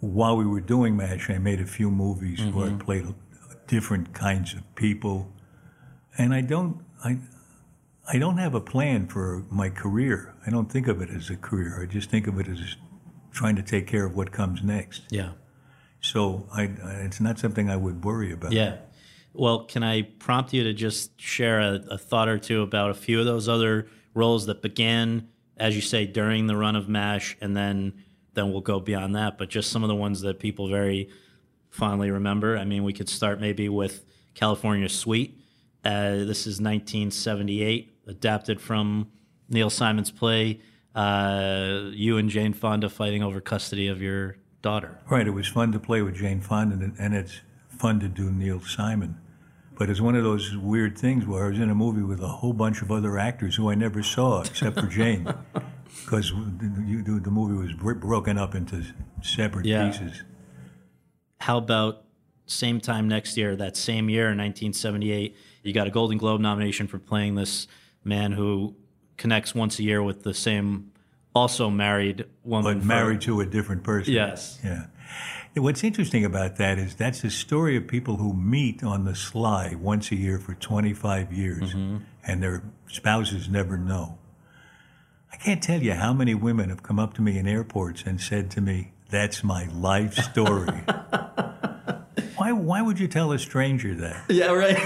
while 0.00 0.36
we 0.36 0.44
were 0.44 0.60
doing 0.60 0.96
MASH, 0.96 1.30
I 1.30 1.38
made 1.38 1.60
a 1.60 1.66
few 1.66 1.90
movies 1.90 2.40
where 2.52 2.66
I 2.66 2.68
mm-hmm. 2.70 2.78
played 2.78 3.14
different 3.66 4.12
kinds 4.12 4.54
of 4.54 4.62
people. 4.74 5.32
And 6.18 6.34
I 6.34 6.40
don't, 6.40 6.84
I, 7.02 7.18
I 8.12 8.18
don't 8.18 8.38
have 8.38 8.54
a 8.54 8.60
plan 8.60 9.06
for 9.06 9.44
my 9.50 9.70
career. 9.70 10.34
I 10.46 10.50
don't 10.50 10.70
think 10.70 10.88
of 10.88 11.00
it 11.00 11.10
as 11.10 11.30
a 11.30 11.36
career. 11.36 11.82
I 11.82 11.86
just 11.86 12.10
think 12.10 12.26
of 12.26 12.38
it 12.38 12.48
as 12.48 12.76
trying 13.32 13.56
to 13.56 13.62
take 13.62 13.86
care 13.86 14.04
of 14.04 14.14
what 14.14 14.30
comes 14.30 14.62
next. 14.62 15.02
Yeah. 15.10 15.32
So 16.00 16.46
I, 16.52 16.70
it's 17.02 17.20
not 17.20 17.38
something 17.38 17.70
I 17.70 17.76
would 17.76 18.04
worry 18.04 18.32
about. 18.32 18.52
Yeah. 18.52 18.76
Well, 19.32 19.64
can 19.64 19.82
I 19.82 20.02
prompt 20.02 20.52
you 20.52 20.62
to 20.64 20.72
just 20.72 21.20
share 21.20 21.60
a, 21.60 21.80
a 21.90 21.98
thought 21.98 22.28
or 22.28 22.38
two 22.38 22.62
about 22.62 22.90
a 22.90 22.94
few 22.94 23.18
of 23.18 23.26
those 23.26 23.48
other 23.48 23.88
roles 24.12 24.46
that 24.46 24.62
began, 24.62 25.28
as 25.56 25.74
you 25.76 25.82
say, 25.82 26.06
during 26.06 26.46
the 26.46 26.56
run 26.56 26.76
of 26.76 26.88
MASH, 26.88 27.36
and 27.40 27.56
then 27.56 27.94
then 28.34 28.50
we'll 28.50 28.60
go 28.60 28.80
beyond 28.80 29.14
that. 29.14 29.38
But 29.38 29.48
just 29.48 29.70
some 29.70 29.84
of 29.84 29.88
the 29.88 29.94
ones 29.94 30.20
that 30.22 30.40
people 30.40 30.68
very 30.68 31.08
fondly 31.70 32.10
remember. 32.10 32.56
I 32.58 32.64
mean, 32.64 32.82
we 32.82 32.92
could 32.92 33.08
start 33.08 33.40
maybe 33.40 33.68
with 33.68 34.04
California 34.34 34.88
Suite. 34.88 35.38
Uh, 35.84 36.24
this 36.24 36.40
is 36.46 36.60
1978, 36.60 37.98
adapted 38.08 38.60
from 38.60 39.08
Neil 39.48 39.70
Simon's 39.70 40.10
play. 40.10 40.60
Uh, 40.94 41.90
you 41.92 42.16
and 42.18 42.28
Jane 42.30 42.52
Fonda 42.54 42.88
fighting 42.88 43.22
over 43.22 43.40
custody 43.40 43.88
of 43.88 44.00
your 44.02 44.36
daughter. 44.62 44.98
Right. 45.10 45.26
It 45.26 45.30
was 45.32 45.46
fun 45.48 45.72
to 45.72 45.78
play 45.78 46.02
with 46.02 46.14
Jane 46.16 46.40
Fonda, 46.40 46.76
and- 46.76 46.94
and 46.98 47.14
it's 47.14 47.40
fun 47.68 48.00
to 48.00 48.08
do 48.08 48.30
Neil 48.30 48.60
Simon. 48.60 49.16
But 49.76 49.90
it's 49.90 50.00
one 50.00 50.14
of 50.14 50.22
those 50.22 50.56
weird 50.56 50.96
things 50.96 51.26
where 51.26 51.46
I 51.46 51.48
was 51.48 51.58
in 51.58 51.68
a 51.68 51.74
movie 51.74 52.02
with 52.02 52.20
a 52.20 52.28
whole 52.28 52.52
bunch 52.52 52.80
of 52.80 52.92
other 52.92 53.18
actors 53.18 53.56
who 53.56 53.70
I 53.70 53.74
never 53.74 54.02
saw 54.02 54.42
except 54.42 54.78
for 54.78 54.86
Jane, 54.86 55.24
because 56.04 56.30
the, 56.30 57.20
the 57.22 57.30
movie 57.30 57.54
was 57.60 57.72
broken 57.94 58.38
up 58.38 58.54
into 58.54 58.84
separate 59.22 59.66
Yeah. 59.66 59.90
pieces. 59.90 60.22
How 61.40 61.58
about 61.58 62.04
same 62.46 62.80
time 62.80 63.08
next 63.08 63.36
year, 63.36 63.56
that 63.56 63.76
same 63.76 64.08
year 64.08 64.24
in 64.30 64.38
1978, 64.38 65.36
you 65.62 65.72
got 65.72 65.86
a 65.86 65.90
Golden 65.90 66.18
Globe 66.18 66.40
nomination 66.40 66.86
for 66.86 66.98
playing 66.98 67.34
this 67.34 67.66
man 68.04 68.32
who 68.32 68.76
connects 69.16 69.54
once 69.54 69.78
a 69.78 69.82
year 69.82 70.02
with 70.02 70.22
the 70.22 70.34
same, 70.34 70.92
also 71.34 71.68
married 71.68 72.26
woman. 72.44 72.74
But 72.74 72.80
for- 72.82 72.86
married 72.86 73.20
to 73.22 73.40
a 73.40 73.46
different 73.46 73.82
person. 73.82 74.14
Yes. 74.14 74.60
Yeah. 74.62 74.84
What's 75.56 75.84
interesting 75.84 76.24
about 76.24 76.56
that 76.56 76.78
is 76.78 76.96
that's 76.96 77.22
a 77.22 77.30
story 77.30 77.76
of 77.76 77.86
people 77.86 78.16
who 78.16 78.32
meet 78.34 78.82
on 78.82 79.04
the 79.04 79.14
sly 79.14 79.74
once 79.78 80.10
a 80.10 80.16
year 80.16 80.38
for 80.38 80.54
25 80.54 81.32
years 81.32 81.62
Mm-hmm. 81.74 81.98
and 82.26 82.42
their 82.42 82.62
spouses 82.88 83.48
never 83.48 83.76
know. 83.78 84.18
I 85.32 85.36
can't 85.36 85.62
tell 85.62 85.80
you 85.82 85.92
how 85.94 86.12
many 86.12 86.34
women 86.34 86.70
have 86.70 86.82
come 86.82 86.98
up 86.98 87.14
to 87.14 87.22
me 87.22 87.38
in 87.38 87.46
airports 87.46 88.02
and 88.04 88.20
said 88.20 88.50
to 88.52 88.60
me, 88.60 88.92
That's 89.10 89.44
my 89.44 89.66
life 89.72 90.14
story. 90.14 90.80
why, 92.36 92.52
why 92.52 92.82
would 92.82 92.98
you 92.98 93.06
tell 93.08 93.30
a 93.32 93.38
stranger 93.38 93.94
that? 93.94 94.24
Yeah, 94.28 94.52
right. 94.52 94.78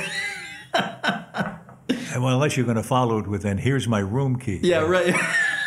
Well, 2.19 2.35
unless 2.35 2.57
you're 2.57 2.66
going 2.66 2.77
to 2.79 2.83
follow 2.83 3.19
it 3.19 3.29
with, 3.29 3.45
and 3.45 3.61
here's 3.61 3.87
my 3.87 4.01
room 4.01 4.39
key. 4.41 4.59
yeah, 4.62 4.79
right. 4.81 5.14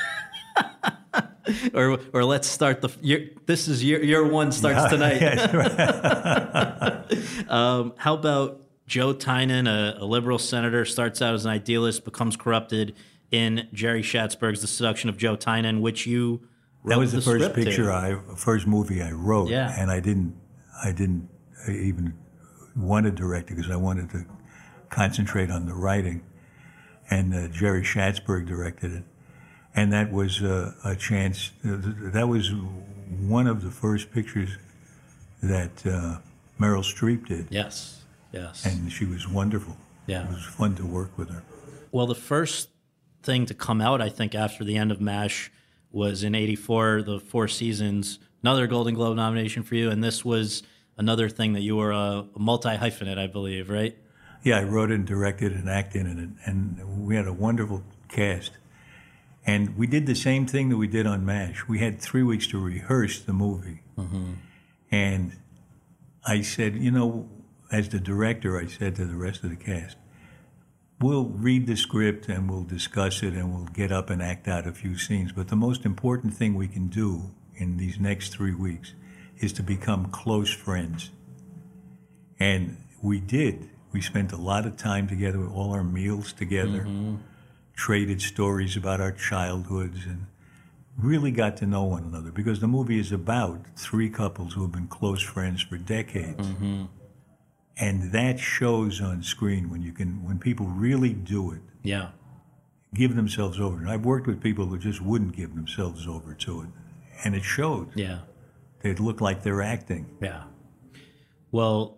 or, 1.74 2.00
or 2.14 2.24
let's 2.24 2.48
start 2.48 2.82
the. 2.82 2.90
Year, 3.02 3.30
this 3.46 3.68
is 3.68 3.84
year, 3.84 4.04
year 4.04 4.26
one 4.28 4.52
starts 4.52 4.90
tonight. 4.92 5.22
Yes, 5.22 5.54
right. 5.54 7.50
Um, 7.50 7.94
how 7.98 8.14
about 8.16 8.62
Joe 8.88 9.14
Tynan, 9.14 9.68
a, 9.68 9.98
a 10.00 10.06
liberal 10.06 10.38
senator, 10.38 10.86
starts 10.86 11.22
out 11.22 11.34
as 11.34 11.46
an 11.46 11.52
idealist, 11.52 12.06
becomes 12.06 12.36
corrupted 12.38 12.96
in 13.32 13.68
Jerry 13.74 14.02
Schatzberg's 14.02 14.62
The 14.62 14.68
Seduction 14.68 15.10
of 15.10 15.18
Joe 15.18 15.36
Tynan, 15.36 15.82
which 15.82 16.06
you 16.06 16.42
That 16.86 17.00
was 17.00 17.12
the, 17.14 17.22
first 17.22 17.46
script 17.46 17.56
to. 17.56 17.64
picture 17.66 17.92
I, 17.92 18.18
first 18.36 18.68
movie 18.68 19.02
I 19.02 19.12
wrote, 19.12 19.50
Yeah. 19.50 19.74
and 19.80 19.90
I 19.90 20.00
didn't, 20.00 20.36
I 20.84 20.92
didn't 20.92 21.30
even 21.68 22.14
want 22.76 23.06
to 23.06 23.12
direct 23.12 23.50
it 23.52 23.56
because 23.56 23.72
I 23.72 23.76
wanted 23.78 24.10
to 24.12 24.26
concentrate 24.90 25.50
on 25.50 25.66
the 25.66 25.74
writing. 25.74 26.24
And 27.10 27.34
uh, 27.34 27.48
Jerry 27.50 27.82
Schatzberg 27.84 28.48
directed 28.48 28.92
it. 28.94 29.04
And 29.76 29.94
that 29.94 30.12
was 30.12 30.42
uh, 30.42 30.74
a 30.84 30.96
chance. 30.96 31.52
Uh, 31.64 31.78
that 32.12 32.28
was 32.28 32.52
one 33.20 33.48
of 33.48 33.64
the 33.64 33.72
first 33.72 34.12
pictures 34.12 34.58
that 35.42 35.86
uh, 35.86 36.18
Meryl 36.60 36.84
Streep 36.84 37.28
did. 37.28 37.48
Yes, 37.50 38.04
yes. 38.32 38.66
And 38.66 38.92
she 38.92 39.06
was 39.06 39.28
wonderful. 39.28 39.78
Yeah. 40.08 40.24
It 40.26 40.30
was 40.30 40.44
fun 40.44 40.76
to 40.76 40.86
work 40.86 41.18
with 41.18 41.30
her. 41.30 41.44
Well, 41.92 42.08
the 42.08 42.16
first 42.16 42.70
thing 43.24 43.46
to 43.46 43.54
come 43.54 43.82
out, 43.82 44.02
I 44.02 44.10
think, 44.10 44.36
after 44.36 44.64
the 44.64 44.78
end 44.78 44.92
of 44.92 45.00
MASH 45.00 45.52
was 45.92 46.24
in 46.24 46.36
84, 46.36 47.04
the 47.04 47.20
Four 47.20 47.48
Seasons, 47.48 48.20
another 48.42 48.68
Golden 48.68 48.94
Globe 48.94 49.16
nomination 49.16 49.64
for 49.64 49.76
you. 49.76 49.90
And 49.90 50.04
this 50.04 50.24
was 50.24 50.64
another 50.98 51.30
thing 51.30 51.54
that 51.54 51.62
you 51.62 51.76
were 51.76 51.92
a 51.92 52.26
multi 52.38 52.70
hyphenate, 52.70 53.18
I 53.18 53.28
believe, 53.28 53.70
right? 53.70 53.98
Yeah, 54.44 54.60
I 54.60 54.64
wrote 54.64 54.92
it 54.92 54.96
and 54.96 55.06
directed 55.06 55.52
and 55.52 55.70
acted 55.70 56.06
in 56.06 56.20
it. 56.20 56.30
And 56.50 57.06
we 57.06 57.16
had 57.16 57.28
a 57.28 57.34
wonderful 57.34 57.84
cast. 58.10 58.52
And 59.46 59.78
we 59.78 59.88
did 59.88 60.06
the 60.06 60.16
same 60.16 60.46
thing 60.46 60.70
that 60.70 60.78
we 60.78 60.88
did 60.88 61.08
on 61.08 61.26
MASH. 61.26 61.68
We 61.68 61.80
had 61.80 62.00
three 62.00 62.24
weeks 62.24 62.48
to 62.48 62.60
rehearse 62.60 63.20
the 63.20 63.34
movie. 63.34 63.82
Mm-hmm. 63.98 64.34
And 64.92 65.38
I 66.26 66.42
said, 66.42 66.76
you 66.76 66.92
know, 66.92 67.28
as 67.72 67.90
the 67.90 68.00
director, 68.00 68.60
I 68.60 68.68
said 68.68 68.96
to 68.98 69.06
the 69.06 69.16
rest 69.16 69.44
of 69.44 69.50
the 69.50 69.56
cast, 69.56 69.98
we'll 71.00 71.26
read 71.26 71.66
the 71.66 71.76
script 71.76 72.28
and 72.30 72.50
we'll 72.50 72.64
discuss 72.64 73.24
it 73.24 73.34
and 73.34 73.54
we'll 73.54 73.66
get 73.66 73.92
up 73.92 74.10
and 74.10 74.22
act 74.22 74.48
out 74.48 74.68
a 74.68 74.72
few 74.72 74.98
scenes. 74.98 75.32
But 75.32 75.48
the 75.48 75.56
most 75.56 75.86
important 75.86 76.36
thing 76.36 76.54
we 76.54 76.68
can 76.68 76.88
do 76.88 77.32
in 77.56 77.78
these 77.78 78.00
next 78.00 78.30
three 78.30 78.54
weeks 78.54 78.94
is 79.40 79.54
to 79.54 79.64
become 79.64 80.06
close 80.12 80.54
friends. 80.54 81.10
And 82.40 82.78
we 83.02 83.20
did. 83.20 83.70
We 83.92 84.02
spent 84.02 84.32
a 84.32 84.38
lot 84.38 84.66
of 84.66 84.78
time 84.78 85.08
together, 85.08 85.48
all 85.48 85.74
our 85.74 85.84
meals 85.84 86.32
together, 86.34 86.86
traded 87.86 88.22
stories 88.22 88.78
about 88.78 89.02
our 89.02 89.12
childhoods, 89.12 90.06
and 90.06 90.28
really 91.00 91.32
got 91.32 91.58
to 91.58 91.66
know 91.66 91.84
one 91.84 92.04
another 92.04 92.32
because 92.32 92.60
the 92.60 92.68
movie 92.68 93.00
is 93.00 93.12
about 93.12 93.60
three 93.76 94.08
couples 94.08 94.54
who 94.54 94.62
have 94.62 94.72
been 94.72 94.88
close 94.88 95.24
friends 95.24 95.64
for 95.64 95.78
decades. 95.78 96.48
Mm-hmm. 96.48 96.84
And 97.78 98.12
that 98.12 98.40
shows 98.40 99.02
on 99.02 99.24
screen 99.24 99.72
when 99.72 99.82
you 99.82 99.94
can 99.94 100.24
when 100.24 100.38
people 100.38 100.68
really 100.68 101.14
do 101.14 101.52
it, 101.54 101.62
Yeah. 101.82 102.10
give 102.94 103.16
themselves 103.16 103.60
over. 103.60 103.78
And 103.80 103.90
I've 103.90 104.06
worked 104.06 104.28
with 104.28 104.40
people 104.44 104.68
who 104.68 104.78
just 104.78 105.02
wouldn't 105.02 105.36
give 105.36 105.56
themselves 105.56 106.06
over 106.08 106.36
to 106.36 106.62
it. 106.62 106.68
And 107.24 107.34
it 107.34 107.44
showed. 107.44 107.88
Yeah. 107.96 108.20
They'd 108.82 109.00
look 109.00 109.22
like 109.22 109.42
they're 109.42 109.64
acting. 109.64 110.06
Yeah. 110.22 110.44
Well, 111.52 111.98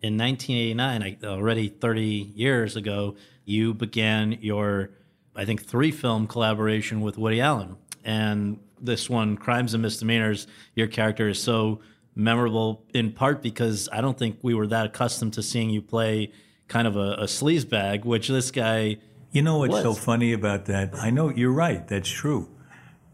in 0.00 0.16
1989, 0.18 1.02
I- 1.04 1.26
already 1.26 1.68
30 1.68 2.32
years 2.34 2.74
ago, 2.74 3.14
you 3.44 3.72
began 3.74 4.32
your, 4.40 4.90
I 5.34 5.44
think, 5.44 5.64
three 5.64 5.90
film 5.90 6.26
collaboration 6.26 7.00
with 7.00 7.16
Woody 7.18 7.40
Allen. 7.40 7.76
And 8.04 8.58
this 8.80 9.08
one, 9.08 9.36
Crimes 9.36 9.74
and 9.74 9.82
Misdemeanors, 9.82 10.46
your 10.74 10.86
character 10.88 11.28
is 11.28 11.40
so 11.40 11.80
memorable 12.14 12.84
in 12.92 13.12
part 13.12 13.42
because 13.42 13.88
I 13.92 14.00
don't 14.00 14.18
think 14.18 14.38
we 14.42 14.54
were 14.54 14.66
that 14.66 14.86
accustomed 14.86 15.32
to 15.34 15.42
seeing 15.42 15.70
you 15.70 15.80
play 15.80 16.32
kind 16.68 16.86
of 16.86 16.96
a, 16.96 17.12
a 17.14 17.24
sleaze 17.24 17.68
bag, 17.68 18.04
which 18.04 18.28
this 18.28 18.50
guy. 18.50 18.96
You 19.30 19.42
know 19.42 19.58
what's 19.58 19.80
so 19.80 19.94
funny 19.94 20.32
about 20.32 20.66
that? 20.66 20.94
I 20.94 21.10
know 21.10 21.30
you're 21.30 21.52
right. 21.52 21.86
That's 21.88 22.08
true. 22.10 22.48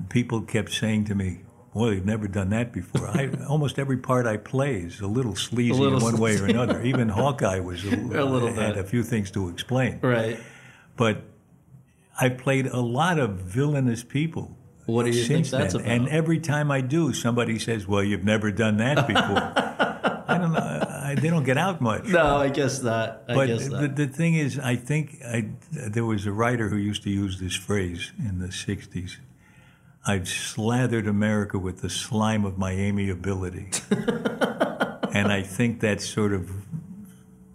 People 0.08 0.42
kept 0.42 0.72
saying 0.72 1.04
to 1.06 1.14
me, 1.14 1.40
"Boy, 1.74 1.90
you've 1.90 2.06
never 2.06 2.26
done 2.26 2.50
that 2.50 2.72
before." 2.72 3.06
I, 3.08 3.30
almost 3.48 3.78
every 3.78 3.98
part 3.98 4.26
I 4.26 4.36
play 4.36 4.76
is 4.80 5.00
a 5.00 5.06
little 5.06 5.36
sleazy 5.36 5.72
little 5.72 5.98
in 5.98 6.04
one 6.04 6.18
way 6.18 6.36
or 6.38 6.46
another. 6.48 6.82
Even 6.82 7.08
Hawkeye 7.08 7.60
was 7.60 7.84
a, 7.84 7.90
A 7.94 8.24
little 8.24 8.52
had 8.52 8.74
bit. 8.74 8.78
a 8.78 8.84
few 8.84 9.02
things 9.04 9.30
to 9.32 9.48
explain. 9.48 10.00
Right. 10.02 10.40
But 10.96 11.22
I 12.18 12.28
played 12.30 12.66
a 12.66 12.80
lot 12.80 13.18
of 13.18 13.30
villainous 13.40 14.02
people. 14.02 14.56
What 14.86 15.04
do 15.04 15.10
you 15.10 15.24
think 15.24 15.46
that's 15.48 15.74
then. 15.74 15.82
about? 15.82 15.92
And 15.94 16.08
every 16.08 16.40
time 16.40 16.70
I 16.70 16.80
do, 16.80 17.12
somebody 17.12 17.58
says, 17.58 17.86
"Well, 17.86 18.02
you've 18.02 18.24
never 18.24 18.50
done 18.50 18.78
that 18.78 19.06
before." 19.06 19.52
I 20.30 20.38
don't 20.38 20.52
know. 20.52 20.58
I, 21.08 21.14
they 21.14 21.30
don't 21.30 21.44
get 21.44 21.56
out 21.56 21.80
much. 21.80 22.04
No, 22.04 22.36
I 22.36 22.48
guess 22.48 22.82
not. 22.82 23.22
I 23.28 23.34
But 23.34 23.46
guess 23.46 23.68
the, 23.68 23.80
not. 23.82 23.96
the 23.96 24.06
thing 24.06 24.34
is, 24.34 24.58
I 24.58 24.76
think 24.76 25.18
I, 25.24 25.48
there 25.72 26.04
was 26.04 26.26
a 26.26 26.32
writer 26.32 26.68
who 26.68 26.76
used 26.76 27.02
to 27.04 27.10
use 27.10 27.40
this 27.40 27.54
phrase 27.54 28.12
in 28.18 28.38
the 28.38 28.48
60s. 28.48 29.16
I've 30.06 30.28
slathered 30.28 31.06
America 31.06 31.58
with 31.58 31.80
the 31.80 31.90
slime 31.90 32.44
of 32.44 32.58
my 32.58 32.72
amiability. 32.72 33.70
and 33.90 35.32
I 35.32 35.42
think 35.42 35.80
that 35.80 36.00
sort 36.00 36.32
of 36.32 36.50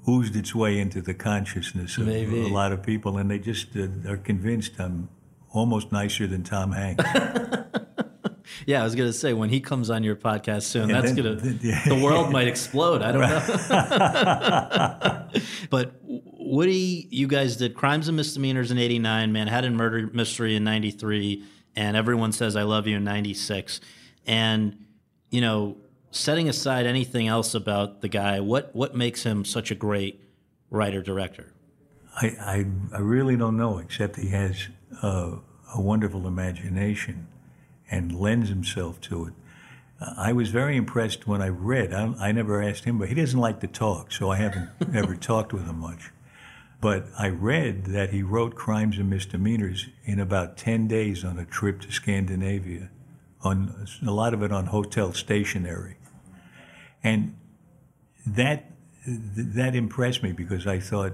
oozed 0.07 0.35
its 0.35 0.53
way 0.53 0.79
into 0.79 1.01
the 1.01 1.13
consciousness 1.13 1.97
of 1.97 2.07
Maybe. 2.07 2.41
a 2.41 2.47
lot 2.47 2.71
of 2.71 2.83
people, 2.83 3.17
and 3.17 3.29
they 3.31 3.39
just 3.39 3.75
uh, 3.75 3.87
are 4.09 4.17
convinced 4.17 4.79
I'm 4.79 5.09
almost 5.51 5.91
nicer 5.91 6.27
than 6.27 6.43
Tom 6.43 6.71
Hanks. 6.71 7.03
Yeah, 8.65 8.81
I 8.81 8.83
was 8.83 8.95
gonna 8.95 9.13
say 9.13 9.33
when 9.33 9.49
he 9.49 9.59
comes 9.59 9.89
on 9.89 10.03
your 10.03 10.15
podcast 10.15 10.63
soon, 10.63 10.89
Yeah, 10.89 11.01
that's 11.01 11.13
gonna 11.13 11.37
yeah. 11.61 11.83
the 11.87 11.99
world 12.01 12.31
might 12.31 12.47
explode. 12.47 13.01
I 13.01 13.11
don't 13.11 13.21
know. 13.21 15.27
but 15.69 15.93
Woody, 16.03 17.07
you 17.09 17.27
guys 17.27 17.57
did 17.57 17.73
Crimes 17.73 18.07
and 18.07 18.17
Misdemeanors 18.17 18.71
in 18.71 18.77
'89, 18.77 19.31
Manhattan 19.31 19.75
Murder 19.75 20.09
Mystery 20.13 20.55
in 20.55 20.63
'93, 20.63 21.43
and 21.75 21.97
Everyone 21.97 22.31
Says 22.31 22.55
I 22.55 22.63
Love 22.63 22.87
You 22.87 22.97
in 22.97 23.03
'96. 23.03 23.81
And 24.27 24.85
you 25.29 25.41
know, 25.41 25.77
setting 26.13 26.47
aside 26.47 26.85
anything 26.85 27.27
else 27.27 27.53
about 27.53 28.01
the 28.01 28.07
guy, 28.07 28.39
what 28.39 28.73
what 28.75 28.95
makes 28.95 29.23
him 29.23 29.43
such 29.43 29.71
a 29.71 29.75
great 29.75 30.21
writer 30.69 31.01
director? 31.01 31.53
I, 32.15 32.27
I, 32.39 32.65
I 32.93 32.99
really 32.99 33.35
don't 33.35 33.57
know, 33.57 33.79
except 33.79 34.17
he 34.17 34.29
has 34.29 34.67
uh, 35.01 35.37
a 35.73 35.81
wonderful 35.81 36.27
imagination 36.27 37.27
and 37.89 38.17
lends 38.17 38.49
himself 38.49 39.01
to 39.01 39.25
it. 39.25 39.33
Uh, 39.99 40.13
I 40.17 40.33
was 40.33 40.49
very 40.49 40.77
impressed 40.77 41.27
when 41.27 41.41
I 41.41 41.49
read. 41.49 41.93
I, 41.93 42.13
I 42.19 42.31
never 42.31 42.61
asked 42.61 42.85
him, 42.85 42.99
but 42.99 43.09
he 43.09 43.15
doesn't 43.15 43.39
like 43.39 43.59
to 43.61 43.67
talk, 43.67 44.11
so 44.11 44.29
I 44.29 44.37
haven't 44.37 44.69
ever 44.93 45.15
talked 45.15 45.53
with 45.53 45.65
him 45.65 45.79
much. 45.79 46.11
But 46.79 47.07
I 47.17 47.29
read 47.29 47.85
that 47.85 48.11
he 48.11 48.21
wrote 48.21 48.55
Crimes 48.55 48.97
and 48.97 49.09
Misdemeanors 49.09 49.87
in 50.03 50.19
about 50.19 50.57
10 50.57 50.87
days 50.87 51.23
on 51.23 51.39
a 51.39 51.45
trip 51.45 51.81
to 51.81 51.91
Scandinavia, 51.91 52.89
on 53.41 53.87
a 54.05 54.11
lot 54.11 54.33
of 54.33 54.43
it 54.43 54.51
on 54.51 54.67
hotel 54.67 55.13
stationery. 55.13 55.95
And 57.03 57.35
that, 58.25 58.71
that 59.05 59.75
impressed 59.75 60.23
me 60.23 60.31
because 60.31 60.65
I 60.67 60.79
thought, 60.79 61.13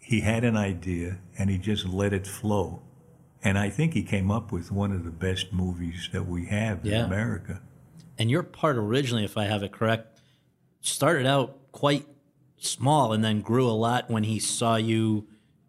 he 0.00 0.20
had 0.20 0.44
an 0.44 0.56
idea 0.56 1.18
and 1.36 1.50
he 1.50 1.58
just 1.58 1.84
let 1.84 2.12
it 2.12 2.28
flow. 2.28 2.80
And 3.42 3.58
I 3.58 3.70
think 3.70 3.92
he 3.92 4.04
came 4.04 4.30
up 4.30 4.52
with 4.52 4.70
one 4.70 4.92
of 4.92 5.04
the 5.04 5.10
best 5.10 5.52
movies 5.52 6.08
that 6.12 6.28
we 6.28 6.46
have 6.46 6.84
Yeah. 6.84 7.00
in 7.00 7.04
America. 7.06 7.60
And 8.16 8.30
your 8.30 8.44
part 8.44 8.76
originally, 8.76 9.24
if 9.24 9.36
I 9.36 9.44
have 9.46 9.64
it 9.64 9.72
correct, 9.72 10.20
started 10.80 11.26
out 11.26 11.58
quite 11.72 12.06
small 12.56 13.12
and 13.12 13.24
then 13.24 13.40
grew 13.40 13.68
a 13.68 13.72
lot 13.74 14.08
when 14.08 14.22
he 14.24 14.38
saw 14.38 14.76
you 14.76 15.26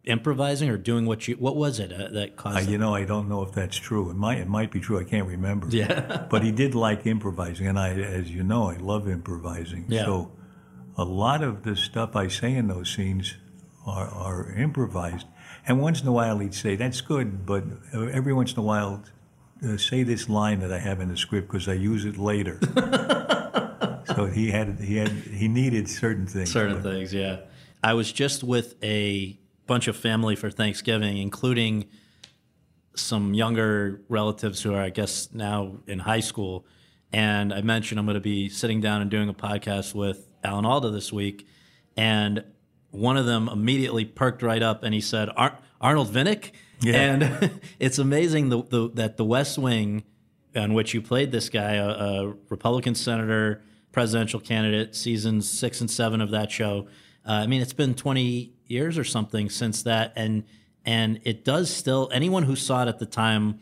improvising 0.08 0.70
or 0.70 0.78
doing 0.78 1.06
what 1.06 1.28
you 1.28 1.36
what 1.36 1.56
was 1.56 1.80
it 1.80 1.92
uh, 1.92 2.08
that 2.10 2.36
caused 2.36 2.68
Uh, 2.68 2.72
you 2.72 2.78
know, 2.78 2.96
I 2.96 3.04
don't 3.04 3.28
know 3.28 3.44
if 3.44 3.52
that's 3.52 3.78
true. 3.78 4.10
It 4.10 4.16
might, 4.16 4.40
it 4.40 4.48
might 4.48 4.72
be 4.72 4.80
true. 4.80 5.00
I 5.00 5.04
can't 5.04 5.28
remember. 5.28 5.68
Yeah. 5.70 6.26
but 6.30 6.44
he 6.44 6.52
did 6.52 6.74
like 6.74 7.06
improvising, 7.06 7.68
and 7.68 7.78
I, 7.78 7.90
as 7.90 8.32
you 8.32 8.44
know, 8.44 8.70
I 8.70 8.78
love 8.78 9.08
improvising. 9.08 9.86
Yeah. 9.88 10.06
So, 10.06 10.32
a 10.98 11.04
lot 11.04 11.44
of 11.44 11.64
the 11.64 11.76
stuff 11.76 12.16
I 12.16 12.28
say 12.28 12.56
in 12.56 12.68
those 12.68 12.90
scenes 12.90 13.36
are, 13.86 14.08
are 14.08 14.52
improvised. 14.54 15.28
And 15.68 15.82
once 15.82 16.02
in 16.02 16.08
a 16.08 16.12
while, 16.12 16.40
he'd 16.40 16.56
say, 16.56 16.76
"That's 16.76 17.02
good," 17.02 17.46
but 17.46 17.64
every 17.94 18.34
once 18.34 18.54
in 18.54 18.60
a 18.60 18.64
while, 18.64 19.04
uh, 19.64 19.78
say 19.78 20.04
this 20.04 20.30
line 20.30 20.60
that 20.62 20.72
I 20.72 20.80
have 20.80 21.02
in 21.02 21.10
the 21.10 21.18
script 21.18 21.48
because 21.50 21.68
I 21.68 21.74
use 21.74 22.06
it 22.06 22.18
later. 22.18 22.60
so 24.16 24.26
he 24.26 24.52
had 24.52 24.80
he 24.80 24.96
had 24.98 25.10
he 25.10 25.48
needed 25.48 25.90
certain 25.90 26.26
things. 26.26 26.52
certain 26.52 26.82
but- 26.82 26.92
things, 26.92 27.14
yeah. 27.14 27.42
I 27.84 27.94
was 27.94 28.12
just 28.12 28.44
with 28.44 28.74
a 28.84 29.38
bunch 29.68 29.88
of 29.88 29.96
family 29.96 30.36
for 30.36 30.50
Thanksgiving, 30.50 31.18
including 31.18 31.86
some 32.96 33.34
younger 33.34 34.02
relatives 34.10 34.62
who 34.62 34.74
are, 34.74 34.82
I 34.82 34.90
guess, 34.90 35.30
now 35.34 35.78
in 35.88 36.00
high 36.00 36.20
school. 36.20 36.66
And 37.14 37.54
I 37.54 37.62
mentioned 37.62 38.00
I'm 38.00 38.06
going 38.06 38.16
to 38.16 38.22
be 38.22 38.50
sitting 38.50 38.82
down 38.82 39.02
and 39.02 39.10
doing 39.12 39.30
a 39.30 39.34
podcast 39.34 39.94
with 39.94 40.28
Alan 40.44 40.66
Alda 40.66 40.90
this 40.90 41.14
week. 41.14 41.48
And 41.96 42.44
one 42.92 43.18
of 43.18 43.26
them 43.26 43.50
immediately 43.50 44.06
perked 44.06 44.42
right 44.42 44.62
up 44.62 44.84
and 44.84 44.94
he 44.94 45.02
said, 45.02 45.30
Ar- 45.36 45.60
Arnold 45.80 46.10
Vinnick? 46.10 46.52
Yeah. 46.82 46.96
And 46.96 47.62
it's 47.80 48.00
amazing 48.00 48.50
the, 48.50 48.64
the, 48.64 48.90
that 48.96 49.18
the 49.18 49.26
West 49.26 49.58
Wing, 49.58 50.04
on 50.56 50.74
which 50.74 50.94
you 50.94 51.02
played 51.02 51.32
this 51.32 51.50
guy, 51.50 51.74
a, 51.74 51.88
a 51.88 52.34
Republican 52.50 52.96
senator, 52.96 53.64
presidential 53.92 54.40
candidate, 54.40 54.96
seasons 54.96 55.50
six 55.50 55.82
and 55.82 55.90
seven 55.90 56.22
of 56.22 56.32
that 56.32 56.52
show. 56.52 56.88
Uh, 57.28 57.34
I 57.34 57.48
mean, 57.48 57.62
it's 57.62 57.74
been 57.74 57.94
20 57.94 58.54
years 58.68 58.98
or 58.98 59.04
something 59.04 59.50
since 59.50 59.84
that, 59.84 60.14
and 60.16 60.44
and 60.86 61.20
it 61.24 61.44
does 61.44 61.70
still. 61.70 62.10
Anyone 62.14 62.44
who 62.44 62.56
saw 62.56 62.84
it 62.84 62.88
at 62.88 63.00
the 63.00 63.06
time 63.06 63.60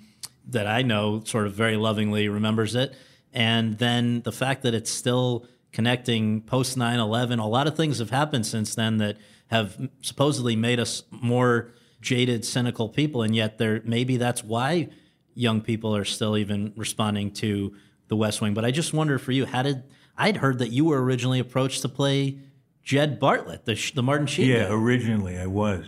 that 0.48 0.68
I 0.68 0.84
know, 0.84 1.24
sort 1.26 1.48
of 1.48 1.54
very 1.54 1.76
lovingly 1.76 2.30
remembers 2.30 2.76
it. 2.76 2.94
And 3.34 3.78
then 3.80 4.22
the 4.22 4.32
fact 4.32 4.62
that 4.62 4.74
it's 4.74 4.92
still 4.92 5.48
connecting 5.76 6.42
post 6.42 6.78
9-11 6.78 7.38
a 7.38 7.46
lot 7.46 7.68
of 7.68 7.76
things 7.76 8.00
have 8.00 8.10
happened 8.10 8.46
since 8.46 8.76
then 8.76 8.96
that 8.96 9.18
have 9.48 9.90
supposedly 10.00 10.56
made 10.56 10.80
us 10.80 11.04
more 11.12 11.70
jaded 12.00 12.46
cynical 12.46 12.88
people 12.88 13.24
and 13.24 13.36
yet 13.36 13.58
there 13.58 13.82
maybe 13.84 14.16
that's 14.16 14.42
why 14.42 14.88
young 15.34 15.60
people 15.60 15.94
are 15.94 16.06
still 16.06 16.38
even 16.38 16.72
responding 16.78 17.30
to 17.30 17.76
the 18.08 18.16
west 18.16 18.40
wing 18.40 18.54
but 18.54 18.64
i 18.64 18.72
just 18.72 18.94
wonder 18.94 19.20
for 19.20 19.34
you 19.34 19.46
how 19.46 19.62
did 19.62 19.84
i'd 20.18 20.38
heard 20.38 20.60
that 20.60 20.70
you 20.70 20.86
were 20.86 21.04
originally 21.04 21.40
approached 21.40 21.82
to 21.82 21.90
play 21.90 22.40
jed 22.86 23.20
bartlet 23.20 23.66
the, 23.66 23.76
the 23.96 24.02
martin 24.04 24.28
sheen 24.28 24.48
Yeah, 24.48 24.64
guy. 24.70 24.70
originally 24.74 25.38
I 25.38 25.48
was, 25.48 25.86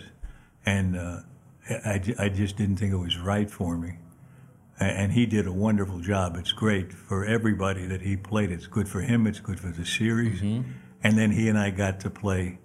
and 0.65 0.97
uh, 0.97 1.19
I, 1.69 2.01
I 2.19 2.29
just 2.29 2.57
didn't 2.57 2.75
think 2.77 2.91
it 2.91 2.97
was 2.97 3.17
right 3.17 3.49
for 3.49 3.77
me. 3.77 3.99
And 4.79 5.11
he 5.11 5.25
did 5.25 5.47
a 5.47 5.51
wonderful 5.51 5.99
job. 6.01 6.35
It's 6.37 6.51
great 6.51 6.93
for 6.93 7.25
everybody 7.25 7.87
that 7.87 8.01
he 8.01 8.15
played. 8.15 8.51
It's 8.51 8.67
good 8.67 8.87
for 8.87 9.01
him. 9.01 9.25
It's 9.25 9.39
good 9.39 9.59
for 9.59 9.69
the 9.69 9.83
series. 9.83 10.39
And 10.41 11.17
then 11.17 11.31
he 11.31 11.49
and 11.49 11.57
I 11.57 11.71
got 11.71 11.99
to 12.01 12.11
play 12.11 12.59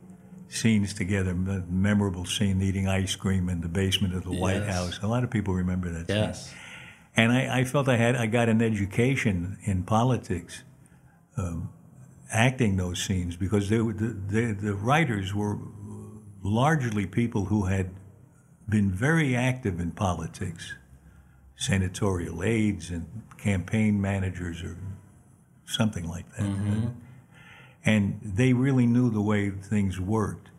scenes 0.48 0.92
together. 0.92 1.32
The 1.32 1.64
memorable 1.70 2.26
scene 2.26 2.60
eating 2.60 2.86
ice 2.86 3.16
cream 3.16 3.48
in 3.48 3.62
the 3.62 3.68
basement 3.68 4.14
of 4.14 4.24
the 4.24 4.32
White 4.32 4.64
House. 4.64 5.00
A 5.02 5.06
lot 5.06 5.24
of 5.24 5.30
people 5.30 5.54
remember 5.54 5.88
that. 5.90 6.06
scene. 6.08 6.16
yes 6.16 6.52
And 7.16 7.32
I, 7.32 7.60
I 7.60 7.64
felt 7.64 7.88
I 7.88 7.96
had 7.96 8.14
I 8.14 8.26
got 8.26 8.50
an 8.50 8.60
education 8.60 9.56
in 9.64 9.82
politics, 9.82 10.64
um, 11.38 11.70
acting 12.32 12.76
those 12.76 13.02
scenes 13.02 13.36
because 13.36 13.68
they 13.68 13.80
were, 13.80 13.92
the, 13.92 14.08
the 14.28 14.52
the 14.54 14.74
writers 14.74 15.34
were 15.34 15.58
largely 16.42 17.06
people 17.06 17.46
who 17.46 17.66
had 17.66 17.90
been 18.68 18.90
very 18.90 19.36
active 19.36 19.80
in 19.80 19.92
politics, 19.92 20.74
senatorial 21.56 22.42
aides 22.44 22.90
and 22.90 23.06
campaign 23.38 24.00
managers 24.00 24.62
or 24.62 24.76
something 25.66 26.08
like 26.08 26.28
that, 26.36 26.46
and 27.84 28.20
they 28.22 28.52
really 28.52 28.86
knew 28.86 29.10
the 29.10 29.22
way 29.22 29.50
things 29.50 30.00
worked, 30.00 30.50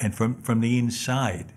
and 0.00 0.14
from 0.14 0.40
from 0.42 0.60
the 0.60 0.78
inside. 0.78 1.52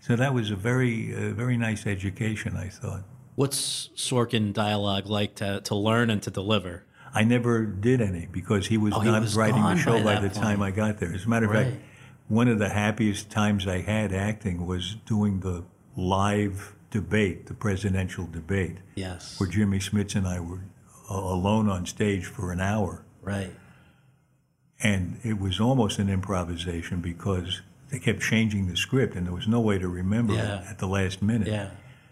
So 0.00 0.16
that 0.16 0.34
was 0.34 0.50
a 0.50 0.56
very 0.56 1.14
uh, 1.14 1.32
very 1.34 1.56
nice 1.56 1.86
education, 1.86 2.56
I 2.56 2.68
thought. 2.68 3.04
what's 3.34 3.90
sorkin 3.96 4.52
dialogue 4.52 5.06
like 5.06 5.34
to, 5.36 5.60
to 5.62 5.74
learn 5.74 6.10
and 6.10 6.22
to 6.22 6.30
deliver 6.30 6.84
I 7.14 7.24
never 7.24 7.64
did 7.66 8.00
any 8.00 8.26
because 8.30 8.66
he 8.68 8.78
was 8.78 8.94
Oh, 8.94 9.00
he 9.00 9.10
not 9.10 9.20
was 9.22 9.36
writing 9.36 9.62
the 9.62 9.76
show 9.76 10.02
by 10.02 10.14
by, 10.16 10.20
the 10.20 10.30
time 10.30 10.62
I 10.62 10.70
got 10.70 10.98
there. 10.98 11.12
As 11.12 11.24
a 11.26 11.28
matter 11.28 11.46
of 11.46 11.52
Right. 11.52 11.66
fact, 11.72 11.82
one 12.28 12.48
of 12.48 12.58
the 12.58 12.70
happiest 12.70 13.30
times 13.30 13.66
I 13.66 13.80
had 13.82 14.12
acting 14.12 14.66
was 14.66 14.96
doing 15.06 15.40
the 15.40 15.64
live 15.96 16.74
debate, 16.90 17.46
the 17.46 17.54
presidential 17.54 18.26
debate, 18.26 18.78
yes 18.94 19.38
where 19.38 19.48
Jimmy 19.48 19.78
Smits 19.78 20.14
and 20.14 20.26
I 20.26 20.40
were 20.40 20.60
a- 21.10 21.14
alone 21.14 21.68
on 21.68 21.84
stage 21.86 22.24
for 22.26 22.50
an 22.52 22.60
hour. 22.60 23.04
right 23.22 23.52
And 24.82 25.18
it 25.22 25.38
was 25.38 25.60
almost 25.60 25.98
an 25.98 26.08
improvisation 26.08 27.00
because 27.00 27.62
they 27.90 27.98
kept 27.98 28.20
changing 28.20 28.66
the 28.68 28.76
script 28.76 29.14
and 29.14 29.26
there 29.26 29.34
was 29.34 29.46
no 29.46 29.60
way 29.60 29.78
to 29.78 29.88
remember 29.88 30.34
Yeah. 30.34 30.60
it 30.62 30.66
at 30.70 30.78
the 30.78 30.88
last 30.88 31.22
minute. 31.22 31.48
yeah 31.48 31.70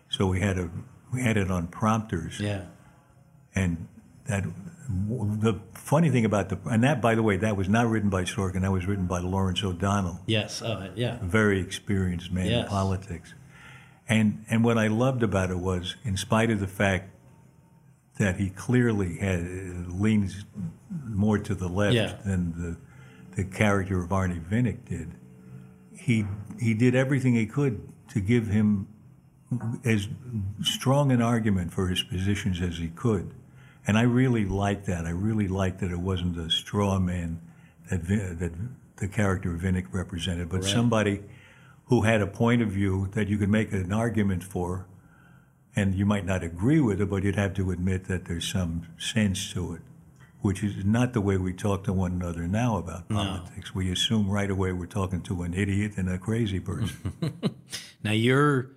So 0.09 0.27
we 0.27 0.41
had, 0.41 0.59
a, 0.59 0.71
we 1.13 1.23
had 1.23 1.37
it 1.37 1.51
on 1.51 1.67
prompters. 1.69 2.39
yeah 2.41 2.63
And 3.55 3.89
that 4.27 4.45
the 4.91 5.55
funny 5.75 6.11
thing 6.11 6.25
about 6.25 6.49
the 6.49 6.59
and 6.71 6.83
that 6.83 7.01
by 7.01 7.15
the 7.15 7.23
way 7.23 7.37
that 7.37 7.57
was 7.57 7.69
not 7.69 7.87
written 7.89 8.11
by 8.11 8.25
Sorkin 8.25 8.63
that 8.63 8.73
was 8.73 8.87
written 8.87 9.07
by 9.07 9.21
Lawrence 9.21 9.63
O'Donnell 9.63 10.21
yes 10.27 10.63
oh 10.63 10.89
yeah 10.97 11.17
a 11.21 11.25
very 11.25 11.61
experienced 11.61 12.33
man 12.33 12.47
in 12.47 12.53
Yes. 12.53 12.69
politics 12.69 13.35
and 14.09 14.45
and 14.51 14.65
what 14.65 14.79
I 14.79 14.89
loved 14.89 15.23
about 15.23 15.51
it 15.51 15.59
was 15.59 15.95
in 16.05 16.17
spite 16.17 16.51
of 16.51 16.59
the 16.61 16.67
fact 16.67 17.11
that 18.19 18.37
he 18.37 18.51
clearly 18.51 19.19
had 19.19 19.43
leans 19.89 20.45
more 21.07 21.39
to 21.39 21.55
the 21.55 21.69
left 21.69 21.95
Yeah. 21.95 22.17
than 22.25 22.53
the 22.61 22.77
the 23.37 23.45
character 23.45 24.03
of 24.03 24.09
Arnie 24.11 24.43
Vinnick 24.45 24.85
did 24.89 25.13
he 25.97 26.27
he 26.59 26.75
did 26.75 26.95
everything 26.97 27.35
he 27.35 27.47
could 27.47 27.89
to 28.09 28.21
give 28.21 28.49
him 28.49 28.89
as 29.85 30.09
strong 30.63 31.13
an 31.13 31.23
argument 31.23 31.73
for 31.73 31.89
his 31.89 32.03
positions 32.05 32.61
as 32.61 32.79
he 32.79 32.89
could. 32.89 33.35
And 33.87 33.97
I 33.99 34.03
really 34.03 34.45
liked 34.45 34.87
that. 34.87 35.07
I 35.07 35.11
really 35.11 35.49
liked 35.49 35.81
that 35.81 35.91
it 35.91 35.99
wasn't 35.99 36.37
a 36.39 36.51
straw 36.51 36.99
man 36.99 37.41
that, 37.91 38.01
Vin- 38.01 38.39
that 38.39 38.53
the 38.97 39.09
character 39.09 39.55
of 39.55 39.61
Vinnick 39.63 39.87
represented, 39.93 40.49
but 40.49 40.65
somebody 40.65 41.23
who 41.87 42.03
had 42.03 42.21
a 42.21 42.27
point 42.27 42.63
of 42.63 42.69
view 42.69 43.09
that 43.13 43.29
you 43.29 43.39
could 43.39 43.49
make 43.49 43.73
an 43.73 43.93
argument 43.93 44.45
for, 44.45 44.87
and 45.75 45.95
you 45.95 46.05
might 46.05 46.25
not 46.27 46.43
agree 46.45 46.81
with 46.81 47.01
it, 47.01 47.09
but 47.11 47.23
you'd 47.23 47.37
have 47.37 47.55
to 47.55 47.71
admit 47.71 48.05
that 48.05 48.27
there's 48.27 48.47
some 48.47 48.87
sense 48.99 49.53
to 49.53 49.75
it, 49.75 49.81
which 50.41 50.63
is 50.63 50.85
not 50.85 51.15
the 51.15 51.21
way 51.21 51.37
we 51.37 51.53
talk 51.53 51.83
to 51.85 51.93
one 51.93 52.13
another 52.13 52.47
now 52.47 52.77
about 52.77 53.09
politics. 53.09 53.75
We 53.75 53.91
assume 53.91 54.29
right 54.29 54.51
away 54.51 54.73
we're 54.73 54.87
talking 54.87 55.23
to 55.23 55.43
an 55.43 55.55
idiot 55.55 55.93
and 55.97 56.09
a 56.09 56.19
crazy 56.19 56.61
person. 56.61 57.13
Now 58.03 58.13
you're 58.13 58.71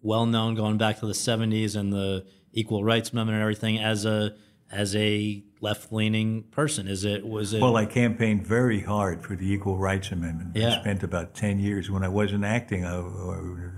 well 0.00 0.26
known 0.26 0.54
going 0.54 0.78
back 0.78 1.00
to 1.00 1.06
the 1.06 1.12
70s 1.12 1.74
and 1.74 1.92
the 1.92 2.24
equal 2.54 2.82
rights 2.84 3.10
amendment 3.10 3.34
and 3.34 3.42
everything 3.42 3.78
as 3.78 4.04
a 4.06 4.34
as 4.72 4.96
a 4.96 5.42
left 5.60 5.92
leaning 5.92 6.44
person. 6.44 6.88
Is 6.88 7.04
it 7.04 7.26
was 7.26 7.52
it 7.52 7.60
Well, 7.60 7.76
I 7.76 7.86
campaigned 7.86 8.46
very 8.46 8.80
hard 8.80 9.22
for 9.22 9.36
the 9.36 9.52
Equal 9.52 9.76
Rights 9.76 10.10
Amendment. 10.10 10.52
Yeah. 10.54 10.76
I 10.76 10.80
spent 10.80 11.02
about 11.02 11.34
10 11.34 11.58
years 11.58 11.90
when 11.90 12.02
I 12.02 12.08
wasn't 12.08 12.44
acting 12.44 12.84
uh, 12.84 13.00
or 13.00 13.74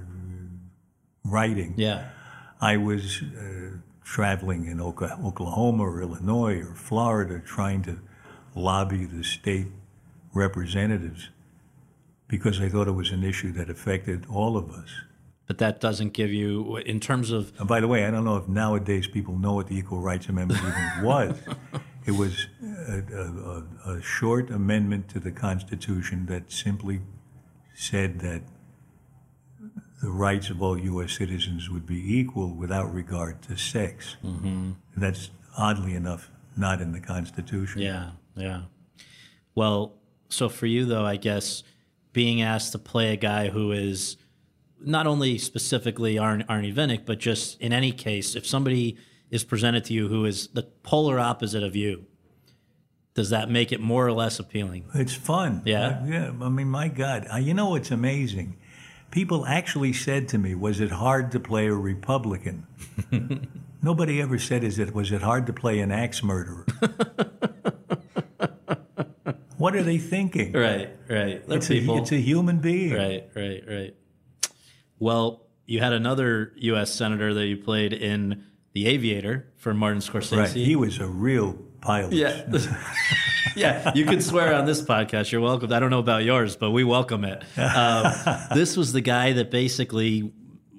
writing. 1.25 1.75
yeah. 1.77 2.11
I 2.61 2.79
was 2.79 3.23
uh, 3.23 3.77
traveling 4.03 4.65
in 4.67 4.81
Oklahoma 4.81 5.83
or 5.83 6.01
Illinois 6.01 6.61
or 6.61 6.75
Florida 6.75 7.39
trying 7.39 7.83
to 7.83 7.99
lobby 8.55 9.05
the 9.05 9.23
state 9.23 9.67
representatives 10.33 11.29
because 12.29 12.59
I 12.61 12.71
thought 12.71 12.89
it 12.89 12.93
was 12.93 13.11
an 13.11 13.23
issue 13.23 13.53
that 13.53 13.69
affected 13.69 14.25
all 14.31 14.57
of 14.57 14.71
us. 14.71 14.89
But 15.47 15.59
that 15.59 15.81
doesn't 15.81 16.13
give 16.13 16.33
you 16.33 16.77
in 16.79 16.99
terms 16.99 17.31
of 17.31 17.53
And 17.59 17.69
by 17.69 17.81
the 17.81 17.87
way, 17.87 18.05
I 18.05 18.11
don't 18.11 18.25
know 18.25 18.37
if 18.37 18.49
nowadays 18.49 19.07
people 19.07 19.39
know 19.39 19.55
what 19.55 19.69
the 19.69 19.77
Equal 19.77 20.01
Rights 20.01 20.29
Amendment 20.29 20.61
even 20.61 21.05
was. 21.05 21.39
It 22.07 22.15
was 22.15 22.47
a, 22.63 23.03
a, 23.89 23.97
a, 23.97 24.01
short 24.01 24.51
amendment 24.51 25.09
to 25.09 25.19
the 25.19 25.33
Constitution 25.33 26.27
that 26.27 26.53
simply 26.53 27.01
said 27.75 28.21
that 28.21 28.43
the 30.01 30.11
rights 30.11 30.49
of 30.49 30.63
all 30.63 30.79
U.S. 30.79 31.15
citizens 31.15 31.69
would 31.69 31.85
be 31.85 32.17
equal 32.17 32.55
without 32.55 32.95
regard 32.95 33.43
to 33.43 33.57
sex. 33.57 34.17
Mm-hmm. 34.25 34.73
That's 34.97 35.31
oddly 35.59 35.95
enough 35.95 36.31
not 36.57 36.81
in 36.81 36.93
the 36.93 37.01
Constitution. 37.01 37.83
Yeah, 37.83 38.11
yeah. 38.37 38.63
Well, 39.57 39.95
so 40.29 40.49
for 40.49 40.67
you 40.67 40.85
though, 40.85 41.05
I 41.05 41.17
guess 41.17 41.65
being 42.13 42.41
asked 42.41 42.71
to 42.73 42.79
play 42.79 43.13
a 43.13 43.17
guy 43.17 43.49
who 43.49 43.73
is 43.73 44.17
not 44.81 45.07
only 45.07 45.39
specifically 45.39 46.19
Arn- 46.19 46.45
Arnie 46.49 46.75
Vinnick, 46.75 47.07
but 47.07 47.19
just 47.19 47.61
in 47.61 47.73
any 47.73 47.93
case, 47.93 48.37
if 48.37 48.47
somebody 48.47 48.97
is 49.31 49.45
presented 49.45 49.85
to 49.87 49.93
you 49.93 50.09
who 50.09 50.25
is 50.25 50.49
the 50.49 50.63
polar 50.83 51.19
opposite 51.19 51.63
of 51.63 51.75
you, 51.75 52.07
does 53.15 53.31
that 53.31 53.51
make 53.51 53.73
it 53.73 53.81
more 53.81 54.07
or 54.07 54.13
less 54.13 54.39
appealing? 54.39 54.85
It's 54.95 55.15
fun. 55.15 55.63
Yeah? 55.65 56.01
I, 56.03 56.09
yeah. 56.09 56.33
I 56.41 56.49
mean, 56.49 56.69
my 56.69 56.89
God. 56.89 57.27
I, 57.33 57.39
you 57.39 57.55
know 57.55 57.71
what's 57.71 57.91
amazing? 57.91 58.59
People 59.11 59.47
actually 59.47 59.95
said 59.95 60.29
to 60.29 60.39
me, 60.39 60.55
"Was 60.55 60.81
it 60.81 60.91
hard 60.91 61.33
to 61.33 61.41
play 61.41 61.69
a 61.69 61.75
Republican?" 61.75 62.67
Nobody 63.83 64.21
ever 64.21 64.39
said, 64.39 64.65
"Is 64.65 64.79
it 64.79 64.95
was 64.95 65.13
it 65.13 65.23
hard 65.23 65.47
to 65.47 65.53
play 65.53 65.81
an 65.81 65.93
axe 65.93 66.23
murderer?" 66.23 66.67
what 69.57 69.77
are 69.77 69.83
they 69.83 69.99
thinking? 69.99 70.53
Right, 70.53 70.91
right. 71.09 71.43
It's 71.49 71.69
people. 71.69 71.99
a, 71.99 72.03
it's 72.03 72.13
a 72.13 72.21
human 72.21 72.59
being. 72.59 72.95
Right, 72.95 73.29
right, 73.35 73.65
right. 73.67 73.95
Well, 74.99 75.47
you 75.67 75.81
had 75.81 75.93
another 75.93 76.53
U.S. 76.57 76.93
senator 76.93 77.35
that 77.35 77.47
you 77.47 77.57
played 77.57 77.93
in 77.93 78.45
The 78.73 78.87
Aviator 78.87 79.53
for 79.57 79.75
Martin 79.75 80.01
Scorsese. 80.01 80.37
Right. 80.37 80.51
He 80.51 80.77
was 80.77 80.99
a 80.99 81.07
real 81.07 81.55
pilot. 81.81 82.13
Yeah. 82.13 82.45
yeah, 83.57 83.93
you 83.95 84.05
can 84.05 84.21
swear 84.21 84.55
on 84.55 84.65
this 84.67 84.83
podcast. 84.83 85.33
You're 85.33 85.41
welcome. 85.41 85.73
I 85.73 85.81
don't 85.81 85.91
know 85.91 85.99
about 85.99 86.25
yours, 86.25 86.57
but 86.57 86.71
we 86.71 86.85
welcome 86.85 87.25
it. 87.25 87.43
Um, 87.59 88.13
this 88.55 88.77
was 88.77 88.93
the 88.93 89.01
guy 89.01 89.33
that 89.33 89.51
basically 89.51 90.33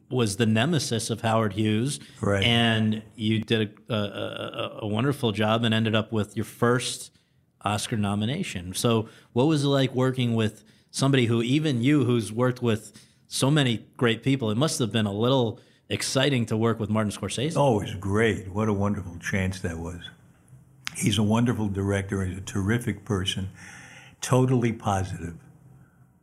was 0.09 0.37
the 0.37 0.45
nemesis 0.45 1.09
of 1.09 1.21
Howard 1.21 1.53
Hughes. 1.53 1.99
Right. 2.21 2.43
And 2.43 3.03
you 3.15 3.39
did 3.41 3.75
a, 3.89 3.93
a, 3.93 3.97
a, 3.97 4.79
a 4.83 4.87
wonderful 4.87 5.31
job 5.31 5.63
and 5.63 5.73
ended 5.73 5.95
up 5.95 6.11
with 6.11 6.35
your 6.35 6.45
first 6.45 7.11
Oscar 7.61 7.97
nomination. 7.97 8.73
So, 8.73 9.09
what 9.33 9.45
was 9.45 9.63
it 9.63 9.67
like 9.67 9.93
working 9.93 10.35
with 10.35 10.63
somebody 10.91 11.25
who, 11.25 11.41
even 11.41 11.81
you, 11.81 12.05
who's 12.05 12.31
worked 12.31 12.61
with 12.61 12.93
so 13.27 13.51
many 13.51 13.85
great 13.97 14.23
people, 14.23 14.49
it 14.51 14.57
must 14.57 14.79
have 14.79 14.91
been 14.91 15.05
a 15.05 15.13
little 15.13 15.59
exciting 15.89 16.45
to 16.47 16.57
work 16.57 16.79
with 16.79 16.89
Martin 16.89 17.11
Scorsese. 17.11 17.53
Oh, 17.55 17.79
it 17.79 17.83
was 17.83 17.95
great. 17.95 18.49
What 18.49 18.67
a 18.67 18.73
wonderful 18.73 19.17
chance 19.19 19.59
that 19.61 19.77
was. 19.77 20.01
He's 20.95 21.17
a 21.17 21.23
wonderful 21.23 21.69
director. 21.69 22.25
He's 22.25 22.37
a 22.37 22.41
terrific 22.41 23.05
person, 23.05 23.49
totally 24.21 24.73
positive. 24.73 25.35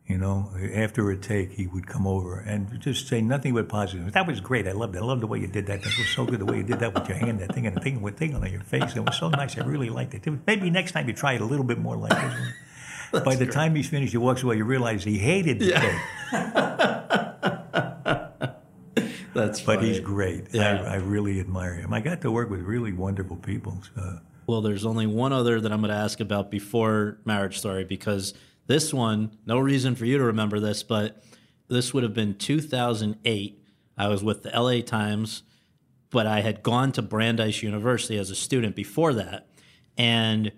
You 0.07 0.19
know, 0.19 0.51
after 0.71 1.09
a 1.09 1.17
take, 1.17 1.53
he 1.53 1.65
would 1.65 1.87
come 1.87 2.05
over 2.05 2.37
and 2.37 2.79
just 2.79 3.07
say 3.07 3.21
nothing 3.21 3.55
but 3.55 3.67
positive. 3.67 4.11
That 4.13 4.27
was 4.27 4.39
great. 4.39 4.67
I 4.67 4.71
loved 4.73 4.95
it. 4.95 4.99
I 4.99 5.01
loved 5.01 5.21
the 5.21 5.27
way 5.27 5.39
you 5.39 5.47
did 5.47 5.65
that. 5.65 5.81
That 5.81 5.97
was 5.97 6.07
so 6.09 6.25
good 6.25 6.39
the 6.39 6.45
way 6.45 6.57
you 6.57 6.63
did 6.63 6.79
that 6.79 6.93
with 6.93 7.09
your 7.09 7.17
hand, 7.17 7.39
that 7.39 7.55
thing, 7.55 7.65
and 7.65 7.75
the 7.75 7.81
thing 7.81 8.03
with 8.03 8.15
thing 8.15 8.35
on 8.35 8.51
your 8.51 8.61
face. 8.61 8.95
It 8.95 9.03
was 9.03 9.17
so 9.17 9.29
nice. 9.29 9.57
I 9.57 9.65
really 9.65 9.89
liked 9.89 10.13
it. 10.13 10.23
Maybe 10.45 10.69
next 10.69 10.91
time 10.91 11.07
you 11.07 11.13
try 11.13 11.33
it 11.33 11.41
a 11.41 11.45
little 11.45 11.65
bit 11.65 11.79
more 11.79 11.97
like 11.97 12.11
this. 12.11 12.53
By 13.23 13.35
the 13.35 13.45
time 13.45 13.75
he's 13.75 13.87
finished, 13.89 14.11
he 14.11 14.17
walks 14.17 14.43
away. 14.43 14.57
You 14.57 14.65
realize 14.65 15.03
he 15.03 15.17
hated 15.17 15.59
the 15.59 15.71
take. 15.71 16.31
That's 19.33 19.59
But 19.61 19.75
funny. 19.77 19.89
he's 19.89 19.99
great. 19.99 20.45
Yeah. 20.53 20.83
I, 20.87 20.93
I 20.93 20.95
really 20.95 21.39
admire 21.39 21.75
him. 21.75 21.93
I 21.93 21.99
got 21.99 22.21
to 22.21 22.31
work 22.31 22.49
with 22.49 22.61
really 22.61 22.93
wonderful 22.93 23.35
people. 23.35 23.77
So. 23.95 24.19
Well, 24.47 24.61
there's 24.61 24.85
only 24.85 25.07
one 25.07 25.33
other 25.33 25.59
that 25.59 25.71
I'm 25.71 25.81
going 25.81 25.91
to 25.91 25.97
ask 25.97 26.19
about 26.21 26.49
before 26.49 27.17
Marriage 27.25 27.57
Story 27.59 27.83
because 27.83 28.33
this 28.67 28.93
one, 28.93 29.37
no 29.45 29.59
reason 29.59 29.95
for 29.95 30.05
you 30.05 30.17
to 30.17 30.23
remember 30.25 30.59
this, 30.59 30.83
but 30.83 31.21
this 31.67 31.93
would 31.93 32.03
have 32.03 32.13
been 32.13 32.35
2008. 32.35 33.61
I 33.97 34.07
was 34.07 34.23
with 34.23 34.43
the 34.43 34.51
LA 34.57 34.81
Times, 34.81 35.43
but 36.11 36.27
I 36.27 36.41
had 36.41 36.63
gone 36.63 36.91
to 36.93 37.01
Brandeis 37.01 37.61
University 37.61 38.17
as 38.17 38.29
a 38.29 38.35
student 38.35 38.75
before 38.75 39.13
that. 39.15 39.47
And 39.97 40.51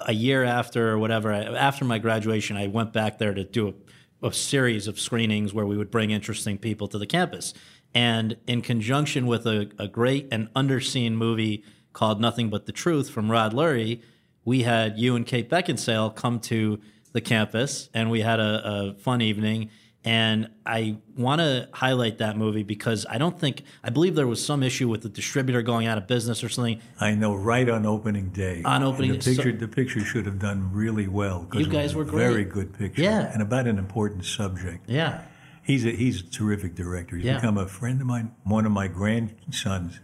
a 0.00 0.12
year 0.12 0.44
after 0.44 0.90
or 0.90 0.98
whatever, 0.98 1.32
after 1.32 1.84
my 1.84 1.98
graduation, 1.98 2.56
I 2.56 2.66
went 2.66 2.92
back 2.92 3.18
there 3.18 3.34
to 3.34 3.44
do 3.44 3.74
a, 4.22 4.28
a 4.28 4.32
series 4.32 4.86
of 4.86 5.00
screenings 5.00 5.54
where 5.54 5.66
we 5.66 5.76
would 5.76 5.90
bring 5.90 6.10
interesting 6.10 6.58
people 6.58 6.88
to 6.88 6.98
the 6.98 7.06
campus. 7.06 7.54
And 7.94 8.36
in 8.46 8.60
conjunction 8.60 9.26
with 9.26 9.46
a, 9.46 9.70
a 9.78 9.88
great 9.88 10.28
and 10.30 10.52
underseen 10.54 11.12
movie 11.12 11.64
called 11.92 12.20
Nothing 12.20 12.50
But 12.50 12.66
the 12.66 12.72
Truth 12.72 13.08
from 13.08 13.30
Rod 13.30 13.54
Lurie, 13.54 14.02
we 14.44 14.62
had 14.62 14.98
you 14.98 15.16
and 15.16 15.26
Kate 15.26 15.48
Beckinsale 15.48 16.14
come 16.14 16.40
to 16.40 16.78
the 17.12 17.20
campus 17.22 17.88
and 17.94 18.10
we 18.10 18.20
had 18.20 18.38
a, 18.38 18.62
a 18.64 18.94
fun 18.94 19.22
evening. 19.22 19.70
And 20.06 20.50
I 20.64 20.98
want 21.16 21.40
to 21.40 21.68
highlight 21.72 22.18
that 22.18 22.36
movie 22.36 22.62
because 22.62 23.04
I 23.10 23.18
don't 23.18 23.38
think, 23.38 23.64
I 23.82 23.90
believe 23.90 24.14
there 24.14 24.28
was 24.28 24.42
some 24.44 24.62
issue 24.62 24.88
with 24.88 25.02
the 25.02 25.08
distributor 25.08 25.62
going 25.62 25.88
out 25.88 25.98
of 25.98 26.06
business 26.06 26.44
or 26.44 26.48
something. 26.48 26.80
I 27.00 27.14
know, 27.16 27.34
right 27.34 27.68
on 27.68 27.84
opening 27.84 28.28
day. 28.28 28.62
On 28.64 28.84
opening 28.84 29.10
day, 29.12 29.16
the 29.18 29.22
so- 29.34 29.42
picture, 29.42 29.58
the 29.58 29.66
picture 29.68 30.00
should 30.04 30.24
have 30.26 30.38
done 30.38 30.70
really 30.72 31.08
well. 31.08 31.48
You 31.54 31.66
guys 31.66 31.94
were 31.96 32.04
great. 32.04 32.22
Very 32.28 32.44
good 32.44 32.72
picture. 32.78 33.02
Yeah. 33.02 33.32
and 33.32 33.42
about 33.42 33.66
an 33.66 33.78
important 33.78 34.24
subject. 34.24 34.88
Yeah. 34.88 35.22
He's 35.64 35.84
a 35.84 35.90
he's 35.90 36.20
a 36.20 36.24
terrific 36.24 36.76
director. 36.76 37.16
He's 37.16 37.24
Yeah. 37.26 37.34
become 37.34 37.58
a 37.58 37.66
friend 37.66 38.00
of 38.00 38.06
mine. 38.06 38.30
One 38.44 38.64
of 38.66 38.70
my 38.70 38.86
grandsons 38.86 39.98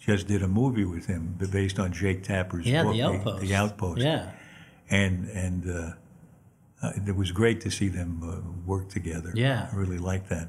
just 0.00 0.26
did 0.26 0.42
a 0.42 0.48
movie 0.48 0.84
with 0.84 1.06
him 1.06 1.36
based 1.52 1.78
on 1.78 1.92
Jake 1.92 2.24
Tapper's 2.24 2.66
Yeah, 2.66 2.82
book, 2.82 2.94
The 2.94 3.02
Outpost. 3.02 3.40
The, 3.42 3.54
Outpost. 3.54 4.00
Yeah. 4.00 4.30
and 4.90 5.28
and 5.28 5.70
uh, 5.70 5.90
uh, 6.86 6.92
it 7.10 7.16
was 7.16 7.32
great 7.32 7.60
to 7.62 7.70
see 7.70 7.88
them 7.88 8.20
uh, 8.22 8.66
work 8.66 8.88
together. 8.88 9.32
Yeah. 9.34 9.68
I 9.72 9.76
really 9.76 9.98
liked 9.98 10.28
that. 10.30 10.48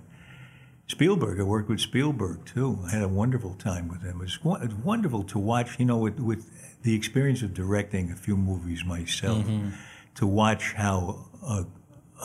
Spielberg, 0.87 1.39
I 1.39 1.43
worked 1.43 1.67
with 1.69 1.81
Spielberg 1.81 2.45
too. 2.45 2.79
I 2.87 2.91
had 2.91 3.01
a 3.03 3.07
wonderful 3.09 3.55
time 3.55 3.87
with 3.89 4.01
him. 4.03 4.21
It 4.21 4.23
was, 4.23 4.35
it 4.63 4.67
was 4.69 4.75
wonderful 4.75 5.23
to 5.23 5.39
watch, 5.39 5.77
you 5.79 5.85
know, 5.85 5.97
with, 5.97 6.19
with 6.19 6.49
the 6.83 6.95
experience 6.95 7.41
of 7.41 7.53
directing 7.53 8.11
a 8.11 8.15
few 8.15 8.37
movies 8.37 8.85
myself, 8.85 9.45
Mm-hmm. 9.45 9.69
to 10.15 10.25
watch 10.27 10.73
how 10.73 11.25
a, 11.43 11.65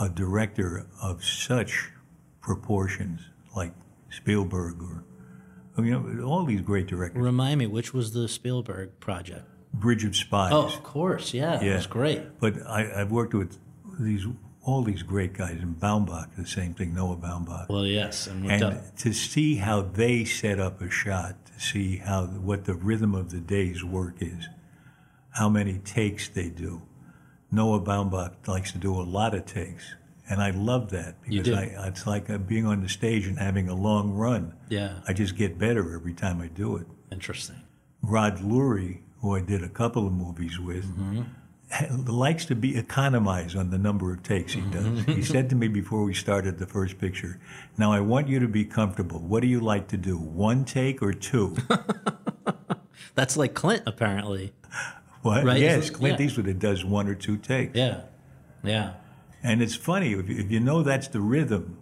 a 0.00 0.08
director 0.08 0.86
of 1.02 1.24
such 1.24 1.90
proportions, 2.40 3.20
like 3.56 3.72
Spielberg 4.10 4.80
or, 4.82 5.04
you 5.84 5.90
know, 5.90 6.24
all 6.24 6.44
these 6.44 6.60
great 6.60 6.86
directors, 6.86 7.22
Remind 7.22 7.58
me, 7.58 7.66
which 7.66 7.92
was 7.92 8.12
the 8.12 8.28
Spielberg 8.28 9.00
project? 9.00 9.46
Bridge 9.74 10.04
of 10.04 10.14
Spies. 10.14 10.52
Oh, 10.52 10.66
of 10.66 10.82
course. 10.82 11.32
Yeah, 11.34 11.60
it 11.62 11.74
was 11.74 11.86
great. 11.86 12.38
But 12.38 12.62
I, 12.66 13.00
I've 13.00 13.10
worked 13.10 13.32
with 13.34 13.58
these 14.01 14.26
all 14.64 14.82
these 14.84 15.03
great 15.03 15.32
guys, 15.32 15.59
in 15.61 15.74
Baumbach, 15.74 16.36
the 16.36 16.47
same 16.47 16.72
thing, 16.72 16.95
Noah 16.95 17.16
Baumbach. 17.16 17.68
Well, 17.68 17.84
yes. 17.84 18.28
And, 18.28 18.49
and 18.49 18.80
to 18.99 19.12
see 19.12 19.57
how 19.57 19.82
they 19.82 20.24
set 20.24 20.61
up 20.61 20.80
a 20.80 20.88
shot, 20.88 21.34
to 21.47 21.61
see 21.61 21.97
how 21.97 22.26
what 22.26 22.64
the 22.64 22.74
rhythm 22.74 23.12
of 23.14 23.30
the 23.32 23.40
day's 23.40 23.82
work 23.82 24.14
is, 24.20 24.49
how 25.30 25.49
many 25.49 25.78
takes 25.78 26.28
they 26.28 26.49
do. 26.49 26.82
Noah 27.51 27.80
Baumbach 27.80 28.47
likes 28.47 28.70
to 28.72 28.78
do 28.78 28.95
a 28.95 29.03
lot 29.03 29.34
of 29.34 29.47
takes, 29.47 29.97
and 30.30 30.40
I 30.40 30.51
love 30.51 30.90
that 30.90 31.20
because. 31.22 31.51
I, 31.51 31.64
it's 31.88 32.07
like 32.07 32.30
uh, 32.30 32.38
being 32.38 32.64
on 32.64 32.82
the 32.82 32.88
stage 32.88 33.26
and 33.26 33.38
having 33.38 33.68
a 33.68 33.74
long 33.74 34.12
run. 34.12 34.55
yeah, 34.68 35.01
I 35.09 35.12
just 35.12 35.36
get 35.36 35.59
better 35.59 35.95
every 35.95 36.14
time 36.14 36.40
I 36.40 36.47
do 36.47 36.76
it. 36.76 36.86
interesting. 37.11 37.61
Rod 38.01 38.38
Lurie, 38.38 39.01
who 39.20 39.34
I 39.36 39.40
did 39.40 39.62
a 39.64 39.68
couple 39.68 40.07
of 40.07 40.12
movies 40.12 40.59
with, 40.59 40.84
Mm-hmm. 40.84 41.22
Likes 42.07 42.45
to 42.47 42.55
be 42.55 42.77
economized 42.77 43.57
on 43.57 43.70
the 43.70 43.79
number 43.79 44.12
of 44.12 44.23
takes 44.23 44.53
he 44.53 44.61
Mm-hmm. 44.61 44.97
does. 45.05 45.16
he 45.16 45.23
said 45.23 45.49
to 45.51 45.57
me 45.57 45.68
before 45.68 46.05
we 46.05 46.14
started 46.14 46.59
the 46.59 46.66
first 46.66 46.99
picture, 46.99 47.41
"Now 47.79 47.93
I 47.93 48.01
want 48.01 48.29
you 48.29 48.39
to 48.41 48.49
be 48.49 48.64
comfortable. 48.64 49.18
What 49.20 49.41
do 49.43 49.47
you 49.49 49.61
like 49.61 49.89
to 49.89 49.97
do? 49.97 50.18
One 50.18 50.64
take 50.64 51.03
or 51.03 51.12
two? 51.12 51.57
That's 53.14 53.37
like 53.37 53.55
Clint, 53.55 53.83
apparently. 53.87 54.53
what? 55.23 55.45
Right, 55.45 55.61
Yes, 55.61 55.91
Clint 55.91 56.18
yeah. 56.18 56.27
Eastwood 56.27 56.59
does 56.59 56.85
one 56.85 57.09
or 57.09 57.14
two 57.14 57.37
takes. 57.37 57.77
Yeah, 57.77 58.03
yeah, 58.64 58.95
And 59.43 59.61
it's 59.62 59.75
funny 59.75 60.12
if, 60.12 60.29
if 60.31 60.51
you 60.51 60.61
know 60.61 60.83
that's 60.83 61.09
the 61.09 61.20
rhythm. 61.20 61.79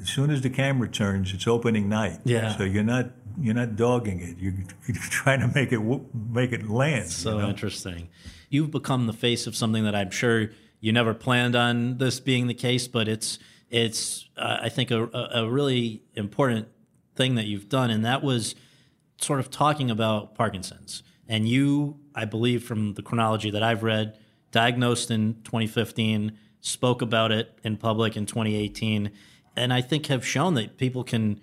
As 0.00 0.08
soon 0.08 0.30
as 0.30 0.40
the 0.40 0.50
camera 0.50 0.88
turns, 0.88 1.32
it's 1.32 1.46
opening 1.46 1.88
night. 1.88 2.18
Yeah. 2.24 2.56
So 2.56 2.64
you're 2.64 2.82
not 2.82 3.10
you're 3.40 3.54
not 3.54 3.76
dogging 3.76 4.20
it. 4.20 4.38
You're, 4.38 4.52
you're 4.86 4.96
trying 5.10 5.40
to 5.40 5.48
make 5.54 5.72
it 5.72 5.80
make 6.30 6.52
it 6.52 6.68
land. 6.68 7.08
so 7.10 7.36
you 7.36 7.42
know? 7.42 7.48
interesting. 7.50 8.08
You've 8.52 8.70
become 8.70 9.06
the 9.06 9.14
face 9.14 9.46
of 9.46 9.56
something 9.56 9.84
that 9.84 9.94
I'm 9.94 10.10
sure 10.10 10.50
you 10.78 10.92
never 10.92 11.14
planned 11.14 11.56
on 11.56 11.96
this 11.96 12.20
being 12.20 12.48
the 12.48 12.54
case, 12.54 12.86
but 12.86 13.08
it's 13.08 13.38
it's 13.70 14.28
uh, 14.36 14.58
I 14.60 14.68
think 14.68 14.90
a, 14.90 15.04
a 15.04 15.44
a 15.44 15.50
really 15.50 16.02
important 16.14 16.68
thing 17.16 17.36
that 17.36 17.46
you've 17.46 17.70
done, 17.70 17.90
and 17.90 18.04
that 18.04 18.22
was 18.22 18.54
sort 19.16 19.40
of 19.40 19.50
talking 19.50 19.90
about 19.90 20.34
Parkinson's. 20.34 21.02
And 21.26 21.48
you, 21.48 21.98
I 22.14 22.26
believe, 22.26 22.62
from 22.62 22.92
the 22.92 23.00
chronology 23.00 23.50
that 23.50 23.62
I've 23.62 23.82
read, 23.82 24.18
diagnosed 24.50 25.10
in 25.10 25.40
2015, 25.44 26.36
spoke 26.60 27.00
about 27.00 27.32
it 27.32 27.58
in 27.64 27.78
public 27.78 28.18
in 28.18 28.26
2018, 28.26 29.10
and 29.56 29.72
I 29.72 29.80
think 29.80 30.08
have 30.08 30.26
shown 30.26 30.52
that 30.54 30.76
people 30.76 31.04
can 31.04 31.40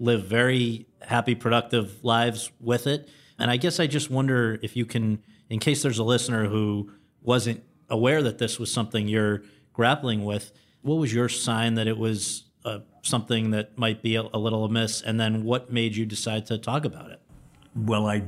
live 0.00 0.24
very 0.24 0.88
happy, 1.02 1.36
productive 1.36 2.02
lives 2.02 2.50
with 2.58 2.88
it. 2.88 3.08
And 3.38 3.48
I 3.48 3.58
guess 3.58 3.78
I 3.78 3.86
just 3.86 4.10
wonder 4.10 4.58
if 4.60 4.74
you 4.74 4.84
can, 4.84 5.22
in 5.50 5.58
case 5.58 5.82
there's 5.82 5.98
a 5.98 6.04
listener 6.04 6.46
who 6.46 6.90
wasn't 7.22 7.62
aware 7.88 8.22
that 8.22 8.38
this 8.38 8.58
was 8.58 8.72
something 8.72 9.08
you're 9.08 9.42
grappling 9.72 10.24
with, 10.24 10.52
what 10.82 10.96
was 10.96 11.12
your 11.12 11.28
sign 11.28 11.74
that 11.74 11.86
it 11.86 11.98
was 11.98 12.44
uh, 12.64 12.80
something 13.02 13.50
that 13.50 13.78
might 13.78 14.02
be 14.02 14.16
a, 14.16 14.22
a 14.32 14.38
little 14.38 14.64
amiss? 14.64 15.02
And 15.02 15.18
then 15.18 15.44
what 15.44 15.72
made 15.72 15.96
you 15.96 16.06
decide 16.06 16.46
to 16.46 16.58
talk 16.58 16.84
about 16.84 17.10
it? 17.10 17.20
Well, 17.74 18.06
I 18.06 18.24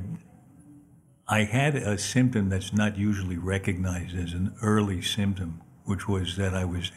I 1.28 1.44
had 1.44 1.76
a 1.76 1.96
symptom 1.96 2.48
that's 2.48 2.72
not 2.72 2.98
usually 2.98 3.36
recognized 3.36 4.16
as 4.16 4.32
an 4.32 4.52
early 4.62 5.00
symptom, 5.00 5.60
which 5.84 6.08
was 6.08 6.36
that 6.36 6.54
I 6.54 6.64
was 6.64 6.90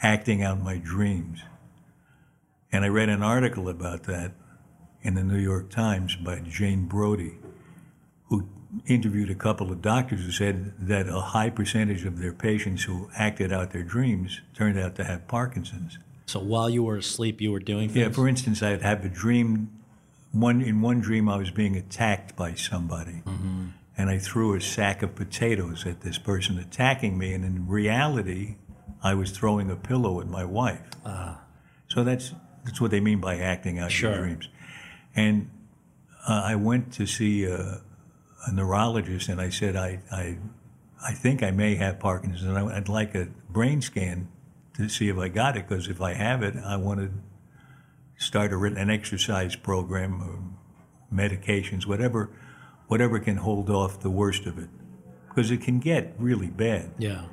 acting 0.00 0.42
out 0.42 0.62
my 0.62 0.78
dreams. 0.78 1.42
And 2.72 2.82
I 2.82 2.88
read 2.88 3.10
an 3.10 3.22
article 3.22 3.68
about 3.68 4.04
that 4.04 4.32
in 5.02 5.14
the 5.14 5.22
New 5.22 5.38
York 5.38 5.68
Times 5.68 6.16
by 6.16 6.40
Jane 6.40 6.86
Brody, 6.86 7.36
who 8.28 8.48
interviewed 8.86 9.30
a 9.30 9.34
couple 9.34 9.70
of 9.70 9.82
doctors 9.82 10.24
who 10.24 10.30
said 10.30 10.72
that 10.78 11.08
a 11.08 11.20
high 11.20 11.50
percentage 11.50 12.04
of 12.04 12.18
their 12.18 12.32
patients 12.32 12.84
who 12.84 13.08
acted 13.16 13.52
out 13.52 13.70
their 13.70 13.82
dreams 13.82 14.40
turned 14.54 14.78
out 14.78 14.94
to 14.96 15.04
have 15.04 15.26
Parkinson's. 15.28 15.98
So 16.26 16.40
while 16.40 16.70
you 16.70 16.82
were 16.82 16.96
asleep, 16.96 17.40
you 17.40 17.52
were 17.52 17.60
doing 17.60 17.88
things? 17.88 18.06
Yeah, 18.06 18.12
for 18.12 18.28
instance, 18.28 18.62
I'd 18.62 18.82
have 18.82 19.04
a 19.04 19.08
dream. 19.08 19.70
One 20.32 20.62
in 20.62 20.80
one 20.80 21.00
dream, 21.00 21.28
I 21.28 21.36
was 21.36 21.50
being 21.50 21.76
attacked 21.76 22.34
by 22.34 22.54
somebody, 22.54 23.22
mm-hmm. 23.24 23.66
and 23.96 24.10
I 24.10 24.18
threw 24.18 24.54
a 24.54 24.60
sack 24.60 25.02
of 25.02 25.14
potatoes 25.14 25.86
at 25.86 26.00
this 26.00 26.18
person 26.18 26.58
attacking 26.58 27.16
me. 27.18 27.32
And 27.34 27.44
in 27.44 27.68
reality, 27.68 28.56
I 29.02 29.14
was 29.14 29.30
throwing 29.30 29.70
a 29.70 29.76
pillow 29.76 30.20
at 30.20 30.26
my 30.26 30.44
wife. 30.44 30.80
Ah. 31.04 31.42
So 31.88 32.02
that's 32.02 32.32
that's 32.64 32.80
what 32.80 32.90
they 32.90 33.00
mean 33.00 33.20
by 33.20 33.38
acting 33.38 33.78
out 33.78 33.92
Sure. 33.92 34.10
your 34.10 34.24
dreams. 34.24 34.48
And 35.14 35.50
uh, 36.26 36.42
I 36.44 36.56
went 36.56 36.92
to 36.94 37.06
see 37.06 37.44
a, 37.44 37.82
a 38.46 38.52
neurologist, 38.52 39.28
and 39.28 39.40
I 39.40 39.50
said, 39.50 39.76
I, 39.76 40.00
I, 40.10 40.38
I 41.06 41.12
think 41.12 41.42
I 41.42 41.50
may 41.50 41.76
have 41.76 41.98
Parkinson's, 41.98 42.42
and 42.48 42.58
I, 42.58 42.76
I'd 42.76 42.88
like 42.88 43.14
a 43.14 43.28
brain 43.48 43.80
scan 43.82 44.28
to 44.76 44.88
see 44.88 45.08
if 45.08 45.18
I 45.18 45.28
got 45.28 45.56
it, 45.56 45.68
because 45.68 45.88
if 45.88 46.00
I 46.00 46.14
have 46.14 46.42
it, 46.42 46.54
I 46.56 46.76
want 46.76 47.00
to 47.00 47.10
start 48.16 48.52
a, 48.52 48.58
an 48.58 48.90
exercise 48.90 49.56
program, 49.56 50.22
or 50.22 51.14
medications, 51.14 51.86
whatever, 51.86 52.30
whatever 52.88 53.18
can 53.18 53.36
hold 53.36 53.70
off 53.70 54.00
the 54.00 54.10
worst 54.10 54.46
of 54.46 54.58
it, 54.58 54.68
because 55.28 55.50
it 55.50 55.60
can 55.62 55.78
get 55.78 56.14
really 56.18 56.48
bad 56.48 56.92
Yeah. 56.98 57.24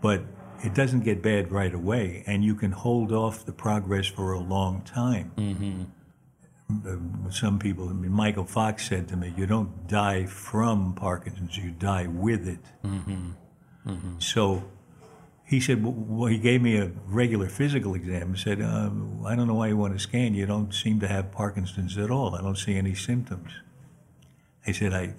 but 0.00 0.22
it 0.64 0.74
doesn't 0.74 1.00
get 1.00 1.22
bad 1.22 1.52
right 1.52 1.74
away, 1.74 2.24
and 2.26 2.42
you 2.44 2.54
can 2.54 2.72
hold 2.72 3.12
off 3.12 3.44
the 3.44 3.52
progress 3.52 4.06
for 4.06 4.32
a 4.32 4.40
long 4.40 4.82
time. 4.82 5.32
Mm-hmm. 5.36 5.82
Some 7.30 7.58
people, 7.58 7.88
I 7.88 7.92
mean, 7.92 8.12
Michael 8.12 8.44
Fox 8.44 8.88
said 8.88 9.08
to 9.08 9.16
me, 9.16 9.32
"You 9.36 9.46
don't 9.46 9.86
die 9.86 10.26
from 10.26 10.94
Parkinson's; 10.94 11.56
you 11.56 11.70
die 11.70 12.06
with 12.06 12.48
it." 12.48 12.60
So, 14.18 14.64
he 15.46 15.60
said, 15.60 15.80
well, 15.84 16.26
he 16.26 16.38
gave 16.38 16.60
me 16.60 16.76
a 16.76 16.90
regular 17.06 17.48
physical 17.48 17.94
exam 17.94 18.22
and 18.22 18.38
said, 18.38 18.60
um, 18.60 19.24
I 19.24 19.36
don't 19.36 19.46
know 19.46 19.54
why 19.54 19.68
you 19.68 19.76
want 19.76 19.92
to 19.94 20.00
scan. 20.00 20.34
You 20.34 20.44
don't 20.44 20.74
seem 20.74 20.98
to 21.00 21.06
have 21.06 21.30
Parkinson's 21.30 21.96
at 21.96 22.10
all. 22.10 22.34
I 22.34 22.40
don't 22.40 22.58
see 22.58 22.74
any 22.74 22.96
symptoms. 22.96 23.52
I 24.66 24.72
said, 24.72 24.92
I, 24.92 25.14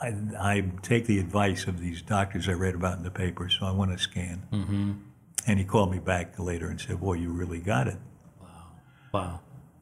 I, 0.00 0.14
I 0.38 0.64
take 0.82 1.06
the 1.06 1.18
advice 1.18 1.66
of 1.66 1.80
these 1.80 2.00
doctors 2.00 2.48
I 2.48 2.52
read 2.52 2.76
about 2.76 2.98
in 2.98 3.02
the 3.02 3.10
paper, 3.10 3.48
so 3.48 3.66
I 3.66 3.72
want 3.72 3.90
to 3.90 3.98
scan. 3.98 4.46
Mm-hmm. 4.52 4.92
And 5.48 5.58
he 5.58 5.64
called 5.64 5.90
me 5.90 5.98
back 5.98 6.38
later 6.38 6.68
and 6.68 6.80
said, 6.80 7.00
Boy, 7.00 7.14
you 7.14 7.32
really 7.32 7.58
got 7.58 7.88
it. 7.88 7.98
Wow. 8.40 8.66
Wow. 9.12 9.40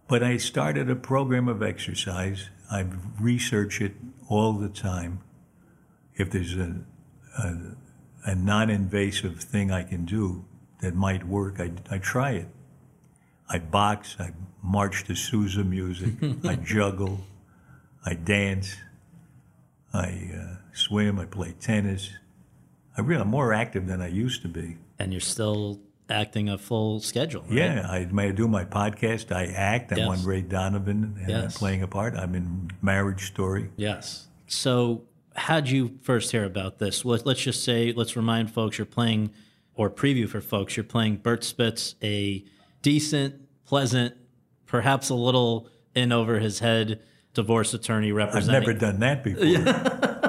But 0.09 0.23
I 0.23 0.39
started 0.39 0.89
a 0.91 0.97
program 0.97 1.49
of 1.49 1.63
exercise. 1.63 2.49
I 2.71 2.87
research 3.21 3.81
it 3.83 3.95
all 4.29 4.55
the 4.55 4.71
time. 4.71 5.21
If 6.15 6.31
there's 6.31 6.57
a, 6.57 6.77
a, 7.39 7.57
a 8.25 8.35
non 8.35 8.71
invasive 8.71 9.41
thing 9.41 9.71
I 9.71 9.83
can 9.83 10.07
do 10.07 10.47
that 10.81 10.95
might 10.95 11.25
work, 11.25 11.61
I, 11.61 11.73
I 11.91 11.99
try 11.99 12.33
it. 12.33 12.49
I 13.51 13.59
box, 13.59 14.17
I 14.19 14.33
march 14.63 15.05
to 15.05 15.15
Sousa 15.15 15.65
music, 15.65 16.15
I 16.45 16.57
juggle, 16.63 17.21
I 18.05 18.15
dance, 18.15 18.77
I 19.93 20.31
uh, 20.35 20.57
swim, 20.73 21.19
I 21.19 21.25
play 21.25 21.55
tennis. 21.61 22.11
I 22.97 23.01
really, 23.01 23.23
I'm 23.23 23.29
more 23.29 23.53
active 23.53 23.87
than 23.87 24.03
I 24.03 24.09
used 24.09 24.43
to 24.43 24.49
be. 24.49 24.77
And 24.99 25.13
you're 25.13 25.21
still 25.21 25.81
acting 26.11 26.49
a 26.49 26.57
full 26.59 27.01
schedule, 27.01 27.43
right? 27.43 27.53
Yeah, 27.53 27.87
I, 27.89 28.09
I 28.17 28.31
do 28.31 28.49
my 28.49 28.65
podcast. 28.65 29.31
I 29.33 29.47
act. 29.47 29.93
I'm 29.93 29.99
Yes. 29.99 30.09
on 30.09 30.25
Ray 30.25 30.41
Donovan 30.43 31.17
and 31.23 31.33
I'm 31.37 31.51
playing 31.51 31.83
a 31.83 31.87
part. 31.89 32.15
I'm 32.15 32.35
in 32.35 32.71
Marriage 32.83 33.27
Story. 33.27 33.71
Yes. 33.77 34.27
So, 34.47 35.05
how'd 35.37 35.69
you 35.69 35.99
first 36.03 36.33
hear 36.33 36.45
about 36.45 36.79
this? 36.79 37.05
Let, 37.05 37.27
let's 37.27 37.41
just 37.43 37.63
say, 37.63 37.93
let's 37.95 38.17
remind 38.17 38.51
folks 38.51 38.79
you're 38.79 38.87
playing, 38.87 39.31
or 39.75 39.91
preview 39.91 40.29
for 40.29 40.41
folks, 40.41 40.77
you're 40.77 40.85
playing 40.85 41.17
Bert 41.19 41.45
Spitz, 41.45 41.95
a 42.03 42.45
decent, 42.83 43.35
pleasant, 43.67 44.15
perhaps 44.67 45.11
a 45.11 45.15
little 45.15 45.69
in 45.95 46.11
over 46.13 46.39
his 46.41 46.59
head 46.61 47.01
divorce 47.35 47.75
attorney 47.75 48.11
representative. 48.13 48.55
I've 48.55 48.81
never 48.83 48.93
done 48.93 49.01
that 49.01 49.23
before. 49.23 50.25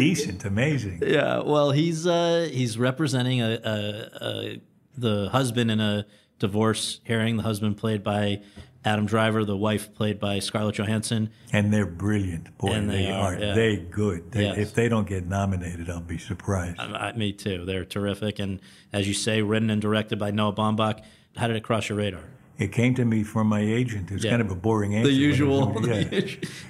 Decent, 0.00 0.44
amazing. 0.44 1.02
Yeah, 1.06 1.40
well, 1.40 1.70
he's 1.70 2.06
uh, 2.06 2.48
he's 2.50 2.78
representing 2.78 3.40
a, 3.42 3.58
a, 3.64 4.24
a 4.26 4.60
the 4.96 5.28
husband 5.30 5.70
in 5.70 5.80
a 5.80 6.06
divorce 6.38 7.00
hearing. 7.04 7.36
The 7.36 7.42
husband 7.42 7.76
played 7.76 8.02
by 8.02 8.42
Adam 8.84 9.06
Driver, 9.06 9.44
the 9.44 9.56
wife 9.56 9.94
played 9.94 10.18
by 10.18 10.38
Scarlett 10.38 10.76
Johansson. 10.76 11.30
And 11.52 11.72
they're 11.72 11.86
brilliant. 11.86 12.56
Boy, 12.56 12.68
And 12.72 12.88
they 12.88 13.10
are, 13.10 13.38
yeah. 13.38 13.54
They 13.54 13.76
good. 13.76 14.32
They, 14.32 14.44
Yes. 14.44 14.58
If 14.58 14.74
they 14.74 14.88
don't 14.88 15.06
get 15.06 15.26
nominated, 15.26 15.90
I'll 15.90 16.00
be 16.00 16.18
surprised. 16.18 16.80
I, 16.80 17.12
me 17.12 17.32
too. 17.32 17.66
They're 17.66 17.84
terrific, 17.84 18.38
and 18.38 18.60
as 18.92 19.06
you 19.06 19.14
say, 19.14 19.42
written 19.42 19.70
and 19.70 19.82
directed 19.82 20.18
by 20.18 20.30
Noah 20.30 20.54
Baumbach. 20.54 21.02
How 21.36 21.46
did 21.46 21.56
it 21.56 21.62
cross 21.62 21.88
your 21.88 21.98
radar? 21.98 22.24
It 22.60 22.72
came 22.72 22.94
to 22.96 23.04
me 23.04 23.22
from 23.24 23.46
my 23.48 23.60
agent. 23.60 24.10
It's 24.10 24.22
Yeah. 24.24 24.32
kind 24.32 24.42
of 24.42 24.50
a 24.50 24.54
boring 24.54 24.94
answer. 24.94 25.10
The 25.16 25.16
usual, 25.16 25.74
yeah. 25.86 26.20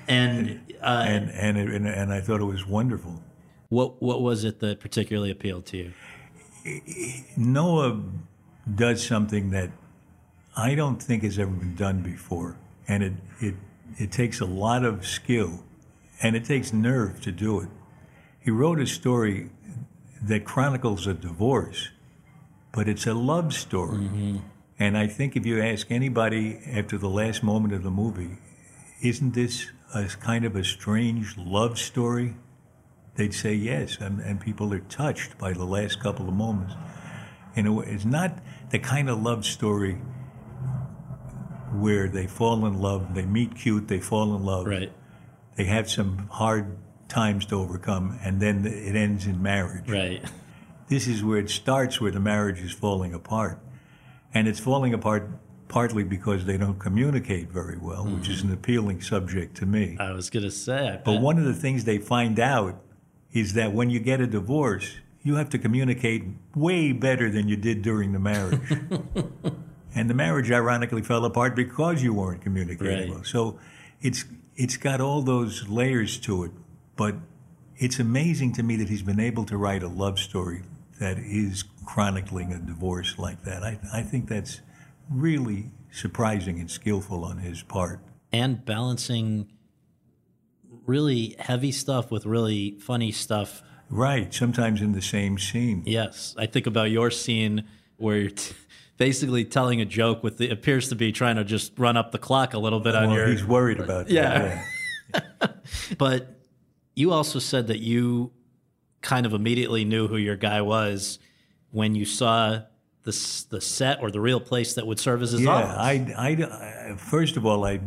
and 0.09 0.61
uh, 0.81 1.05
and 1.15 1.31
and, 1.31 1.59
it, 1.59 1.69
and 1.77 1.87
and 1.87 2.13
I 2.13 2.21
thought 2.21 2.41
it 2.41 2.45
was 2.57 2.65
wonderful. 2.67 3.15
what 3.69 4.01
what 4.01 4.23
was 4.23 4.45
it 4.45 4.61
that 4.61 4.79
particularly 4.81 5.31
appealed 5.31 5.67
to 5.67 5.77
you? 5.77 5.91
Noah 7.37 8.01
does 8.75 9.05
something 9.05 9.51
that 9.51 9.71
I 10.57 10.75
don't 10.75 11.03
think 11.03 11.23
has 11.23 11.39
ever 11.39 11.51
been 11.51 11.75
done 11.77 12.03
before, 12.03 12.57
and 12.89 13.03
it 13.03 13.13
it 13.41 13.55
it 13.99 14.13
takes 14.13 14.41
a 14.41 14.47
lot 14.47 14.85
of 14.85 15.05
skill, 15.07 15.65
and 16.23 16.37
it 16.37 16.45
takes 16.45 16.73
nerve 16.73 17.21
to 17.23 17.33
do 17.33 17.61
it. 17.61 17.69
He 18.41 18.51
wrote 18.51 18.81
a 18.81 18.87
story 18.87 19.51
that 20.23 20.45
chronicles 20.45 21.07
a 21.07 21.15
divorce, 21.15 21.91
but 22.73 22.89
it's 22.89 23.07
a 23.07 23.15
love 23.15 23.53
story. 23.55 24.09
And 24.81 24.97
I 24.97 25.07
think 25.07 25.37
if 25.37 25.45
you 25.45 25.61
ask 25.63 25.91
anybody 25.91 26.59
after 26.73 26.97
the 26.97 27.09
last 27.09 27.43
moment 27.43 27.75
of 27.75 27.83
the 27.83 27.91
movie, 27.91 28.39
isn't 29.03 29.35
this 29.35 29.71
a 29.95 30.05
kind 30.07 30.45
of 30.47 30.57
a 30.57 30.65
strange 30.65 31.37
love 31.37 31.79
story? 31.79 32.35
They'd 33.17 33.35
say 33.35 33.53
yes, 33.55 33.99
and, 34.01 34.21
and 34.21 34.41
people 34.41 34.73
are 34.73 34.79
touched 34.81 35.37
by 35.37 35.53
the 35.53 35.65
last 35.67 36.01
couple 36.01 36.27
of 36.29 36.35
moments. 36.35 36.73
And 37.55 37.67
it- 37.67 37.89
it's 37.89 38.07
not 38.07 38.39
the 38.71 38.79
kind 38.79 39.11
of 39.11 39.21
love 39.23 39.45
story 39.45 39.99
where 41.73 42.09
they 42.09 42.27
fall 42.27 42.65
in 42.65 42.81
love, 42.81 43.15
they 43.15 43.27
meet 43.27 43.55
cute, 43.57 43.87
they 43.89 44.01
fall 44.01 44.35
in 44.35 44.43
love, 44.43 44.67
Right, 44.67 44.93
they 45.57 45.65
have 45.67 45.91
some 45.91 46.27
hard 46.31 46.79
times 47.09 47.45
to 47.47 47.57
overcome, 47.57 48.19
and 48.23 48.41
then 48.41 48.65
it 48.67 48.97
ends 48.97 49.27
in 49.27 49.43
marriage. 49.43 49.89
right, 49.91 50.25
This 50.89 51.07
is 51.07 51.23
where 51.23 51.39
it 51.39 51.51
starts, 51.51 52.01
where 52.01 52.11
the 52.11 52.19
marriage 52.21 52.61
is 52.61 52.73
falling 52.73 53.13
apart. 53.15 53.61
And 54.33 54.47
it's 54.47 54.61
falling 54.61 54.95
apart 54.95 55.29
partly 55.69 56.03
because 56.03 56.45
they 56.47 56.57
don't 56.57 56.79
communicate 56.81 57.49
very 57.49 57.79
well, 57.79 58.05
which 58.05 58.29
is 58.29 58.43
an 58.43 58.53
appealing 58.53 59.01
subject 59.01 59.57
to 59.57 59.67
me. 59.67 59.97
I 60.01 60.13
was 60.13 60.29
gonna 60.29 60.51
say, 60.51 60.89
I 60.89 60.97
But 60.97 61.21
one 61.21 61.39
of 61.39 61.45
the 61.45 61.55
things 61.55 61.85
they 61.85 61.99
find 61.99 62.41
out 62.41 62.81
is 63.33 63.55
that 63.55 63.73
when 63.73 63.89
you 63.89 64.01
get 64.01 64.21
a 64.21 64.27
divorce, 64.27 64.97
you 65.23 65.37
have 65.37 65.49
to 65.51 65.59
communicate 65.59 66.25
way 66.57 66.91
better 66.93 67.31
than 67.31 67.47
you 67.47 67.57
did 67.57 67.83
during 67.83 68.13
the 68.13 68.19
marriage. 68.19 68.61
and 69.95 70.11
the 70.11 70.15
marriage 70.15 70.51
ironically 70.51 71.03
fell 71.03 71.25
apart 71.25 71.55
because 71.55 72.03
you 72.03 72.15
weren't 72.15 72.41
communicating 72.43 72.99
Right. 72.99 73.11
well. 73.11 73.25
So 73.25 73.59
it's 74.03 74.25
it's 74.57 74.77
got 74.77 75.01
all 75.01 75.23
those 75.23 75.69
layers 75.69 76.19
to 76.21 76.45
it, 76.45 76.51
but 76.97 77.15
it's 77.77 77.99
amazing 78.01 78.53
to 78.55 78.63
me 78.63 78.77
that 78.77 78.89
he's 78.89 79.03
been 79.03 79.21
able 79.21 79.45
to 79.45 79.57
write 79.57 79.83
a 79.83 79.89
love 79.89 80.19
story 80.19 80.63
that 81.01 81.19
is 81.19 81.65
chronicling 81.85 82.53
a 82.53 82.59
divorce 82.59 83.19
like 83.19 83.43
that. 83.45 83.63
I, 83.65 83.79
I 83.93 84.03
think 84.03 84.29
that's 84.29 84.61
really 85.11 85.71
surprising 85.91 86.61
and 86.61 86.71
skillful 86.71 87.25
on 87.25 87.39
his 87.39 87.63
part. 87.63 88.01
and 88.33 88.65
balancing 88.65 89.49
really 90.87 91.35
heavy 91.39 91.73
stuff 91.73 92.11
with 92.11 92.25
really 92.27 92.79
funny 92.81 93.11
stuff. 93.13 93.63
Right, 93.89 94.33
sometimes 94.33 94.81
in 94.81 94.93
the 94.93 95.03
same 95.03 95.37
scene. 95.39 95.83
Yes, 95.85 96.35
I 96.39 96.47
think 96.47 96.67
about 96.69 96.91
your 96.91 97.11
scene 97.11 97.65
where 97.97 98.17
you're 98.19 98.31
t- 98.31 98.55
basically 98.97 99.45
telling 99.45 99.81
a 99.81 99.85
joke 99.85 100.23
with 100.23 100.39
the 100.39 100.49
appears 100.51 100.89
to 100.91 100.95
be 100.95 101.11
trying 101.11 101.37
to 101.37 101.45
just 101.45 101.77
run 101.79 101.97
up 101.97 102.13
the 102.13 102.19
clock 102.19 102.55
a 102.55 102.59
little 102.59 102.79
bit 102.81 102.95
on 102.95 103.11
your. 103.11 103.27
he's 103.27 103.45
worried 103.45 103.81
about 103.81 104.07
that. 104.07 104.13
Yeah. 104.13 104.65
But 105.99 106.41
you 106.95 107.13
also 107.13 107.39
said 107.41 107.67
that 107.69 107.81
you 107.81 108.31
kind 109.03 109.27
of 109.27 109.33
immediately 109.33 109.85
knew 109.85 110.09
who 110.09 110.17
your 110.17 110.37
guy 110.37 110.61
was 110.61 111.19
when 111.71 111.95
you 111.95 112.05
saw 112.05 112.61
the 113.03 113.45
the 113.51 113.61
set 113.61 114.01
or 114.03 114.11
the 114.11 114.21
real 114.21 114.41
place 114.41 114.75
that 114.75 114.87
would 114.87 115.01
serve 115.01 115.23
as 115.23 115.31
his 115.33 115.41
Yeah, 115.43 115.51
office. 115.51 115.77
I, 115.79 116.15
I, 116.17 116.93
I- 116.93 116.97
first 116.97 117.37
of 117.37 117.47
all, 117.47 117.65
I, 117.65 117.81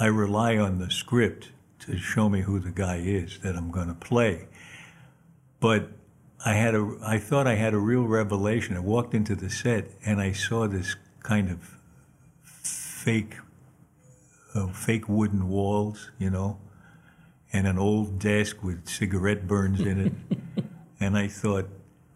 I 0.00 0.06
rely 0.06 0.56
on 0.58 0.78
the 0.78 0.90
script 0.90 1.50
to 1.80 1.96
show 1.96 2.28
me 2.28 2.40
who 2.40 2.58
the 2.58 2.70
guy 2.72 2.96
is 2.96 3.38
that 3.44 3.54
I'm 3.56 3.70
going 3.70 3.88
to 3.88 3.94
play. 3.94 4.48
But 5.60 5.90
I 6.44 6.54
had 6.54 6.74
a, 6.74 6.96
I 7.04 7.18
thought 7.18 7.46
I 7.46 7.54
had 7.54 7.74
a 7.74 7.78
real 7.78 8.02
revelation. 8.02 8.76
I 8.76 8.80
walked 8.80 9.14
into 9.14 9.34
the 9.36 9.48
set 9.50 9.86
and 10.04 10.20
I 10.20 10.32
saw 10.32 10.66
this 10.66 10.96
kind 11.22 11.48
of 11.50 11.78
fake, 12.42 13.34
uh, 14.54 14.66
fake 14.68 15.08
wooden 15.08 15.48
walls, 15.48 16.10
you 16.18 16.30
know, 16.30 16.58
and 17.56 17.66
an 17.66 17.78
old 17.78 18.18
desk 18.18 18.62
with 18.62 18.86
cigarette 18.86 19.46
burns 19.46 19.80
in 19.80 19.98
it. 20.06 20.12
and 21.00 21.16
I 21.16 21.26
thought, 21.28 21.66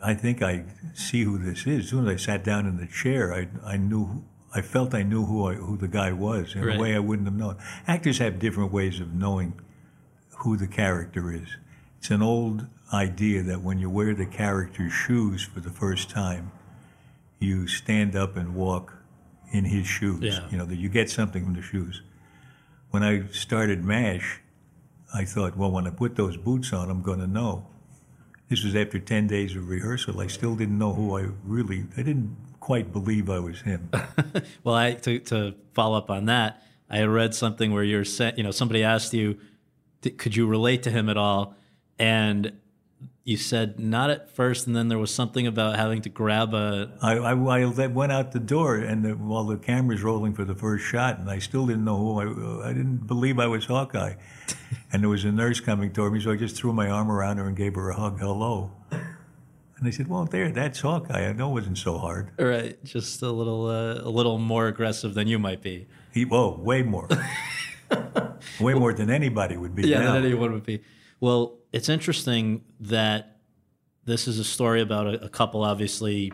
I 0.03 0.13
think 0.15 0.43
I 0.43 0.65
see 0.95 1.23
who 1.25 1.39
this 1.39 1.67
is. 1.67 1.85
As 1.85 1.89
soon 1.91 2.07
as 2.07 2.15
I 2.15 2.17
sat 2.17 2.45
down 2.45 2.67
in 2.67 2.77
the 2.77 2.87
chair, 2.87 3.33
I, 3.33 3.49
I 3.65 3.77
knew, 3.79 4.23
I 4.55 4.61
felt 4.61 4.95
I 4.95 5.03
knew 5.03 5.25
who 5.25 5.47
I, 5.47 5.55
who 5.55 5.79
the 5.79 5.89
guy 5.89 6.13
was 6.13 6.55
in 6.55 6.63
Right. 6.65 6.77
a 6.77 6.81
way 6.81 6.95
I 6.95 6.99
wouldn't 6.99 7.27
have 7.27 7.37
known. 7.37 7.57
Actors 7.87 8.19
have 8.19 8.39
different 8.39 8.71
ways 8.71 9.01
of 9.01 9.15
knowing 9.15 9.55
who 10.41 10.57
the 10.59 10.67
character 10.67 11.33
is. 11.33 11.57
It's 11.99 12.11
an 12.11 12.23
old 12.23 12.67
idea 12.93 13.43
that 13.43 13.63
when 13.63 13.79
you 13.79 13.89
wear 13.89 14.15
the 14.15 14.27
character's 14.27 14.93
shoes 14.93 15.43
for 15.43 15.61
the 15.61 15.71
first 15.71 16.11
time, 16.11 16.53
you 17.39 17.67
stand 17.67 18.15
up 18.15 18.37
and 18.37 18.55
walk 18.55 18.95
in 19.53 19.65
his 19.65 19.87
shoes. 19.87 20.23
Yeah. 20.23 20.49
You 20.51 20.59
know, 20.59 20.67
that 20.67 20.77
you 20.77 20.91
get 20.91 21.09
something 21.09 21.45
from 21.45 21.55
the 21.55 21.63
shoes. 21.63 22.03
When 22.91 23.03
I 23.03 23.29
started 23.29 23.83
MASH, 23.85 24.41
I 25.13 25.25
thought, 25.25 25.57
well, 25.57 25.71
when 25.71 25.87
I 25.87 25.91
put 25.91 26.17
those 26.17 26.37
boots 26.37 26.73
on, 26.73 26.91
I'm 26.91 27.03
going 27.03 27.21
to 27.21 27.27
know. 27.27 27.67
This 28.49 28.65
was 28.65 28.75
after 28.75 28.99
10 28.99 29.27
days 29.27 29.55
of 29.57 29.69
rehearsal. 29.69 30.21
I 30.21 30.27
still 30.27 30.57
didn't 30.57 30.79
know 30.79 30.93
who 30.93 31.17
I 31.17 31.29
really, 31.45 31.85
I 31.97 32.03
didn't 32.03 32.37
quite 32.59 32.93
believe 32.93 33.31
I 33.31 33.39
was 33.39 33.61
him. 33.63 33.91
Well, 34.65 34.75
I 34.75 34.93
to, 34.95 35.19
to 35.19 35.55
follow 35.75 35.99
up 35.99 36.11
on 36.11 36.27
that, 36.27 36.63
I 36.89 37.03
read 37.03 37.35
something 37.35 37.73
where 37.73 37.85
you're 37.85 38.05
you 38.37 38.43
know, 38.43 38.51
somebody 38.51 38.83
asked 38.85 39.15
you, 39.15 39.39
could 40.03 40.37
you 40.37 40.47
relate 40.47 40.83
to 40.85 40.91
him 40.91 41.09
at 41.09 41.17
all? 41.17 41.55
And 41.99 42.60
you 43.31 43.37
said 43.37 43.79
not 43.79 44.11
at 44.11 44.29
first, 44.29 44.67
and 44.67 44.75
then 44.75 44.89
there 44.89 44.99
was 44.99 45.15
something 45.15 45.47
about 45.47 45.77
having 45.77 46.03
to 46.03 46.09
grab 46.09 46.53
a. 46.53 46.91
I, 47.01 47.17
I, 47.17 47.33
I 47.33 47.87
went 47.87 48.11
out 48.11 48.33
the 48.33 48.41
door, 48.41 48.75
and 48.75 49.05
the, 49.05 49.13
while 49.13 49.45
the 49.45 49.57
camera's 49.57 50.03
rolling 50.03 50.35
for 50.35 50.45
the 50.45 50.57
first 50.57 50.85
shot, 50.85 51.21
and 51.21 51.31
I 51.31 51.39
still 51.39 51.65
didn't 51.65 51.85
know 51.85 51.97
who 51.97 52.19
I. 52.19 52.71
I 52.71 52.73
didn't 52.73 53.07
believe 53.07 53.39
I 53.39 53.47
was 53.47 53.67
Hawkeye, 53.67 54.15
and 54.93 55.03
there 55.03 55.09
was 55.09 55.25
a 55.25 55.31
nurse 55.31 55.61
coming 55.61 55.93
toward 55.93 56.13
me, 56.13 56.21
so 56.21 56.33
I 56.33 56.37
just 56.37 56.57
threw 56.57 56.73
my 56.73 56.91
arm 56.91 57.09
around 57.09 57.37
her 57.37 57.47
and 57.47 57.57
gave 57.57 57.77
her 57.77 57.91
a 57.91 57.95
hug. 57.95 58.19
Hello, 58.19 58.73
And 58.91 59.87
they 59.87 59.93
said, 59.93 60.09
well, 60.09 60.25
there, 60.25 60.51
that's 60.51 60.81
Hawkeye. 60.81 61.29
I 61.29 61.33
know 61.33 61.51
it 61.51 61.55
wasn't 61.55 61.79
so 61.79 61.99
hard. 61.99 62.33
Right, 62.37 62.83
just 62.83 63.23
a 63.23 63.31
little, 63.31 63.69
uh, 63.69 64.01
a 64.03 64.11
little 64.11 64.39
more 64.39 64.67
aggressive 64.67 65.15
than 65.15 65.29
you 65.29 65.39
might 65.39 65.63
be. 65.63 65.87
He, 66.13 66.25
whoa, 66.25 66.59
way 66.59 66.83
more. 66.83 67.09
way 68.61 68.75
more 68.75 68.93
than 68.93 69.09
anybody 69.09 69.57
would 69.57 69.77
be. 69.77 69.87
Yeah, 69.87 70.01
now. 70.01 70.15
than 70.15 70.25
anyone 70.25 70.53
would 70.53 70.67
be. 70.67 70.83
Well, 71.21 71.59
it's 71.73 71.89
interesting 71.89 72.65
that 72.81 73.37
this 74.05 74.27
is 74.27 74.39
a 74.39 74.45
story 74.45 74.81
about 74.81 75.07
a, 75.07 75.25
a 75.25 75.29
couple 75.29 75.63
obviously 75.63 76.33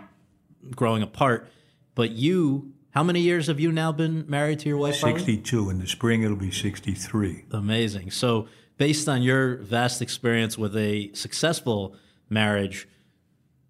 growing 0.74 1.03
apart, 1.03 1.51
but 1.95 2.12
you, 2.12 2.72
how 2.91 3.03
many 3.03 3.20
years 3.20 3.49
have 3.49 3.61
you 3.61 3.72
now 3.72 3.93
been 3.93 4.24
married 4.28 4.61
to 4.61 4.68
your 4.68 4.78
wife? 4.78 5.01
Harley? 5.01 5.18
62. 5.18 5.70
In 5.70 5.78
the 5.80 5.87
spring, 5.87 6.22
it'll 6.22 6.37
be 6.37 6.51
63. 6.51 7.45
Amazing. 7.51 8.11
So, 8.11 8.49
based 8.78 9.09
on 9.09 9.22
your 9.22 9.57
vast 9.57 10.01
experience 10.03 10.57
with 10.57 10.76
a 10.76 11.11
successful 11.14 11.97
marriage, 12.28 12.89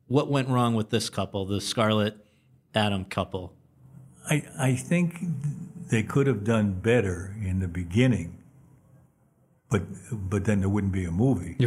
what 0.09 0.31
went 0.31 0.49
wrong 0.49 0.75
with 0.75 0.91
this 0.91 1.11
couple, 1.11 1.45
the 1.47 1.61
Scarlett 1.61 2.17
Adam 2.75 3.05
couple? 3.05 3.53
I, 4.29 4.45
I 4.59 4.75
think 4.75 5.19
they 5.91 6.03
could 6.03 6.27
have 6.27 6.45
done 6.45 6.73
better 6.73 7.37
in 7.43 7.61
the 7.61 7.69
beginning, 7.69 8.39
but 9.71 9.83
but 10.13 10.45
then 10.45 10.61
there 10.61 10.69
wouldn't 10.69 10.93
be 10.93 11.05
a 11.05 11.11
movie. 11.11 11.57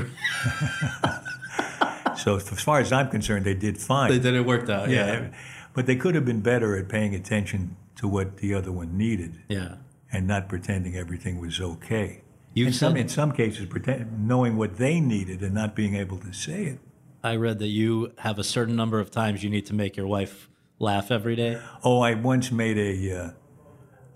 so 2.17 2.35
as 2.37 2.61
far 2.61 2.79
as 2.79 2.91
I'm 2.91 3.09
concerned, 3.09 3.45
they 3.45 3.53
did 3.53 3.77
fine. 3.77 4.09
They 4.11 4.19
did 4.19 4.35
it 4.35 4.45
worked 4.45 4.69
out. 4.69 4.89
Yeah. 4.89 5.05
yeah, 5.05 5.27
but 5.73 5.85
they 5.85 5.95
could 5.95 6.15
have 6.15 6.25
been 6.25 6.41
better 6.41 6.77
at 6.77 6.89
paying 6.89 7.15
attention 7.15 7.75
to 7.97 8.07
what 8.07 8.37
the 8.37 8.53
other 8.53 8.71
one 8.71 8.97
needed 8.97 9.41
Yeah. 9.49 9.75
and 10.11 10.25
not 10.25 10.47
pretending 10.47 10.95
everything 10.95 11.39
was 11.39 11.59
okay. 11.59 12.21
You 12.53 12.67
in 12.67 12.73
some 12.73 12.95
in 12.97 13.09
some 13.09 13.31
cases, 13.31 13.65
pretend, 13.67 14.27
knowing 14.27 14.57
what 14.57 14.77
they 14.77 14.99
needed 14.99 15.41
and 15.41 15.53
not 15.53 15.75
being 15.75 15.95
able 15.95 16.17
to 16.19 16.33
say 16.33 16.63
it. 16.63 16.79
I 17.23 17.35
read 17.35 17.59
that 17.59 17.67
you 17.67 18.13
have 18.19 18.39
a 18.39 18.43
certain 18.43 18.75
number 18.75 18.99
of 18.99 19.11
times 19.11 19.43
you 19.43 19.49
need 19.49 19.65
to 19.67 19.75
make 19.75 19.97
your 19.97 20.07
wife 20.07 20.49
laugh 20.79 21.11
every 21.11 21.35
day. 21.35 21.61
Oh, 21.83 21.99
I 22.01 22.15
once 22.15 22.51
made 22.51 22.77
a 22.77 23.19
uh, 23.19 23.31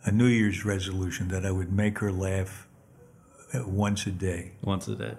a 0.05 0.11
New 0.11 0.25
Year's 0.27 0.65
resolution 0.65 1.27
that 1.29 1.45
I 1.45 1.51
would 1.51 1.71
make 1.71 1.99
her 1.99 2.11
laugh 2.11 2.67
once 3.53 4.07
a 4.07 4.11
day. 4.11 4.53
Once 4.61 4.87
a 4.87 4.95
day. 4.95 5.15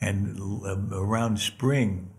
And 0.00 0.38
uh, 0.64 0.76
around 0.96 1.38
spring 1.38 2.10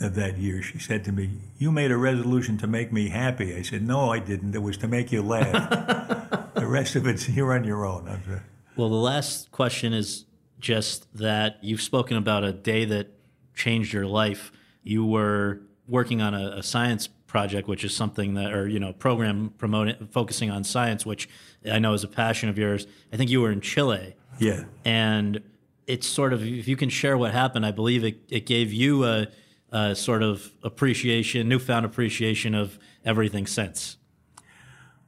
of 0.00 0.14
that 0.14 0.38
year, 0.38 0.62
she 0.62 0.78
said 0.78 1.04
to 1.04 1.12
me, 1.12 1.30
"You 1.58 1.72
made 1.72 1.90
a 1.90 1.96
resolution 1.96 2.58
to 2.58 2.66
make 2.66 2.92
me 2.92 3.08
happy." 3.08 3.54
I 3.54 3.62
said, 3.62 3.82
"No, 3.82 4.10
I 4.10 4.18
didn't. 4.18 4.54
It 4.54 4.62
was 4.62 4.76
to 4.78 4.88
make 4.88 5.12
you 5.12 5.22
laugh. 5.22 5.52
the 6.54 6.66
rest 6.66 6.96
of 6.96 7.06
it's 7.06 7.28
you're 7.28 7.52
on 7.52 7.64
your 7.64 7.84
own." 7.84 8.20
Well, 8.76 8.88
the 8.88 8.94
last 8.94 9.50
question 9.52 9.92
is 9.92 10.24
just 10.58 11.12
that 11.16 11.58
you've 11.62 11.82
spoken 11.82 12.16
about 12.16 12.44
a 12.44 12.52
day 12.52 12.84
that 12.84 13.08
changed 13.54 13.92
your 13.92 14.06
life. 14.06 14.52
You 14.82 15.04
were 15.04 15.60
working 15.88 16.20
on 16.20 16.34
a, 16.34 16.56
a 16.58 16.62
science 16.62 17.08
project, 17.26 17.68
which 17.68 17.84
is 17.84 17.94
something 17.94 18.34
that, 18.34 18.52
or 18.52 18.68
you 18.68 18.78
know, 18.78 18.92
program 18.92 19.52
promoting, 19.58 20.08
focusing 20.10 20.50
on 20.50 20.64
science, 20.64 21.04
which 21.04 21.28
I 21.70 21.78
know 21.78 21.92
is 21.92 22.04
a 22.04 22.08
passion 22.08 22.48
of 22.48 22.58
yours. 22.58 22.86
I 23.12 23.16
think 23.16 23.30
you 23.30 23.40
were 23.40 23.50
in 23.50 23.60
Chile, 23.60 24.14
yeah. 24.38 24.64
and 24.84 25.42
it's 25.86 26.06
sort 26.06 26.32
of 26.32 26.44
if 26.44 26.66
you 26.68 26.76
can 26.76 26.88
share 26.88 27.16
what 27.16 27.32
happened. 27.32 27.64
I 27.64 27.70
believe 27.70 28.04
it, 28.04 28.20
it 28.28 28.46
gave 28.46 28.72
you 28.72 29.04
a, 29.04 29.28
a 29.70 29.94
sort 29.94 30.22
of 30.22 30.50
appreciation, 30.62 31.48
newfound 31.48 31.86
appreciation 31.86 32.54
of 32.54 32.78
everything 33.04 33.46
since. 33.46 33.96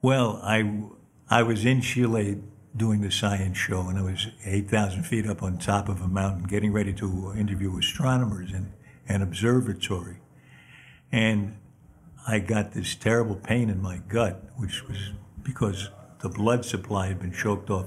Well, 0.01 0.41
I 0.43 0.83
I 1.29 1.43
was 1.43 1.65
in 1.65 1.81
Chile 1.81 2.39
doing 2.77 3.01
the 3.01 3.11
science 3.11 3.59
show, 3.59 3.89
and 3.89 3.99
I 3.99 4.03
was 4.03 4.29
eight 4.45 4.71
thousand 4.71 5.05
feet 5.05 5.27
up 5.27 5.43
on 5.43 5.59
top 5.59 5.89
of 5.89 6.01
a 6.01 6.09
mountain, 6.09 6.45
getting 6.45 6.73
ready 6.73 6.93
to 6.95 7.33
interview 7.37 7.77
astronomers 7.77 8.53
in 8.53 8.73
an 9.09 9.23
observatory, 9.23 10.19
and 11.11 11.57
I 12.27 12.39
got 12.39 12.73
this 12.73 12.95
terrible 12.95 13.37
pain 13.37 13.71
in 13.71 13.83
my 13.83 13.99
gut, 14.09 14.45
which 14.57 14.87
was 14.87 15.13
because 15.43 15.91
the 16.21 16.29
blood 16.29 16.65
supply 16.65 17.09
had 17.09 17.21
been 17.21 17.33
choked 17.33 17.71
off 17.71 17.87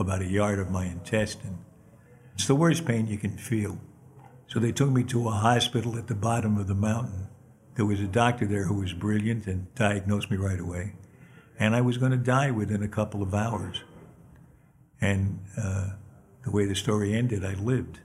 about 0.00 0.22
a 0.22 0.26
yard 0.26 0.58
of 0.58 0.70
my 0.70 0.84
intestine. 0.86 1.58
It's 2.34 2.46
the 2.46 2.54
worst 2.54 2.84
pain 2.86 3.06
you 3.06 3.18
can 3.18 3.36
feel. 3.36 3.78
So 4.46 4.58
they 4.58 4.72
took 4.72 4.90
me 4.90 5.04
to 5.04 5.28
a 5.28 5.32
hospital 5.32 5.96
at 5.98 6.06
the 6.08 6.14
bottom 6.14 6.56
of 6.58 6.66
the 6.66 6.74
mountain. 6.74 7.28
There 7.76 7.84
was 7.86 8.00
a 8.00 8.06
doctor 8.06 8.46
there 8.46 8.64
who 8.64 8.74
was 8.74 8.92
brilliant 8.92 9.46
and 9.46 9.72
diagnosed 9.74 10.30
me 10.30 10.36
right 10.36 10.58
away. 10.58 10.94
And 11.58 11.76
I 11.76 11.82
was 11.82 11.98
going 11.98 12.12
to 12.12 12.18
die 12.18 12.50
within 12.50 12.82
a 12.82 12.88
couple 12.88 13.22
of 13.22 13.34
hours. 13.34 13.82
And 15.00 15.40
uh, 15.56 15.90
the 16.44 16.50
way 16.50 16.64
the 16.66 16.74
story 16.74 17.14
ended, 17.14 17.44
I 17.44 17.54
lived. 17.54 18.00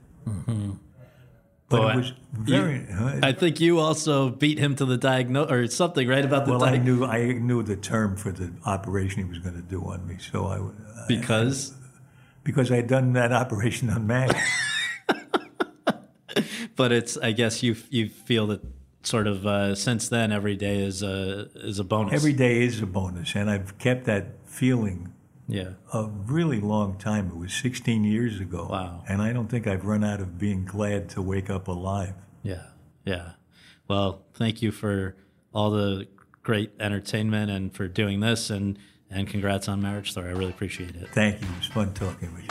But 1.68 1.80
Oh, 1.80 1.88
it 1.88 1.96
was 1.96 2.12
very. 2.32 2.86
uh, 2.92 3.18
I 3.24 3.32
think 3.32 3.58
you 3.60 3.80
also 3.80 4.28
beat 4.30 4.58
him 4.58 4.76
to 4.76 4.84
the 4.84 4.96
diagnose 4.96 5.50
or 5.50 5.66
something, 5.66 6.06
right? 6.06 6.24
About 6.24 6.44
the 6.46 6.52
well, 6.52 6.62
I 6.62 6.78
diag- 6.78 6.84
knew 6.84 7.04
I 7.04 7.32
knew 7.32 7.62
the 7.64 7.74
term 7.74 8.14
for 8.16 8.30
the 8.30 8.52
operation 8.64 9.24
he 9.24 9.28
was 9.28 9.38
going 9.38 9.56
to 9.56 9.62
do 9.62 9.82
on 9.82 10.06
me, 10.06 10.18
so 10.18 10.46
I 10.46 10.60
because 11.08 11.74
because 12.46 12.70
I 12.70 12.76
had 12.76 12.86
done 12.86 13.12
that 13.14 13.32
operation 13.32 13.90
on 13.90 14.06
Mac. 14.06 14.30
but 16.76 16.92
it's 16.92 17.18
I 17.18 17.32
guess 17.32 17.62
you 17.62 17.74
you 17.90 18.08
feel 18.08 18.46
that 18.46 18.62
sort 19.02 19.26
of 19.26 19.44
uh, 19.44 19.74
since 19.74 20.08
then 20.08 20.30
every 20.30 20.54
day 20.54 20.78
is 20.78 21.02
a 21.02 21.50
is 21.56 21.80
a 21.80 21.84
bonus. 21.84 22.14
Every 22.14 22.32
day 22.32 22.62
is 22.62 22.80
a 22.80 22.86
bonus, 22.86 23.34
and 23.34 23.50
I've 23.50 23.76
kept 23.78 24.04
that 24.04 24.28
feeling 24.44 25.12
yeah. 25.48 25.70
a 25.92 26.04
really 26.04 26.60
long 26.60 26.96
time. 26.98 27.28
It 27.28 27.36
was 27.36 27.52
16 27.52 28.04
years 28.04 28.40
ago. 28.40 28.68
Wow. 28.70 29.02
And 29.08 29.20
I 29.20 29.32
don't 29.32 29.48
think 29.48 29.66
I've 29.66 29.84
run 29.84 30.04
out 30.04 30.20
of 30.20 30.38
being 30.38 30.64
glad 30.64 31.08
to 31.10 31.22
wake 31.22 31.50
up 31.50 31.66
alive. 31.66 32.14
Yeah, 32.44 32.66
yeah. 33.04 33.32
Well, 33.88 34.22
thank 34.34 34.62
you 34.62 34.70
for 34.70 35.16
all 35.52 35.70
the 35.72 36.06
great 36.44 36.70
entertainment 36.78 37.50
and 37.50 37.74
for 37.74 37.88
doing 37.88 38.20
this, 38.20 38.50
and 38.50 38.78
and 39.10 39.28
congrats 39.28 39.68
on 39.68 39.80
Marriage 39.80 40.10
Story. 40.10 40.28
I 40.28 40.32
really 40.32 40.50
appreciate 40.50 40.96
it. 40.96 41.08
Thank 41.12 41.40
you. 41.40 41.46
It 41.46 41.58
was 41.58 41.66
fun 41.66 41.94
talking 41.94 42.32
with 42.34 42.42
you. 42.42 42.48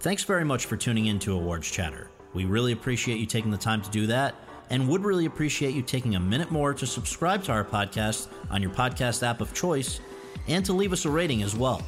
Thanks 0.00 0.24
very 0.24 0.44
much 0.44 0.64
for 0.64 0.76
tuning 0.76 1.06
in 1.06 1.18
to 1.20 1.34
Awards 1.34 1.70
Chatter. 1.70 2.10
We 2.32 2.46
really 2.46 2.72
appreciate 2.72 3.18
you 3.18 3.26
taking 3.26 3.50
the 3.50 3.58
time 3.58 3.82
to 3.82 3.90
do 3.90 4.06
that, 4.06 4.34
and 4.70 4.88
would 4.88 5.04
really 5.04 5.26
appreciate 5.26 5.74
you 5.74 5.82
taking 5.82 6.14
a 6.14 6.20
minute 6.20 6.50
more 6.50 6.72
to 6.72 6.86
subscribe 6.86 7.44
to 7.44 7.52
our 7.52 7.64
podcast 7.64 8.28
on 8.50 8.62
your 8.62 8.70
podcast 8.70 9.22
app 9.22 9.40
of 9.40 9.52
choice, 9.52 10.00
and 10.48 10.64
to 10.64 10.72
leave 10.72 10.92
us 10.92 11.04
a 11.04 11.10
rating 11.10 11.42
as 11.42 11.54
well. 11.54 11.82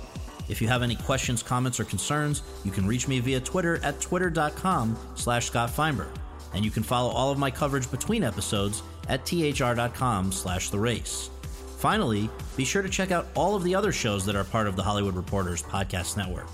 If 0.48 0.60
you 0.60 0.68
have 0.68 0.82
any 0.82 0.96
questions, 0.96 1.42
comments, 1.42 1.80
or 1.80 1.84
concerns, 1.84 2.42
you 2.64 2.70
can 2.70 2.86
reach 2.86 3.08
me 3.08 3.20
via 3.20 3.40
Twitter 3.40 3.82
at 3.82 4.00
twitter.com 4.00 4.98
slash 5.14 5.46
Scott 5.46 5.70
Feinberg. 5.70 6.08
And 6.52 6.64
you 6.64 6.70
can 6.70 6.82
follow 6.82 7.08
all 7.10 7.30
of 7.30 7.38
my 7.38 7.50
coverage 7.50 7.90
between 7.90 8.22
episodes 8.22 8.82
at 9.09 9.26
thr.com 9.26 10.32
slash 10.32 10.70
the 10.70 10.78
race. 10.78 11.30
Finally, 11.78 12.30
be 12.57 12.64
sure 12.64 12.82
to 12.82 12.88
check 12.88 13.11
out 13.11 13.26
all 13.34 13.57
of 13.57 13.64
the 13.64 13.74
other 13.74 13.92
shows 13.92 14.24
that 14.24 14.36
are 14.36 14.44
part 14.44 14.66
of 14.66 14.76
the 14.76 14.82
Hollywood 14.82 15.16
Reporters 15.16 15.62
podcast 15.62 16.16
network. 16.16 16.46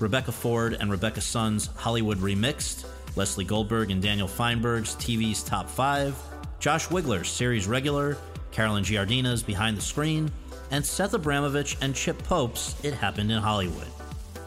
Rebecca 0.00 0.32
Ford 0.32 0.76
and 0.80 0.90
Rebecca 0.90 1.20
Sun's 1.20 1.68
Hollywood 1.76 2.18
Remixed, 2.18 2.84
Lesley 3.14 3.44
Goldberg 3.44 3.90
and 3.90 4.02
Daniel 4.02 4.26
Fienberg's 4.26 4.96
TV's 4.96 5.42
Top 5.42 5.68
5, 5.68 6.16
Josh 6.58 6.88
Wigler's 6.90 7.28
Series 7.28 7.68
Regular, 7.68 8.16
Carolyn 8.50 8.84
Giardina's 8.84 9.42
Behind 9.42 9.76
the 9.76 9.82
Screen, 9.82 10.30
and 10.70 10.84
Seth 10.84 11.14
Abramovich 11.14 11.76
and 11.80 11.94
Chip 11.94 12.22
Pope's 12.24 12.74
It 12.82 12.94
Happened 12.94 13.30
in 13.30 13.38
Hollywood. 13.38 13.86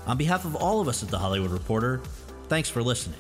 On 0.08 0.18
behalf 0.18 0.46
of 0.46 0.56
all 0.56 0.82
of 0.82 0.88
us 0.88 1.02
at 1.04 1.10
The 1.10 1.20
Hollywood 1.20 1.52
Reporter, 1.52 2.02
thanks 2.48 2.70
for 2.70 2.84
listening. 2.84 3.20